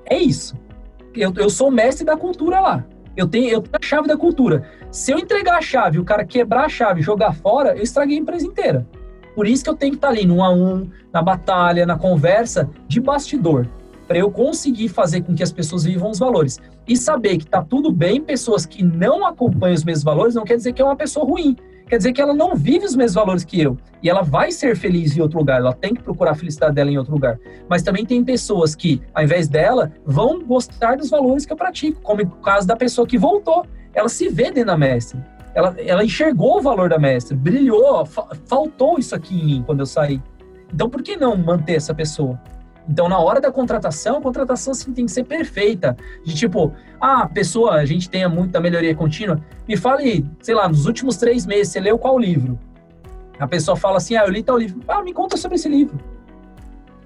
É 0.06 0.16
isso. 0.16 0.56
Eu, 1.14 1.32
eu 1.36 1.50
sou 1.50 1.70
mestre 1.70 2.04
da 2.04 2.16
cultura 2.16 2.60
lá. 2.60 2.84
Eu 3.16 3.26
tenho, 3.26 3.48
eu 3.48 3.60
tenho 3.60 3.76
a 3.80 3.84
chave 3.84 4.06
da 4.06 4.16
cultura. 4.16 4.64
Se 4.90 5.12
eu 5.12 5.18
entregar 5.18 5.58
a 5.58 5.62
chave, 5.62 5.98
o 5.98 6.04
cara 6.04 6.24
quebrar 6.24 6.64
a 6.64 6.68
chave, 6.68 7.02
jogar 7.02 7.32
fora, 7.32 7.76
eu 7.76 7.82
estraguei 7.82 8.16
a 8.16 8.20
empresa 8.20 8.46
inteira. 8.46 8.86
Por 9.34 9.46
isso 9.46 9.62
que 9.62 9.70
eu 9.70 9.74
tenho 9.74 9.92
que 9.92 9.98
estar 9.98 10.08
ali 10.08 10.24
no 10.24 10.42
a 10.42 10.50
um, 10.50 10.88
na 11.12 11.20
batalha, 11.20 11.84
na 11.84 11.98
conversa 11.98 12.70
de 12.86 13.00
bastidor 13.00 13.68
para 14.08 14.18
eu 14.18 14.30
conseguir 14.30 14.88
fazer 14.88 15.20
com 15.20 15.34
que 15.34 15.42
as 15.42 15.52
pessoas 15.52 15.84
vivam 15.84 16.10
os 16.10 16.18
valores. 16.18 16.58
E 16.88 16.96
saber 16.96 17.36
que 17.36 17.44
está 17.44 17.62
tudo 17.62 17.92
bem, 17.92 18.22
pessoas 18.22 18.64
que 18.64 18.82
não 18.82 19.26
acompanham 19.26 19.74
os 19.74 19.84
mesmos 19.84 20.02
valores, 20.02 20.34
não 20.34 20.44
quer 20.44 20.56
dizer 20.56 20.72
que 20.72 20.80
é 20.80 20.84
uma 20.84 20.96
pessoa 20.96 21.26
ruim. 21.26 21.54
Quer 21.88 21.96
dizer 21.96 22.12
que 22.12 22.20
ela 22.20 22.34
não 22.34 22.54
vive 22.54 22.84
os 22.84 22.94
mesmos 22.94 23.14
valores 23.14 23.44
que 23.44 23.60
eu. 23.60 23.78
E 24.02 24.10
ela 24.10 24.22
vai 24.22 24.52
ser 24.52 24.76
feliz 24.76 25.16
em 25.16 25.20
outro 25.20 25.38
lugar, 25.38 25.60
ela 25.60 25.72
tem 25.72 25.94
que 25.94 26.02
procurar 26.02 26.32
a 26.32 26.34
felicidade 26.34 26.74
dela 26.74 26.90
em 26.90 26.98
outro 26.98 27.12
lugar. 27.12 27.38
Mas 27.68 27.82
também 27.82 28.04
tem 28.04 28.22
pessoas 28.22 28.74
que, 28.74 29.00
ao 29.14 29.24
invés 29.24 29.48
dela, 29.48 29.90
vão 30.04 30.44
gostar 30.44 30.96
dos 30.96 31.08
valores 31.08 31.46
que 31.46 31.52
eu 31.52 31.56
pratico, 31.56 32.00
como 32.02 32.22
o 32.22 32.26
caso 32.26 32.66
da 32.66 32.76
pessoa 32.76 33.06
que 33.06 33.16
voltou. 33.16 33.64
Ela 33.94 34.08
se 34.08 34.28
vê 34.28 34.44
dentro 34.44 34.66
da 34.66 34.76
mestre. 34.76 35.18
Ela, 35.54 35.74
ela 35.78 36.04
enxergou 36.04 36.58
o 36.58 36.62
valor 36.62 36.90
da 36.90 36.98
mestre, 36.98 37.34
brilhou, 37.34 38.04
fa 38.04 38.28
faltou 38.46 38.98
isso 38.98 39.14
aqui 39.14 39.34
em 39.34 39.44
mim 39.44 39.62
quando 39.64 39.80
eu 39.80 39.86
saí. 39.86 40.22
Então, 40.72 40.90
por 40.90 41.02
que 41.02 41.16
não 41.16 41.36
manter 41.36 41.74
essa 41.74 41.94
pessoa? 41.94 42.38
Então, 42.88 43.08
na 43.08 43.18
hora 43.18 43.40
da 43.40 43.52
contratação, 43.52 44.18
a 44.18 44.20
contratação 44.22 44.72
sim, 44.72 44.92
tem 44.92 45.04
que 45.04 45.12
ser 45.12 45.24
perfeita. 45.24 45.96
De 46.24 46.34
tipo, 46.34 46.72
ah, 47.00 47.28
pessoa, 47.28 47.74
a 47.74 47.84
gente 47.84 48.08
tenha 48.08 48.28
muita 48.28 48.60
melhoria 48.60 48.94
contínua, 48.94 49.40
me 49.66 49.76
fale, 49.76 50.26
sei 50.40 50.54
lá, 50.54 50.68
nos 50.68 50.86
últimos 50.86 51.16
três 51.16 51.44
meses, 51.44 51.72
você 51.72 51.80
leu 51.80 51.98
qual 51.98 52.18
livro? 52.18 52.58
A 53.38 53.46
pessoa 53.46 53.76
fala 53.76 53.98
assim, 53.98 54.16
ah, 54.16 54.24
eu 54.24 54.30
li 54.30 54.42
tal 54.42 54.58
livro. 54.58 54.80
Ah, 54.88 55.02
me 55.02 55.12
conta 55.12 55.36
sobre 55.36 55.56
esse 55.56 55.68
livro. 55.68 55.98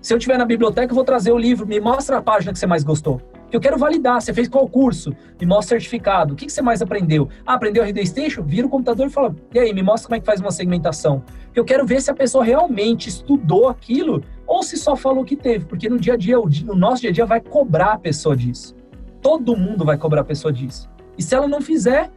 Se 0.00 0.14
eu 0.14 0.18
tiver 0.18 0.38
na 0.38 0.44
biblioteca, 0.44 0.90
eu 0.90 0.94
vou 0.94 1.04
trazer 1.04 1.30
o 1.30 1.38
livro, 1.38 1.66
me 1.66 1.78
mostra 1.78 2.18
a 2.18 2.22
página 2.22 2.52
que 2.52 2.58
você 2.58 2.66
mais 2.66 2.82
gostou. 2.82 3.20
Eu 3.52 3.60
quero 3.60 3.76
validar. 3.76 4.20
Você 4.20 4.32
fez 4.32 4.48
qual 4.48 4.66
curso? 4.66 5.14
Me 5.38 5.46
mostra 5.46 5.76
o 5.76 5.80
certificado. 5.80 6.32
O 6.32 6.36
que, 6.36 6.48
você 6.48 6.62
mais 6.62 6.80
aprendeu? 6.80 7.28
Ah, 7.46 7.54
aprendeu 7.54 7.84
RD 7.84 8.06
Station? 8.06 8.42
Vira 8.42 8.66
o 8.66 8.70
computador 8.70 9.06
e 9.06 9.10
fala, 9.10 9.36
e 9.52 9.58
aí, 9.58 9.74
me 9.74 9.82
mostra 9.82 10.08
como 10.08 10.16
é 10.16 10.20
que 10.20 10.26
faz 10.26 10.40
uma 10.40 10.50
segmentação. 10.50 11.22
Eu 11.54 11.64
quero 11.64 11.86
ver 11.86 12.00
se 12.00 12.10
a 12.10 12.14
pessoa 12.14 12.42
realmente 12.42 13.10
estudou 13.10 13.68
aquilo 13.68 14.24
ou 14.46 14.62
se 14.62 14.76
só 14.76 14.96
falou 14.96 15.24
que 15.24 15.36
teve, 15.36 15.64
porque 15.64 15.88
no 15.88 15.98
dia 15.98 16.14
a 16.14 16.16
dia, 16.16 16.38
o 16.38 16.74
nosso 16.74 17.02
dia 17.02 17.10
a 17.10 17.12
dia 17.12 17.26
vai 17.26 17.40
cobrar 17.40 17.92
a 17.92 17.98
pessoa 17.98 18.36
disso. 18.36 18.74
Todo 19.20 19.56
mundo 19.56 19.84
vai 19.84 19.96
cobrar 19.96 20.22
a 20.22 20.24
pessoa 20.24 20.52
disso. 20.52 20.90
E 21.16 21.22
se 21.22 21.34
ela 21.34 21.46
não 21.46 21.60
fizer, 21.60 22.10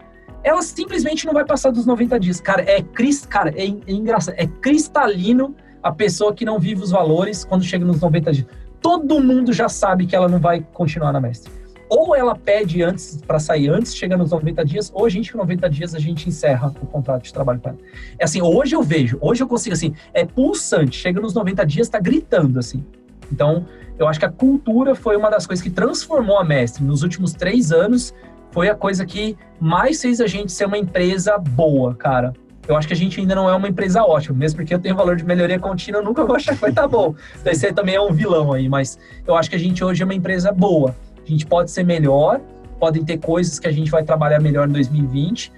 ela 0.44 0.62
simplesmente 0.62 1.26
não 1.26 1.34
vai 1.34 1.46
passar 1.46 1.72
dos 1.72 1.86
90 1.86 2.20
dias. 2.20 2.40
Cara, 2.40 2.62
é, 2.62 2.84
cara, 3.30 3.50
é, 3.52 3.66
é 3.66 3.92
engraçado, 3.92 4.36
é 4.38 4.48
cristalino 4.48 5.56
a 5.82 5.92
pessoa 5.92 6.34
que 6.34 6.46
não 6.46 6.60
vive 6.60 6.82
os 6.82 6.92
valores 6.92 7.44
quando 7.44 7.64
chega 7.64 7.86
nos 7.86 8.02
90 8.02 8.32
dias. 8.32 8.48
Todo 8.82 9.20
mundo 9.20 9.54
já 9.54 9.70
sabe 9.70 10.06
que 10.06 10.16
ela 10.16 10.28
não 10.28 10.40
vai 10.40 10.66
continuar 10.74 11.12
na 11.12 11.20
mestre. 11.20 11.52
Ou 11.90 12.16
ela 12.16 12.36
pede 12.36 12.82
antes 12.82 13.22
para 13.26 13.40
sair 13.40 13.70
antes, 13.70 13.96
chega 13.96 14.18
nos 14.18 14.32
90 14.32 14.66
dias, 14.66 14.92
ou 14.94 15.06
a 15.06 15.10
gente, 15.10 15.32
com 15.32 15.38
90 15.38 15.70
dias, 15.70 15.94
a 15.94 16.00
gente 16.00 16.28
encerra 16.28 16.74
o 16.82 16.86
contrato 16.88 17.24
de 17.24 17.34
trabalho 17.34 17.60
com. 17.60 17.76
É 18.18 18.24
assim, 18.24 18.42
hoje 18.42 18.76
eu 18.76 18.82
vejo, 18.82 19.18
hoje 19.22 19.44
eu 19.44 19.48
consigo, 19.48 19.74
assim, 19.74 19.94
é 20.14 20.26
pulsante, 20.26 20.98
chega 20.98 21.22
nos 21.22 21.34
90 21.34 21.66
dias, 21.66 21.88
está 21.88 22.00
gritando, 22.00 22.58
assim. 22.58 22.84
Então, 23.32 23.66
eu 23.98 24.08
acho 24.08 24.20
que 24.20 24.26
a 24.26 24.32
cultura 24.32 24.96
foi 24.96 25.16
uma 25.16 25.30
das 25.30 25.46
coisas 25.46 25.64
que 25.64 25.70
transformou 25.70 26.38
a 26.38 26.44
Mestre. 26.44 26.84
Nos 26.84 27.04
últimos 27.04 27.34
três 27.34 27.72
anos, 27.72 28.14
foi 28.52 28.70
a 28.70 28.76
coisa 28.76 29.06
que 29.06 29.38
mais 29.60 30.02
fez 30.02 30.20
a 30.20 30.28
gente 30.28 30.52
ser 30.52 30.66
uma 30.66 30.78
empresa 30.78 31.38
boa, 31.38 31.94
cara. 31.94 32.34
Eu 32.68 32.76
acho 32.76 32.88
que 32.88 32.94
a 32.94 32.98
gente 32.98 33.20
ainda 33.20 33.36
não 33.36 33.48
é 33.50 33.54
uma 33.54 33.68
empresa 33.68 34.04
ótima, 34.04 34.38
mesmo 34.38 34.58
porque 34.58 34.74
eu 34.74 34.80
tenho 34.80 34.96
valor 34.96 35.16
de 35.16 35.24
melhoria 35.24 35.60
contínua, 35.60 36.00
eu 36.00 36.06
nunca 36.06 36.26
vou 36.26 36.36
achar 36.36 36.56
que 36.56 36.62
vai 36.62 36.72
estar 36.72 36.84
tá 36.84 36.88
bom. 36.88 37.14
Esse 37.46 37.72
também 37.72 37.96
é 37.96 38.02
um 38.02 38.12
vilão 38.12 38.54
aí, 38.54 38.68
mas 38.68 38.98
eu 39.28 39.36
acho 39.36 39.50
que 39.50 39.56
a 39.56 39.60
gente 39.60 39.84
hoje 39.84 40.02
é 40.02 40.06
uma 40.06 40.16
empresa 40.16 40.52
boa. 40.52 40.96
A 41.26 41.30
gente 41.30 41.46
pode 41.46 41.72
ser 41.72 41.84
melhor, 41.84 42.40
podem 42.80 43.04
ter 43.04 43.18
coisas 43.18 43.60
que 43.60 43.68
a 43.68 43.72
gente 43.72 43.90
vai 43.90 44.04
trabalhar 44.04 44.40
melhor 44.40 44.70
em 44.70 44.72
2020, 44.72 45.52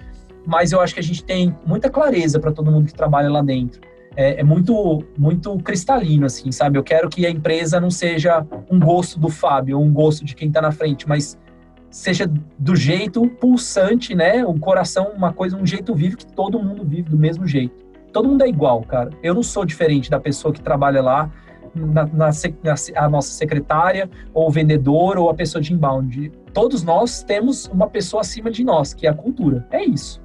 mas 0.46 0.72
eu 0.72 0.80
acho 0.80 0.94
que 0.94 1.00
a 1.00 1.04
gente 1.04 1.24
tem 1.24 1.56
muita 1.66 1.90
clareza 1.90 2.40
para 2.40 2.52
todo 2.52 2.72
mundo 2.72 2.88
que 2.88 2.94
trabalha 2.94 3.30
lá 3.30 3.42
dentro. 3.42 3.82
É, 4.16 4.40
é, 4.40 4.44
muito, 4.44 5.04
muito 5.18 5.56
cristalino, 5.60 6.26
assim, 6.26 6.52
sabe? 6.52 6.80
Eu 6.80 6.84
quero 6.84 7.10
que 7.10 7.26
a 7.26 7.30
empresa 7.30 7.80
não 7.80 7.92
seja 7.92 8.44
um 8.72 8.80
gosto 8.80 9.20
do 9.20 9.30
Fábio, 9.30 9.80
um 9.80 9.92
gosto 9.92 10.26
de 10.26 10.34
quem 10.34 10.48
está 10.48 10.62
na 10.62 10.72
frente, 10.72 11.08
mas 11.08 11.38
seja 11.90 12.32
do 12.58 12.76
jeito 12.76 13.28
pulsante, 13.28 14.16
né? 14.16 14.46
Um 14.46 14.58
coração, 14.58 15.12
uma 15.16 15.32
coisa, 15.32 15.56
um 15.58 15.66
jeito 15.66 15.94
vivo 15.94 16.18
que 16.18 16.26
todo 16.26 16.60
mundo 16.60 16.84
vive 16.84 17.10
do 17.10 17.18
mesmo 17.18 17.46
jeito. 17.46 17.76
Todo 18.12 18.30
mundo 18.30 18.44
é 18.44 18.48
igual, 18.48 18.82
cara. 18.82 19.12
Eu 19.22 19.36
não 19.36 19.44
sou 19.44 19.66
diferente 19.66 20.10
da 20.10 20.20
pessoa 20.20 20.54
que 20.54 20.62
trabalha 20.62 21.02
lá 21.02 21.32
na, 21.78 22.06
na, 22.06 22.30
na, 22.64 22.76
a 22.96 23.10
nossa 23.10 23.32
secretária, 23.32 24.10
ou 24.34 24.48
o 24.48 24.52
vendedor, 24.52 25.18
ou 25.18 25.30
a 25.30 25.34
pessoa 25.34 25.62
de 25.62 25.74
inbound. 25.74 26.32
Todos 26.54 26.84
nós 26.84 27.24
temos 27.24 27.68
uma 27.68 27.88
pessoa 27.88 28.22
acima 28.22 28.50
de 28.50 28.64
nós, 28.64 28.94
que 28.94 29.08
é 29.08 29.10
a 29.10 29.14
cultura. 29.14 29.68
É 29.72 29.84
isso. 29.84 30.22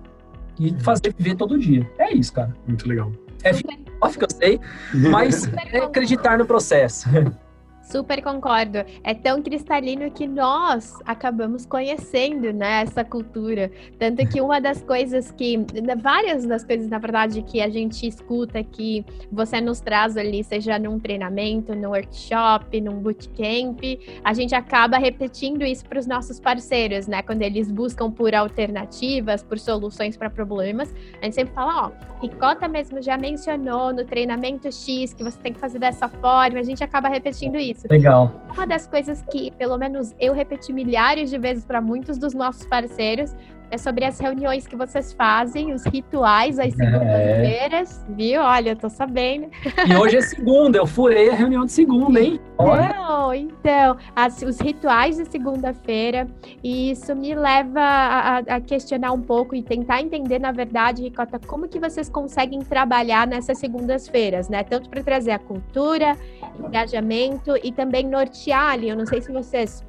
E 0.58 0.74
fazer 0.80 1.14
viver 1.16 1.36
todo 1.36 1.58
dia. 1.58 1.88
É 1.98 2.12
isso, 2.12 2.32
cara. 2.32 2.54
Muito 2.66 2.88
legal. 2.88 3.12
É 3.44 3.52
filosófico, 3.52 4.24
eu 4.24 4.30
sei, 4.30 4.60
mas 5.10 5.46
é 5.72 5.78
acreditar 5.78 6.38
no 6.38 6.46
processo. 6.46 7.08
Super 7.82 8.22
concordo. 8.22 8.78
É 9.02 9.12
tão 9.12 9.42
cristalino 9.42 10.08
que 10.10 10.26
nós 10.26 10.98
acabamos 11.04 11.66
conhecendo, 11.66 12.52
né, 12.52 12.82
essa 12.82 13.04
cultura. 13.04 13.70
Tanto 13.98 14.26
que 14.28 14.40
uma 14.40 14.60
das 14.60 14.82
coisas 14.82 15.32
que, 15.32 15.58
várias 16.00 16.46
das 16.46 16.64
coisas, 16.64 16.88
na 16.88 16.98
verdade, 16.98 17.42
que 17.42 17.60
a 17.60 17.68
gente 17.68 18.06
escuta 18.06 18.62
que 18.62 19.04
você 19.30 19.60
nos 19.60 19.80
traz 19.80 20.16
ali, 20.16 20.44
seja 20.44 20.78
num 20.78 20.98
treinamento, 20.98 21.74
num 21.74 21.88
workshop, 21.88 22.80
num 22.80 23.00
bootcamp, 23.00 23.80
a 24.22 24.32
gente 24.32 24.54
acaba 24.54 24.96
repetindo 24.96 25.64
isso 25.64 25.84
para 25.84 25.98
os 25.98 26.06
nossos 26.06 26.38
parceiros, 26.38 27.08
né? 27.08 27.20
Quando 27.20 27.42
eles 27.42 27.70
buscam 27.70 28.10
por 28.10 28.32
alternativas, 28.32 29.42
por 29.42 29.58
soluções 29.58 30.16
para 30.16 30.30
problemas, 30.30 30.94
a 31.20 31.24
gente 31.24 31.34
sempre 31.34 31.52
fala, 31.52 31.86
ó, 31.88 32.20
Ricota 32.22 32.68
mesmo 32.68 33.02
já 33.02 33.18
mencionou 33.18 33.92
no 33.92 34.04
treinamento 34.04 34.70
X 34.70 35.12
que 35.12 35.24
você 35.24 35.36
tem 35.38 35.52
que 35.52 35.58
fazer 35.58 35.80
dessa 35.80 36.08
forma, 36.08 36.60
a 36.60 36.62
gente 36.62 36.84
acaba 36.84 37.08
repetindo 37.08 37.56
isso 37.56 37.71
isso. 37.72 37.86
Legal. 37.90 38.32
Uma 38.52 38.66
das 38.66 38.86
coisas 38.86 39.22
que, 39.30 39.50
pelo 39.52 39.76
menos, 39.76 40.14
eu 40.18 40.32
repeti 40.32 40.72
milhares 40.72 41.30
de 41.30 41.38
vezes 41.38 41.64
para 41.64 41.80
muitos 41.80 42.18
dos 42.18 42.34
nossos 42.34 42.66
parceiros 42.66 43.34
é 43.72 43.78
sobre 43.78 44.04
as 44.04 44.20
reuniões 44.20 44.66
que 44.66 44.76
vocês 44.76 45.14
fazem, 45.14 45.72
os 45.72 45.82
rituais 45.86 46.58
às 46.58 46.74
segundas-feiras, 46.74 48.04
é. 48.06 48.12
viu? 48.14 48.42
Olha, 48.42 48.70
eu 48.70 48.76
tô 48.76 48.90
sabendo. 48.90 49.48
E 49.88 49.96
hoje 49.96 50.18
é 50.18 50.20
segunda, 50.20 50.76
eu 50.76 50.86
furei 50.86 51.30
a 51.30 51.34
reunião 51.34 51.64
de 51.64 51.72
segunda, 51.72 52.20
hein? 52.20 52.38
Não, 52.58 53.32
então, 53.32 53.96
as, 54.14 54.42
os 54.42 54.60
rituais 54.60 55.16
de 55.16 55.24
segunda-feira, 55.24 56.26
e 56.62 56.90
isso 56.90 57.16
me 57.16 57.34
leva 57.34 57.80
a, 57.80 58.38
a, 58.40 58.60
questionar 58.60 59.12
um 59.12 59.22
pouco 59.22 59.56
e 59.56 59.62
tentar 59.62 60.02
entender, 60.02 60.38
na 60.38 60.52
verdade, 60.52 61.02
Ricota, 61.02 61.38
como 61.38 61.66
que 61.66 61.80
vocês 61.80 62.10
conseguem 62.10 62.60
trabalhar 62.60 63.26
nessas 63.26 63.56
segundas-feiras, 63.56 64.50
né? 64.50 64.62
Tanto 64.64 64.90
para 64.90 65.02
trazer 65.02 65.30
a 65.30 65.38
cultura, 65.38 66.14
engajamento 66.58 67.56
e 67.64 67.72
também 67.72 68.06
nortear 68.06 68.72
ali. 68.72 68.90
Eu 68.90 68.96
não 68.96 69.06
sei 69.06 69.22
se 69.22 69.32
vocês 69.32 69.82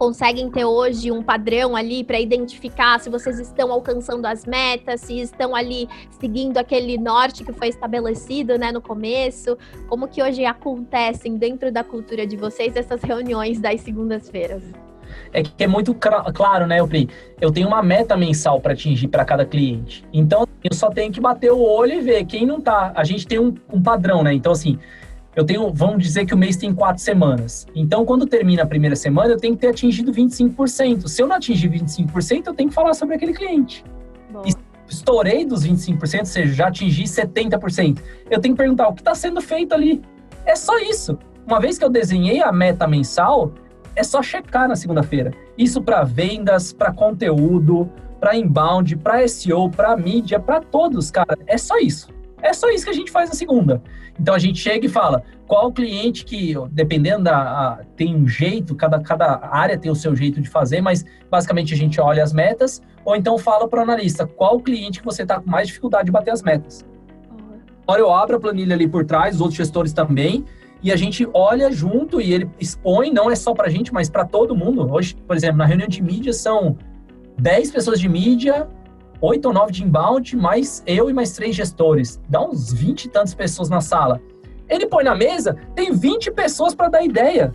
conseguem 0.00 0.50
ter 0.50 0.64
hoje 0.64 1.12
um 1.12 1.22
padrão 1.22 1.76
ali 1.76 2.02
para 2.02 2.18
identificar 2.18 2.98
se 2.98 3.10
vocês 3.10 3.38
estão 3.38 3.70
alcançando 3.70 4.24
as 4.24 4.46
metas, 4.46 5.02
se 5.02 5.20
estão 5.20 5.54
ali 5.54 5.86
seguindo 6.18 6.56
aquele 6.56 6.96
norte 6.96 7.44
que 7.44 7.52
foi 7.52 7.68
estabelecido, 7.68 8.56
né, 8.56 8.72
no 8.72 8.80
começo? 8.80 9.58
Como 9.88 10.08
que 10.08 10.22
hoje 10.22 10.42
acontecem 10.46 11.36
dentro 11.36 11.70
da 11.70 11.84
cultura 11.84 12.26
de 12.26 12.34
vocês 12.34 12.74
essas 12.76 13.02
reuniões 13.02 13.60
das 13.60 13.82
segundas-feiras? 13.82 14.62
É 15.34 15.42
que 15.42 15.62
é 15.62 15.66
muito 15.66 15.94
claro, 15.94 16.66
né, 16.66 16.82
Pri? 16.86 17.10
Eu 17.38 17.50
tenho 17.52 17.68
uma 17.68 17.82
meta 17.82 18.16
mensal 18.16 18.58
para 18.58 18.72
atingir 18.72 19.08
para 19.08 19.22
cada 19.22 19.44
cliente. 19.44 20.02
Então, 20.14 20.46
eu 20.64 20.74
só 20.74 20.88
tenho 20.88 21.12
que 21.12 21.20
bater 21.20 21.52
o 21.52 21.60
olho 21.60 21.92
e 21.92 22.00
ver 22.00 22.24
quem 22.24 22.46
não 22.46 22.58
tá. 22.58 22.90
A 22.94 23.04
gente 23.04 23.26
tem 23.26 23.38
um, 23.38 23.54
um 23.70 23.82
padrão, 23.82 24.22
né? 24.22 24.32
Então, 24.32 24.52
assim, 24.52 24.78
eu 25.34 25.44
tenho, 25.44 25.72
vamos 25.72 26.02
dizer 26.02 26.26
que 26.26 26.34
o 26.34 26.36
mês 26.36 26.56
tem 26.56 26.74
quatro 26.74 27.02
semanas. 27.02 27.66
Então, 27.74 28.04
quando 28.04 28.26
termina 28.26 28.64
a 28.64 28.66
primeira 28.66 28.96
semana, 28.96 29.32
eu 29.32 29.36
tenho 29.36 29.54
que 29.54 29.60
ter 29.60 29.68
atingido 29.68 30.12
25%. 30.12 31.06
Se 31.06 31.22
eu 31.22 31.28
não 31.28 31.36
atingir 31.36 31.70
25%, 31.70 32.48
eu 32.48 32.54
tenho 32.54 32.68
que 32.68 32.74
falar 32.74 32.94
sobre 32.94 33.14
aquele 33.14 33.32
cliente. 33.32 33.84
E 34.44 34.52
estourei 34.88 35.44
dos 35.44 35.64
25%, 35.64 36.20
ou 36.20 36.26
seja, 36.26 36.52
já 36.52 36.68
atingi 36.68 37.04
70%. 37.04 38.00
Eu 38.28 38.40
tenho 38.40 38.54
que 38.54 38.58
perguntar 38.58 38.88
o 38.88 38.92
que 38.92 39.02
está 39.02 39.14
sendo 39.14 39.40
feito 39.40 39.72
ali. 39.72 40.02
É 40.44 40.56
só 40.56 40.76
isso. 40.78 41.16
Uma 41.46 41.60
vez 41.60 41.78
que 41.78 41.84
eu 41.84 41.90
desenhei 41.90 42.42
a 42.42 42.50
meta 42.50 42.86
mensal, 42.88 43.52
é 43.94 44.02
só 44.02 44.22
checar 44.22 44.68
na 44.68 44.74
segunda-feira. 44.74 45.32
Isso 45.56 45.80
para 45.80 46.02
vendas, 46.02 46.72
para 46.72 46.92
conteúdo, 46.92 47.88
para 48.18 48.36
inbound, 48.36 48.96
para 48.96 49.26
SEO, 49.28 49.70
para 49.70 49.96
mídia, 49.96 50.40
para 50.40 50.60
todos, 50.60 51.10
cara. 51.10 51.38
É 51.46 51.56
só 51.56 51.78
isso. 51.78 52.08
É 52.42 52.52
só 52.52 52.68
isso 52.70 52.84
que 52.84 52.90
a 52.90 52.94
gente 52.94 53.10
faz 53.10 53.28
na 53.28 53.34
segunda. 53.34 53.82
Então 54.18 54.34
a 54.34 54.38
gente 54.38 54.58
chega 54.58 54.86
e 54.86 54.88
fala 54.88 55.22
qual 55.46 55.72
cliente 55.72 56.24
que, 56.24 56.54
dependendo 56.70 57.24
da. 57.24 57.38
A, 57.38 57.78
tem 57.96 58.14
um 58.14 58.26
jeito, 58.26 58.74
cada, 58.74 59.00
cada 59.00 59.48
área 59.50 59.78
tem 59.78 59.90
o 59.90 59.94
seu 59.94 60.14
jeito 60.14 60.40
de 60.40 60.48
fazer, 60.48 60.80
mas 60.80 61.04
basicamente 61.30 61.74
a 61.74 61.76
gente 61.76 62.00
olha 62.00 62.22
as 62.22 62.32
metas, 62.32 62.82
ou 63.04 63.16
então 63.16 63.38
fala 63.38 63.68
para 63.68 63.80
o 63.80 63.82
analista 63.82 64.26
qual 64.26 64.60
cliente 64.60 65.00
que 65.00 65.04
você 65.04 65.22
está 65.22 65.40
com 65.40 65.48
mais 65.50 65.68
dificuldade 65.68 66.06
de 66.06 66.12
bater 66.12 66.30
as 66.30 66.42
metas. 66.42 66.84
Agora 67.82 68.00
eu 68.00 68.12
abro 68.12 68.36
a 68.36 68.40
planilha 68.40 68.74
ali 68.74 68.86
por 68.86 69.04
trás, 69.04 69.34
os 69.34 69.40
outros 69.40 69.56
gestores 69.56 69.92
também, 69.92 70.44
e 70.82 70.92
a 70.92 70.96
gente 70.96 71.28
olha 71.34 71.70
junto 71.70 72.20
e 72.20 72.32
ele 72.32 72.48
expõe, 72.58 73.12
não 73.12 73.30
é 73.30 73.34
só 73.34 73.52
para 73.52 73.66
a 73.66 73.70
gente, 73.70 73.92
mas 73.92 74.08
para 74.08 74.24
todo 74.24 74.56
mundo. 74.56 74.90
Hoje, 74.90 75.16
por 75.26 75.36
exemplo, 75.36 75.58
na 75.58 75.66
reunião 75.66 75.88
de 75.88 76.02
mídia 76.02 76.32
são 76.32 76.78
10 77.38 77.70
pessoas 77.70 77.98
de 78.00 78.08
mídia, 78.08 78.68
oito 79.20 79.46
ou 79.46 79.54
nove 79.54 79.72
de 79.72 79.84
inbound, 79.84 80.36
mais 80.36 80.82
eu 80.86 81.10
e 81.10 81.12
mais 81.12 81.32
três 81.32 81.54
gestores. 81.54 82.20
Dá 82.28 82.42
uns 82.42 82.72
20 82.72 83.04
e 83.04 83.08
tantas 83.08 83.34
pessoas 83.34 83.68
na 83.68 83.80
sala. 83.80 84.20
Ele 84.68 84.86
põe 84.86 85.04
na 85.04 85.14
mesa, 85.14 85.56
tem 85.74 85.92
20 85.92 86.30
pessoas 86.30 86.74
para 86.74 86.88
dar 86.88 87.02
ideia. 87.02 87.52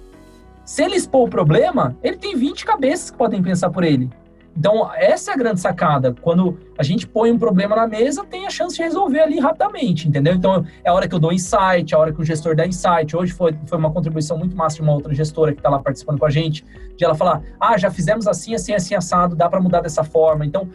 Se 0.66 0.84
ele 0.84 0.96
expor 0.96 1.28
o 1.28 1.30
problema, 1.30 1.96
ele 2.04 2.18
tem 2.18 2.36
20 2.36 2.66
cabeças 2.66 3.12
que 3.12 3.18
podem 3.18 3.42
pensar 3.42 3.70
por 3.70 3.84
ele. 3.84 4.10
Então, 4.58 4.90
essa 4.96 5.32
é 5.32 5.34
a 5.34 5.38
grande 5.38 5.60
sacada. 5.60 6.16
Quando 6.22 6.58
a 6.78 6.84
gente 6.84 7.06
põe 7.06 7.30
um 7.30 7.38
problema 7.38 7.76
na 7.76 7.86
mesa, 7.86 8.24
tem 8.24 8.48
a 8.48 8.50
chance 8.50 8.76
de 8.76 8.82
resolver 8.82 9.20
ali 9.20 9.38
rapidamente, 9.38 10.08
entendeu? 10.08 10.34
Então, 10.34 10.66
é 10.84 10.90
a 10.90 10.94
hora 10.94 11.10
que 11.10 11.14
eu 11.14 11.20
dou 11.20 11.34
insight, 11.34 11.94
é 11.94 11.98
a 11.98 12.00
hora 12.00 12.14
que 12.14 12.22
o 12.22 12.24
gestor 12.24 12.56
dá 12.56 12.66
insight. 12.66 13.16
Hoje 13.18 13.34
foi, 13.34 13.54
foi 13.66 13.78
uma 13.78 13.92
contribuição 13.92 14.38
muito 14.38 14.56
massa 14.56 14.78
de 14.78 14.82
uma 14.82 14.94
outra 14.94 15.14
gestora 15.14 15.52
que 15.52 15.60
está 15.60 15.70
lá 15.70 15.80
participando 15.80 16.20
com 16.20 16.26
a 16.26 16.30
gente, 16.30 16.66
de 16.96 17.04
ela 17.04 17.14
falar: 17.14 17.42
ah, 17.60 17.78
já 17.78 17.92
fizemos 17.92 18.28
assim, 18.28 18.56
assim, 18.56 18.74
assim, 18.74 18.96
assado, 18.96 19.36
dá 19.36 19.50
para 19.50 19.60
mudar 19.60 19.82
dessa 19.82 20.06
forma. 20.06 20.46
Então, 20.46 20.70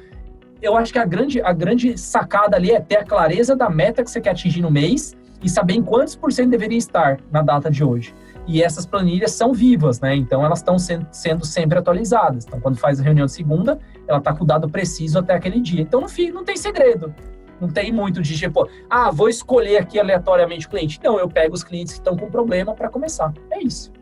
eu 0.62 0.76
acho 0.76 0.92
que 0.92 0.98
a 0.98 1.04
grande, 1.04 1.40
a 1.40 1.52
grande 1.52 1.96
sacada 1.98 2.56
ali 2.56 2.70
é 2.70 2.80
ter 2.80 2.96
a 2.96 3.04
clareza 3.04 3.56
da 3.56 3.70
meta 3.70 4.02
que 4.02 4.10
você 4.10 4.20
quer 4.20 4.30
atingir 4.30 4.62
no 4.62 4.70
mês 4.70 5.16
e 5.42 5.48
saber 5.48 5.74
em 5.74 5.82
quantos 5.82 6.14
por 6.14 6.32
cento 6.32 6.50
deveria 6.50 6.78
estar 6.78 7.18
na 7.30 7.42
data 7.42 7.70
de 7.70 7.82
hoje. 7.82 8.14
E 8.46 8.62
essas 8.62 8.84
planilhas 8.84 9.32
são 9.32 9.52
vivas, 9.52 10.00
né? 10.00 10.14
Então 10.14 10.44
elas 10.44 10.58
estão 10.58 10.78
sendo, 10.78 11.06
sendo 11.12 11.46
sempre 11.46 11.78
atualizadas. 11.78 12.44
Então, 12.46 12.60
quando 12.60 12.76
faz 12.76 13.00
a 13.00 13.02
reunião 13.02 13.26
de 13.26 13.32
segunda, 13.32 13.78
ela 14.08 14.18
está 14.18 14.32
com 14.34 14.44
o 14.44 14.46
dado 14.46 14.68
preciso 14.68 15.18
até 15.18 15.34
aquele 15.34 15.60
dia. 15.60 15.80
Então, 15.80 16.00
não, 16.00 16.08
não 16.34 16.44
tem 16.44 16.56
segredo. 16.56 17.14
Não 17.60 17.68
tem 17.68 17.92
muito 17.92 18.22
de 18.22 18.36
tipo, 18.36 18.66
ah, 18.88 19.10
vou 19.10 19.28
escolher 19.28 19.76
aqui 19.76 20.00
aleatoriamente 20.00 20.66
o 20.66 20.70
cliente. 20.70 20.98
Não, 21.04 21.18
eu 21.18 21.28
pego 21.28 21.54
os 21.54 21.62
clientes 21.62 21.92
que 21.92 22.00
estão 22.00 22.16
com 22.16 22.30
problema 22.30 22.74
para 22.74 22.88
começar. 22.88 23.32
É 23.50 23.62
isso. 23.62 23.92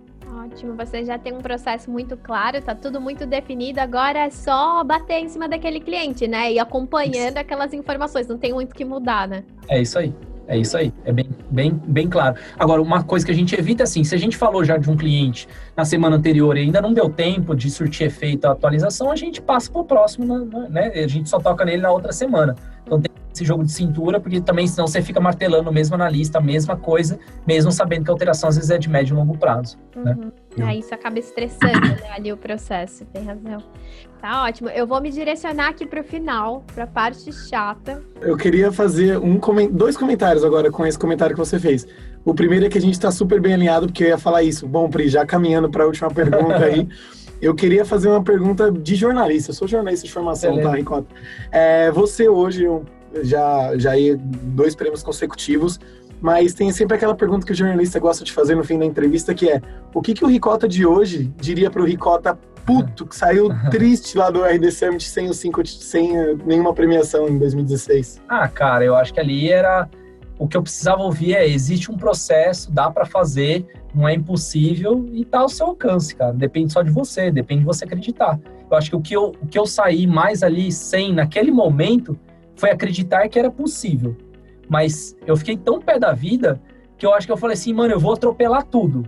Ótimo, 0.59 0.75
você 0.75 1.05
já 1.05 1.17
tem 1.17 1.33
um 1.33 1.41
processo 1.41 1.89
muito 1.89 2.17
claro, 2.17 2.61
tá 2.61 2.75
tudo 2.75 3.01
muito 3.01 3.25
definido, 3.25 3.79
agora 3.79 4.27
é 4.27 4.31
só 4.31 4.83
bater 4.83 5.21
em 5.21 5.29
cima 5.29 5.49
daquele 5.49 5.79
cliente, 5.79 6.27
né? 6.27 6.53
E 6.53 6.59
acompanhando 6.59 7.37
isso. 7.37 7.39
aquelas 7.39 7.73
informações, 7.73 8.27
não 8.27 8.37
tem 8.37 8.53
muito 8.53 8.75
que 8.75 8.85
mudar, 8.85 9.29
né? 9.29 9.45
É 9.69 9.81
isso 9.81 9.97
aí. 9.97 10.13
É 10.49 10.57
isso 10.57 10.77
aí, 10.77 10.93
é 11.05 11.13
bem, 11.13 11.29
bem, 11.51 11.81
bem 11.87 12.09
claro. 12.09 12.37
Agora, 12.59 12.81
uma 12.81 13.05
coisa 13.05 13.25
que 13.25 13.31
a 13.31 13.35
gente 13.35 13.55
evita, 13.55 13.85
assim, 13.85 14.03
se 14.03 14.15
a 14.15 14.19
gente 14.19 14.35
falou 14.35 14.65
já 14.65 14.79
de 14.79 14.91
um 14.91 14.97
cliente 14.97 15.47
na 15.79 15.85
semana 15.85 16.16
anterior 16.16 16.57
e 16.57 16.62
ainda 16.62 16.83
não 16.83 16.93
deu 16.93 17.09
tempo 17.09 17.55
de 17.55 17.70
surtir 17.70 18.09
efeito 18.09 18.47
a 18.47 18.51
atualização, 18.51 19.12
a 19.12 19.14
gente 19.14 19.41
passa 19.41 19.70
para 19.70 19.81
o 19.81 19.85
próximo, 19.85 20.45
né? 20.68 20.89
A 20.89 21.07
gente 21.07 21.29
só 21.29 21.39
toca 21.39 21.64
nele 21.64 21.81
na 21.81 21.93
outra 21.93 22.11
semana. 22.11 22.57
Então 22.85 23.01
tem 23.01 23.12
esse 23.33 23.45
jogo 23.45 23.62
de 23.62 23.70
cintura, 23.70 24.18
porque 24.18 24.41
também 24.41 24.66
senão 24.66 24.89
você 24.89 25.01
fica 25.01 25.20
martelando 25.20 25.70
o 25.70 25.72
mesmo 25.72 25.95
analista, 25.95 26.39
a 26.39 26.41
mesma 26.41 26.74
coisa, 26.74 27.16
mesmo 27.47 27.70
sabendo 27.70 28.03
que 28.03 28.11
a 28.11 28.12
alteração 28.12 28.49
às 28.49 28.57
vezes 28.57 28.70
é 28.70 28.76
de 28.76 28.89
médio 28.89 29.14
e 29.14 29.16
longo 29.16 29.39
prazo. 29.39 29.79
Né? 29.95 30.16
Uhum. 30.18 30.33
Né? 30.57 30.74
É, 30.74 30.79
isso 30.79 30.93
acaba 30.93 31.16
estressando 31.20 31.81
né, 31.81 32.11
ali 32.11 32.33
o 32.33 32.37
processo, 32.37 33.05
tem 33.05 33.22
razão. 33.22 33.62
Tá 34.20 34.47
ótimo. 34.47 34.68
Eu 34.70 34.85
vou 34.85 35.01
me 35.01 35.12
direcionar 35.12 35.68
aqui 35.68 35.87
para 35.87 36.01
o 36.01 36.05
final, 36.05 36.64
para 36.74 36.85
a 36.85 36.87
parte 36.89 37.33
chata. 37.33 38.03
Eu 38.20 38.37
queria 38.37 38.72
fazer 38.72 39.16
um, 39.16 39.39
dois 39.70 39.97
comentários 39.97 40.43
agora 40.43 40.72
com 40.72 40.85
esse 40.85 40.99
comentário 40.99 41.37
que 41.37 41.39
você 41.39 41.61
fez. 41.61 41.87
O 42.29 42.35
primeiro 42.35 42.66
é 42.66 42.68
que 42.68 42.76
a 42.76 42.81
gente 42.81 42.93
está 42.93 43.11
super 43.11 43.41
bem 43.41 43.55
alinhado, 43.55 43.87
porque 43.87 44.05
eu 44.05 44.09
ia 44.09 44.18
falar 44.18 44.43
isso. 44.43 44.68
Bom, 44.68 44.91
Pri, 44.91 45.09
já 45.09 45.24
caminhando 45.24 45.70
para 45.70 45.85
a 45.85 45.87
última 45.87 46.11
pergunta 46.11 46.59
aí. 46.59 46.87
Eu 47.41 47.55
queria 47.55 47.85
fazer 47.85 48.09
uma 48.09 48.22
pergunta 48.22 48.70
de 48.70 48.97
jornalista. 48.97 49.51
Eu 49.51 49.55
sou 49.55 49.68
jornalista 49.68 50.05
de 50.05 50.12
formação, 50.12 50.61
tá, 50.61 50.74
Ricota? 50.74 51.07
É, 51.53 51.89
você 51.93 52.29
hoje, 52.29 52.66
já, 53.22 53.79
já 53.79 53.97
ia 53.97 54.18
dois 54.18 54.74
prêmios 54.74 55.05
consecutivos, 55.05 55.79
mas 56.20 56.53
tem 56.53 56.70
sempre 56.72 56.97
aquela 56.97 57.14
pergunta 57.14 57.47
que 57.47 57.53
o 57.53 57.55
jornalista 57.55 58.01
gosta 58.01 58.24
de 58.24 58.33
fazer 58.33 58.57
no 58.57 58.64
fim 58.64 58.76
da 58.76 58.85
entrevista, 58.85 59.33
que 59.33 59.49
é 59.49 59.62
o 59.95 60.03
que, 60.03 60.14
que 60.14 60.24
o 60.24 60.29
Ricota 60.29 60.66
de 60.66 60.85
hoje 60.85 61.33
diria 61.41 61.70
para 61.70 61.81
o 61.81 61.85
Ricota 61.85 62.37
puto, 62.66 63.07
que 63.07 63.14
saiu 63.14 63.49
triste 63.70 64.18
lá 64.18 64.31
do 64.31 64.43
RD 64.43 64.70
Summit 64.72 65.09
sem, 65.09 65.31
o 65.31 65.33
cinco, 65.33 65.64
sem 65.64 66.12
nenhuma 66.45 66.74
premiação 66.74 67.29
em 67.29 67.39
2016? 67.39 68.20
Ah, 68.29 68.49
cara, 68.49 68.85
eu 68.85 68.97
acho 68.97 69.14
que 69.14 69.20
ali 69.20 69.49
era... 69.49 69.89
O 70.39 70.47
que 70.47 70.57
eu 70.57 70.62
precisava 70.62 71.03
ouvir 71.03 71.34
é, 71.34 71.47
existe 71.47 71.91
um 71.91 71.97
processo, 71.97 72.70
dá 72.70 72.91
para 72.91 73.05
fazer, 73.05 73.66
não 73.95 74.07
é 74.09 74.14
impossível 74.14 75.05
e 75.12 75.24
tá 75.24 75.41
ao 75.41 75.49
seu 75.49 75.66
alcance, 75.66 76.14
cara. 76.14 76.32
Depende 76.32 76.72
só 76.72 76.82
de 76.82 76.91
você, 76.91 77.30
depende 77.30 77.61
de 77.61 77.66
você 77.66 77.84
acreditar. 77.84 78.39
Eu 78.70 78.76
acho 78.76 78.91
que 78.91 78.97
o 78.97 79.01
que 79.01 79.16
eu, 79.16 79.32
o 79.43 79.47
que 79.47 79.59
eu 79.59 79.66
saí 79.66 80.07
mais 80.07 80.43
ali 80.43 80.70
sem, 80.70 81.12
naquele 81.12 81.51
momento, 81.51 82.18
foi 82.55 82.70
acreditar 82.70 83.28
que 83.28 83.39
era 83.39 83.51
possível. 83.51 84.16
Mas 84.68 85.16
eu 85.26 85.36
fiquei 85.36 85.57
tão 85.57 85.80
pé 85.80 85.99
da 85.99 86.12
vida 86.12 86.61
que 86.97 87.07
eu 87.07 87.14
acho 87.14 87.26
que 87.26 87.32
eu 87.32 87.36
falei 87.36 87.55
assim, 87.55 87.72
mano, 87.72 87.95
eu 87.95 88.01
vou 88.01 88.12
atropelar 88.12 88.64
tudo. 88.64 89.05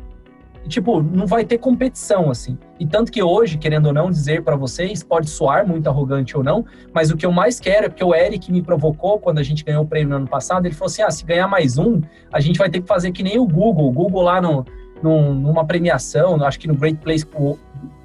Tipo, 0.69 1.03
não 1.03 1.27
vai 1.27 1.45
ter 1.45 1.59
competição, 1.59 2.31
assim. 2.31 2.57
E 2.79 2.87
tanto 2.87 3.11
que 3.11 3.23
hoje, 3.23 3.59
querendo 3.59 3.87
ou 3.87 3.93
não 3.93 4.11
dizer 4.11 4.43
para 4.43 4.57
vocês, 4.57 5.03
pode 5.03 5.29
soar 5.29 5.67
muito 5.67 5.89
arrogante 5.89 6.37
ou 6.37 6.45
não, 6.45 6.65
mas 6.93 7.11
o 7.11 7.17
que 7.17 7.27
eu 7.27 7.33
mais 7.33 7.59
quero 7.59 7.87
é 7.87 7.89
porque 7.89 8.05
o 8.05 8.15
Eric 8.15 8.53
me 8.53 8.63
provocou 8.63 9.19
quando 9.19 9.39
a 9.39 9.43
gente 9.43 9.65
ganhou 9.65 9.85
o 9.85 9.87
prêmio 9.87 10.11
no 10.11 10.17
ano 10.17 10.29
passado. 10.29 10.67
Ele 10.67 10.75
falou 10.75 10.87
assim: 10.87 11.03
ah, 11.03 11.11
se 11.11 11.25
ganhar 11.25 11.49
mais 11.49 11.79
um, 11.79 12.01
a 12.33 12.41
gente 12.41 12.59
vai 12.59 12.71
ter 12.71 12.81
que 12.81 12.87
fazer 12.87 13.11
que 13.11 13.23
nem 13.23 13.39
o 13.39 13.47
Google. 13.47 13.89
O 13.89 13.93
Google 13.93 14.23
lá 14.23 14.41
no, 14.41 14.65
num, 15.03 15.35
numa 15.35 15.65
premiação, 15.65 16.43
acho 16.45 16.59
que 16.59 16.69
no 16.69 16.75
Great 16.75 16.99
Place, 16.99 17.27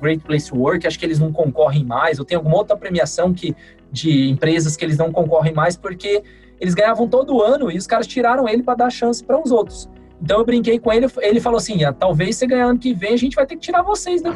Great 0.01 0.23
Place 0.23 0.49
to 0.49 0.57
Work, 0.57 0.87
acho 0.87 0.97
que 0.97 1.05
eles 1.05 1.19
não 1.19 1.31
concorrem 1.31 1.83
mais, 1.83 2.19
ou 2.19 2.25
tem 2.25 2.35
alguma 2.35 2.55
outra 2.55 2.75
premiação 2.77 3.33
que, 3.33 3.55
de 3.91 4.29
empresas 4.29 4.75
que 4.75 4.83
eles 4.83 4.97
não 4.97 5.11
concorrem 5.11 5.53
mais 5.53 5.75
porque 5.75 6.23
eles 6.59 6.73
ganhavam 6.73 7.07
todo 7.07 7.41
ano 7.41 7.71
e 7.71 7.77
os 7.77 7.85
caras 7.85 8.07
tiraram 8.07 8.47
ele 8.47 8.63
para 8.63 8.75
dar 8.75 8.89
chance 8.89 9.23
para 9.23 9.39
os 9.39 9.51
outros. 9.51 9.89
Então 10.25 10.39
eu 10.39 10.45
brinquei 10.45 10.79
com 10.79 10.91
ele, 10.91 11.05
ele 11.21 11.39
falou 11.39 11.57
assim: 11.57 11.83
ah, 11.83 11.93
talvez 11.93 12.35
você 12.35 12.47
ganhar 12.47 12.65
ano 12.65 12.79
que 12.79 12.95
vem, 12.95 13.13
a 13.13 13.17
gente 13.17 13.35
vai 13.35 13.45
ter 13.45 13.55
que 13.55 13.61
tirar 13.61 13.83
vocês 13.83 14.23
da 14.23 14.35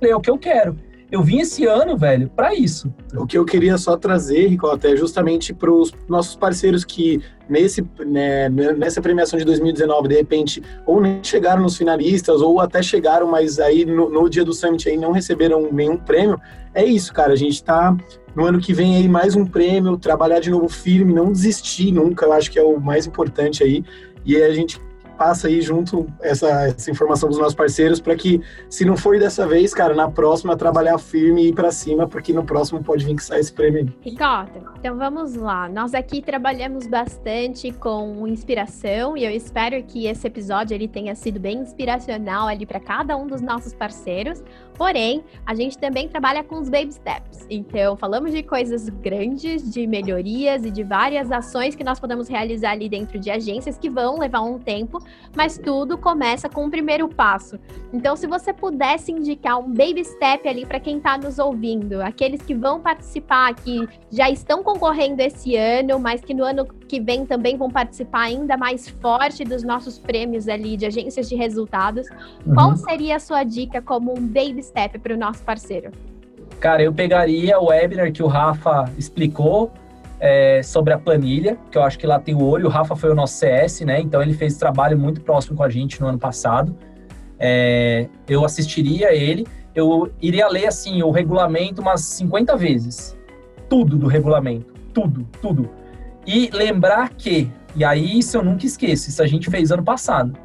é 0.00 0.14
o 0.14 0.20
que 0.20 0.30
eu 0.30 0.38
quero. 0.38 0.76
Eu 1.10 1.22
vim 1.22 1.40
esse 1.40 1.66
ano, 1.66 1.96
velho, 1.96 2.28
para 2.28 2.54
isso. 2.54 2.92
O 3.16 3.26
que 3.26 3.36
eu 3.36 3.44
queria 3.44 3.76
só 3.76 3.96
trazer, 3.96 4.46
Ricota, 4.46 4.88
é 4.88 4.96
justamente 4.96 5.52
para 5.52 5.70
os 5.70 5.92
nossos 6.08 6.36
parceiros 6.36 6.84
que 6.84 7.20
nesse, 7.48 7.84
né, 8.06 8.48
nessa 8.48 9.00
premiação 9.00 9.38
de 9.38 9.44
2019, 9.44 10.08
de 10.08 10.14
repente, 10.14 10.62
ou 10.86 11.00
nem 11.00 11.22
chegaram 11.22 11.62
nos 11.62 11.76
finalistas, 11.76 12.40
ou 12.40 12.60
até 12.60 12.82
chegaram, 12.82 13.28
mas 13.28 13.58
aí 13.58 13.84
no, 13.84 14.08
no 14.08 14.28
dia 14.28 14.44
do 14.44 14.52
Summit 14.52 14.88
aí 14.88 14.96
não 14.96 15.12
receberam 15.12 15.70
nenhum 15.72 15.96
prêmio. 15.96 16.40
É 16.72 16.84
isso, 16.84 17.12
cara. 17.12 17.32
A 17.32 17.36
gente 17.36 17.54
está 17.54 17.96
no 18.34 18.44
ano 18.44 18.60
que 18.60 18.72
vem 18.72 18.96
aí 18.96 19.08
mais 19.08 19.34
um 19.34 19.44
prêmio, 19.44 19.96
trabalhar 19.96 20.40
de 20.40 20.50
novo 20.50 20.68
firme, 20.68 21.12
não 21.12 21.32
desistir 21.32 21.92
nunca, 21.92 22.24
eu 22.24 22.32
acho 22.32 22.50
que 22.50 22.58
é 22.58 22.62
o 22.62 22.80
mais 22.80 23.06
importante 23.06 23.62
aí. 23.62 23.84
E 24.24 24.36
a 24.36 24.52
gente 24.52 24.80
passa 25.16 25.48
aí 25.48 25.60
junto 25.60 26.06
essa, 26.20 26.48
essa 26.68 26.90
informação 26.90 27.28
dos 27.28 27.38
nossos 27.38 27.54
parceiros 27.54 28.00
para 28.00 28.14
que, 28.16 28.40
se 28.68 28.84
não 28.84 28.96
for 28.96 29.18
dessa 29.18 29.46
vez, 29.46 29.72
cara, 29.72 29.94
na 29.94 30.10
próxima 30.10 30.56
trabalhar 30.56 30.98
firme 30.98 31.44
e 31.44 31.48
ir 31.48 31.54
para 31.54 31.70
cima, 31.70 32.06
porque 32.06 32.32
no 32.32 32.44
próximo 32.44 32.82
pode 32.82 33.04
vir 33.04 33.16
que 33.16 33.24
sai 33.24 33.40
esse 33.40 33.52
prêmio. 33.52 33.92
Ricardo, 34.00 34.70
então 34.78 34.96
vamos 34.96 35.34
lá. 35.34 35.68
Nós 35.68 35.94
aqui 35.94 36.20
trabalhamos 36.20 36.86
bastante 36.86 37.72
com 37.72 38.26
inspiração 38.26 39.16
e 39.16 39.24
eu 39.24 39.30
espero 39.30 39.82
que 39.84 40.06
esse 40.06 40.26
episódio 40.26 40.74
ele 40.74 40.88
tenha 40.88 41.14
sido 41.14 41.40
bem 41.40 41.58
inspiracional 41.58 42.48
ali 42.48 42.66
para 42.66 42.80
cada 42.80 43.16
um 43.16 43.26
dos 43.26 43.40
nossos 43.40 43.72
parceiros. 43.72 44.42
Porém, 44.74 45.22
a 45.46 45.54
gente 45.54 45.78
também 45.78 46.08
trabalha 46.08 46.42
com 46.42 46.60
os 46.60 46.68
baby 46.68 46.92
steps. 46.92 47.46
Então, 47.48 47.96
falamos 47.96 48.32
de 48.32 48.42
coisas 48.42 48.88
grandes, 48.88 49.72
de 49.72 49.86
melhorias 49.86 50.64
e 50.64 50.70
de 50.70 50.82
várias 50.82 51.30
ações 51.30 51.74
que 51.74 51.84
nós 51.84 52.00
podemos 52.00 52.28
realizar 52.28 52.72
ali 52.72 52.88
dentro 52.88 53.18
de 53.18 53.30
agências 53.30 53.78
que 53.78 53.88
vão 53.88 54.18
levar 54.18 54.40
um 54.40 54.58
tempo, 54.58 54.98
mas 55.36 55.56
tudo 55.56 55.96
começa 55.96 56.48
com 56.48 56.62
o 56.62 56.66
um 56.66 56.70
primeiro 56.70 57.08
passo. 57.08 57.58
Então, 57.92 58.16
se 58.16 58.26
você 58.26 58.52
pudesse 58.52 59.12
indicar 59.12 59.58
um 59.58 59.72
baby 59.72 60.04
step 60.04 60.48
ali 60.48 60.66
para 60.66 60.80
quem 60.80 60.96
está 60.96 61.16
nos 61.16 61.38
ouvindo, 61.38 62.02
aqueles 62.02 62.42
que 62.42 62.54
vão 62.54 62.80
participar, 62.80 63.54
que 63.54 63.88
já 64.10 64.28
estão 64.28 64.62
concorrendo 64.62 65.20
esse 65.20 65.56
ano, 65.56 65.98
mas 66.00 66.20
que 66.20 66.34
no 66.34 66.42
ano 66.42 66.66
que 66.88 67.00
vem 67.00 67.24
também 67.26 67.56
vão 67.56 67.70
participar 67.70 68.22
ainda 68.22 68.56
mais 68.56 68.88
forte 68.88 69.44
dos 69.44 69.62
nossos 69.62 69.98
prêmios 69.98 70.48
ali 70.48 70.76
de 70.76 70.86
agências 70.86 71.28
de 71.28 71.34
resultados, 71.34 72.06
uhum. 72.46 72.54
qual 72.54 72.76
seria 72.76 73.16
a 73.16 73.20
sua 73.20 73.44
dica 73.44 73.80
como 73.80 74.12
um 74.12 74.26
baby 74.26 74.62
step 74.62 74.98
para 74.98 75.14
o 75.14 75.16
nosso 75.16 75.42
parceiro? 75.42 75.90
Cara, 76.60 76.82
eu 76.82 76.92
pegaria 76.92 77.58
o 77.58 77.66
webinar 77.66 78.12
que 78.12 78.22
o 78.22 78.26
Rafa 78.26 78.90
explicou 78.96 79.72
é, 80.20 80.62
sobre 80.62 80.92
a 80.92 80.98
planilha, 80.98 81.58
que 81.70 81.76
eu 81.76 81.82
acho 81.82 81.98
que 81.98 82.06
lá 82.06 82.18
tem 82.18 82.34
o 82.34 82.42
olho. 82.42 82.66
O 82.66 82.70
Rafa 82.70 82.96
foi 82.96 83.10
o 83.10 83.14
nosso 83.14 83.34
CS, 83.34 83.80
né? 83.80 84.00
Então 84.00 84.22
ele 84.22 84.32
fez 84.32 84.56
trabalho 84.56 84.98
muito 84.98 85.20
próximo 85.20 85.56
com 85.56 85.62
a 85.62 85.68
gente 85.68 86.00
no 86.00 86.06
ano 86.06 86.18
passado. 86.18 86.74
É, 87.38 88.08
eu 88.28 88.44
assistiria 88.44 89.12
ele, 89.14 89.46
eu 89.74 90.10
iria 90.22 90.48
ler 90.48 90.66
assim 90.66 91.02
o 91.02 91.10
regulamento 91.10 91.82
umas 91.82 92.02
50 92.02 92.56
vezes. 92.56 93.16
Tudo 93.68 93.98
do 93.98 94.06
regulamento, 94.06 94.72
tudo, 94.92 95.26
tudo. 95.42 95.68
E 96.26 96.50
lembrar 96.52 97.10
que, 97.10 97.50
e 97.76 97.84
aí 97.84 98.18
isso 98.18 98.36
eu 98.36 98.44
nunca 98.44 98.66
esqueço, 98.66 99.08
isso 99.08 99.22
a 99.22 99.26
gente 99.26 99.50
fez 99.50 99.70
ano 99.70 99.82
passado. 99.82 100.36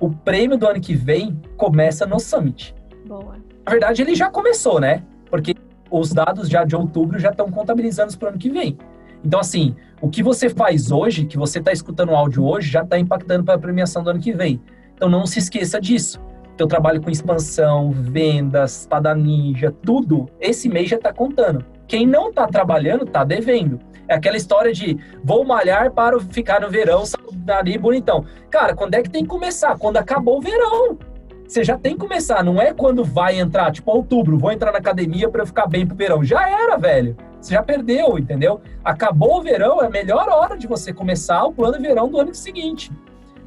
O 0.00 0.10
prêmio 0.10 0.56
do 0.56 0.66
ano 0.66 0.80
que 0.80 0.94
vem 0.94 1.40
começa 1.56 2.06
no 2.06 2.18
Summit. 2.18 2.74
Boa. 3.06 3.36
Na 3.64 3.70
verdade, 3.70 4.00
ele 4.00 4.14
já 4.14 4.30
começou, 4.30 4.80
né? 4.80 5.02
Porque 5.30 5.54
os 5.90 6.12
dados 6.12 6.48
já 6.48 6.64
de 6.64 6.76
outubro 6.76 7.18
já 7.18 7.30
estão 7.30 7.50
contabilizando 7.50 8.16
para 8.16 8.26
o 8.26 8.28
ano 8.30 8.38
que 8.38 8.50
vem. 8.50 8.78
Então, 9.24 9.40
assim, 9.40 9.74
o 10.00 10.08
que 10.08 10.22
você 10.22 10.48
faz 10.48 10.90
hoje, 10.90 11.24
que 11.24 11.36
você 11.36 11.58
está 11.58 11.72
escutando 11.72 12.10
o 12.10 12.16
áudio 12.16 12.44
hoje, 12.44 12.70
já 12.70 12.82
está 12.82 12.98
impactando 12.98 13.44
para 13.44 13.54
a 13.54 13.58
premiação 13.58 14.02
do 14.02 14.10
ano 14.10 14.20
que 14.20 14.32
vem. 14.32 14.60
Então, 14.94 15.08
não 15.08 15.26
se 15.26 15.38
esqueça 15.38 15.80
disso. 15.80 16.20
Eu 16.58 16.66
trabalho 16.66 17.00
com 17.00 17.10
expansão, 17.10 17.90
vendas, 17.92 18.80
espada 18.80 19.14
ninja, 19.14 19.72
tudo. 19.82 20.26
Esse 20.40 20.68
mês 20.68 20.88
já 20.88 20.96
está 20.96 21.12
contando. 21.12 21.64
Quem 21.86 22.06
não 22.06 22.30
está 22.30 22.46
trabalhando, 22.46 23.04
está 23.04 23.22
devendo. 23.22 23.78
É 24.08 24.14
aquela 24.14 24.36
história 24.36 24.72
de 24.72 24.98
vou 25.22 25.44
malhar 25.44 25.92
para 25.92 26.18
ficar 26.18 26.60
no 26.60 26.70
verão, 26.70 27.04
ali 27.48 27.76
bonitão. 27.76 28.24
Cara, 28.50 28.74
quando 28.74 28.94
é 28.94 29.02
que 29.02 29.10
tem 29.10 29.22
que 29.22 29.28
começar? 29.28 29.78
Quando 29.78 29.98
acabou 29.98 30.38
o 30.38 30.40
verão. 30.40 30.98
Você 31.46 31.64
já 31.64 31.78
tem 31.78 31.94
que 31.94 32.00
começar, 32.00 32.44
não 32.44 32.60
é 32.60 32.74
quando 32.74 33.02
vai 33.02 33.38
entrar, 33.38 33.72
tipo 33.72 33.90
outubro, 33.90 34.38
vou 34.38 34.52
entrar 34.52 34.70
na 34.70 34.78
academia 34.78 35.30
para 35.30 35.46
ficar 35.46 35.66
bem 35.66 35.86
pro 35.86 35.96
verão. 35.96 36.22
Já 36.22 36.46
era, 36.46 36.76
velho. 36.76 37.16
Você 37.40 37.54
já 37.54 37.62
perdeu, 37.62 38.18
entendeu? 38.18 38.60
Acabou 38.84 39.38
o 39.38 39.42
verão, 39.42 39.80
é 39.80 39.86
a 39.86 39.90
melhor 39.90 40.28
hora 40.28 40.58
de 40.58 40.66
você 40.66 40.92
começar 40.92 41.44
o 41.44 41.52
plano 41.52 41.78
de 41.78 41.82
verão 41.82 42.08
do 42.08 42.18
ano 42.18 42.34
seguinte. 42.34 42.92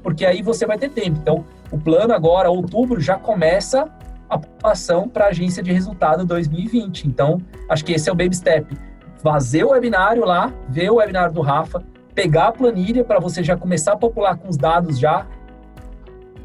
Porque 0.01 0.25
aí 0.25 0.41
você 0.41 0.65
vai 0.65 0.79
ter 0.79 0.89
tempo. 0.89 1.19
Então, 1.21 1.45
o 1.71 1.77
plano 1.77 2.13
agora, 2.13 2.49
outubro, 2.49 2.99
já 2.99 3.17
começa 3.17 3.87
a 4.27 4.35
aprovação 4.35 5.07
para 5.07 5.25
a 5.25 5.27
agência 5.27 5.61
de 5.61 5.71
resultado 5.71 6.25
2020. 6.25 7.07
Então, 7.07 7.39
acho 7.69 7.85
que 7.85 7.93
esse 7.93 8.09
é 8.09 8.11
o 8.11 8.15
baby 8.15 8.35
step. 8.35 8.75
Fazer 9.21 9.63
o 9.63 9.69
webinário 9.69 10.25
lá, 10.25 10.51
ver 10.67 10.89
o 10.89 10.95
webinário 10.95 11.33
do 11.33 11.41
Rafa, 11.41 11.83
pegar 12.13 12.47
a 12.47 12.51
planilha 12.51 13.03
para 13.03 13.19
você 13.19 13.43
já 13.43 13.55
começar 13.55 13.93
a 13.93 13.97
popular 13.97 14.37
com 14.37 14.49
os 14.49 14.57
dados 14.57 14.99
já 14.99 15.27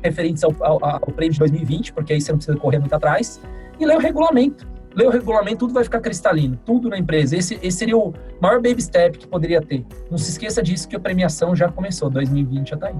referentes 0.02 0.44
ao, 0.44 0.54
ao, 0.60 0.84
ao, 0.84 1.00
prêmio 1.00 1.32
de 1.32 1.38
2020, 1.38 1.92
porque 1.92 2.12
aí 2.12 2.20
você 2.20 2.32
não 2.32 2.38
precisa 2.38 2.56
correr 2.58 2.78
muito 2.78 2.94
atrás, 2.94 3.40
e 3.78 3.84
ler 3.84 3.96
o 3.96 4.00
regulamento. 4.00 4.66
Ler 4.94 5.08
o 5.08 5.10
regulamento, 5.10 5.58
tudo 5.58 5.74
vai 5.74 5.84
ficar 5.84 6.00
cristalino, 6.00 6.58
tudo 6.64 6.88
na 6.88 6.96
empresa. 6.96 7.36
Esse, 7.36 7.58
esse 7.62 7.78
seria 7.78 7.98
o 7.98 8.14
maior 8.40 8.62
baby 8.62 8.80
step 8.80 9.18
que 9.18 9.26
poderia 9.26 9.60
ter. 9.60 9.84
Não 10.10 10.16
se 10.16 10.30
esqueça 10.30 10.62
disso 10.62 10.88
que 10.88 10.96
a 10.96 11.00
premiação 11.00 11.54
já 11.54 11.68
começou, 11.70 12.08
2020 12.08 12.68
já 12.70 12.76
está 12.76 12.86
aí. 12.88 12.96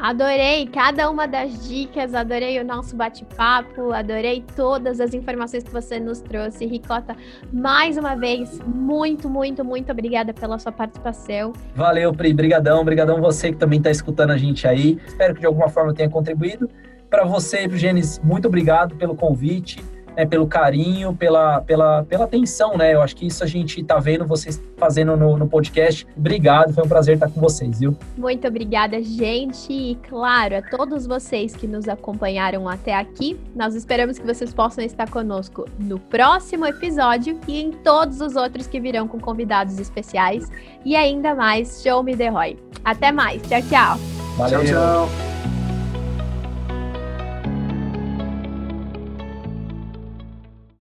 Adorei 0.00 0.66
cada 0.66 1.10
uma 1.10 1.28
das 1.28 1.68
dicas, 1.68 2.14
adorei 2.14 2.58
o 2.58 2.64
nosso 2.64 2.96
bate-papo, 2.96 3.92
adorei 3.92 4.42
todas 4.56 4.98
as 4.98 5.12
informações 5.12 5.62
que 5.62 5.70
você 5.70 6.00
nos 6.00 6.20
trouxe. 6.20 6.64
Ricota, 6.64 7.14
mais 7.52 7.98
uma 7.98 8.14
vez, 8.14 8.58
muito, 8.66 9.28
muito, 9.28 9.62
muito 9.62 9.92
obrigada 9.92 10.32
pela 10.32 10.58
sua 10.58 10.72
participação. 10.72 11.52
Valeu, 11.74 12.14
Pri, 12.14 12.32
brigadão, 12.32 12.82
brigadão 12.82 13.20
você 13.20 13.52
que 13.52 13.58
também 13.58 13.76
está 13.76 13.90
escutando 13.90 14.30
a 14.30 14.38
gente 14.38 14.66
aí. 14.66 14.98
Espero 15.06 15.34
que 15.34 15.40
de 15.40 15.46
alguma 15.46 15.68
forma 15.68 15.92
tenha 15.92 16.08
contribuído. 16.08 16.66
Para 17.10 17.26
você, 17.26 17.68
Gênesis, 17.68 18.18
muito 18.24 18.48
obrigado 18.48 18.96
pelo 18.96 19.14
convite 19.14 19.84
né, 20.16 20.26
pelo 20.26 20.46
carinho, 20.46 21.14
pela, 21.14 21.60
pela, 21.60 22.04
pela 22.04 22.24
atenção, 22.24 22.76
né? 22.76 22.94
Eu 22.94 23.02
acho 23.02 23.16
que 23.16 23.26
isso 23.26 23.42
a 23.44 23.46
gente 23.46 23.82
tá 23.82 23.98
vendo 23.98 24.26
vocês 24.26 24.62
fazendo 24.76 25.16
no, 25.16 25.36
no 25.36 25.48
podcast. 25.48 26.06
Obrigado, 26.16 26.72
foi 26.72 26.84
um 26.84 26.88
prazer 26.88 27.14
estar 27.14 27.28
com 27.28 27.40
vocês, 27.40 27.80
viu? 27.80 27.96
Muito 28.16 28.46
obrigada, 28.46 29.02
gente. 29.02 29.72
E 29.72 29.94
claro, 30.08 30.56
a 30.56 30.62
todos 30.62 31.06
vocês 31.06 31.54
que 31.54 31.66
nos 31.66 31.88
acompanharam 31.88 32.68
até 32.68 32.94
aqui, 32.94 33.38
nós 33.54 33.74
esperamos 33.74 34.18
que 34.18 34.26
vocês 34.26 34.52
possam 34.52 34.84
estar 34.84 35.08
conosco 35.10 35.66
no 35.78 35.98
próximo 35.98 36.66
episódio 36.66 37.38
e 37.46 37.60
em 37.60 37.70
todos 37.70 38.20
os 38.20 38.36
outros 38.36 38.66
que 38.66 38.80
virão 38.80 39.06
com 39.06 39.18
convidados 39.18 39.78
especiais 39.78 40.50
e 40.84 40.96
ainda 40.96 41.34
mais 41.34 41.82
Show 41.82 42.02
Me 42.02 42.16
The 42.16 42.28
Roy. 42.28 42.56
Até 42.84 43.12
mais. 43.12 43.42
Tchau, 43.42 43.62
tchau. 43.62 43.98
Valeu. 44.36 44.64
Tchau, 44.64 45.08
tchau. 45.08 45.39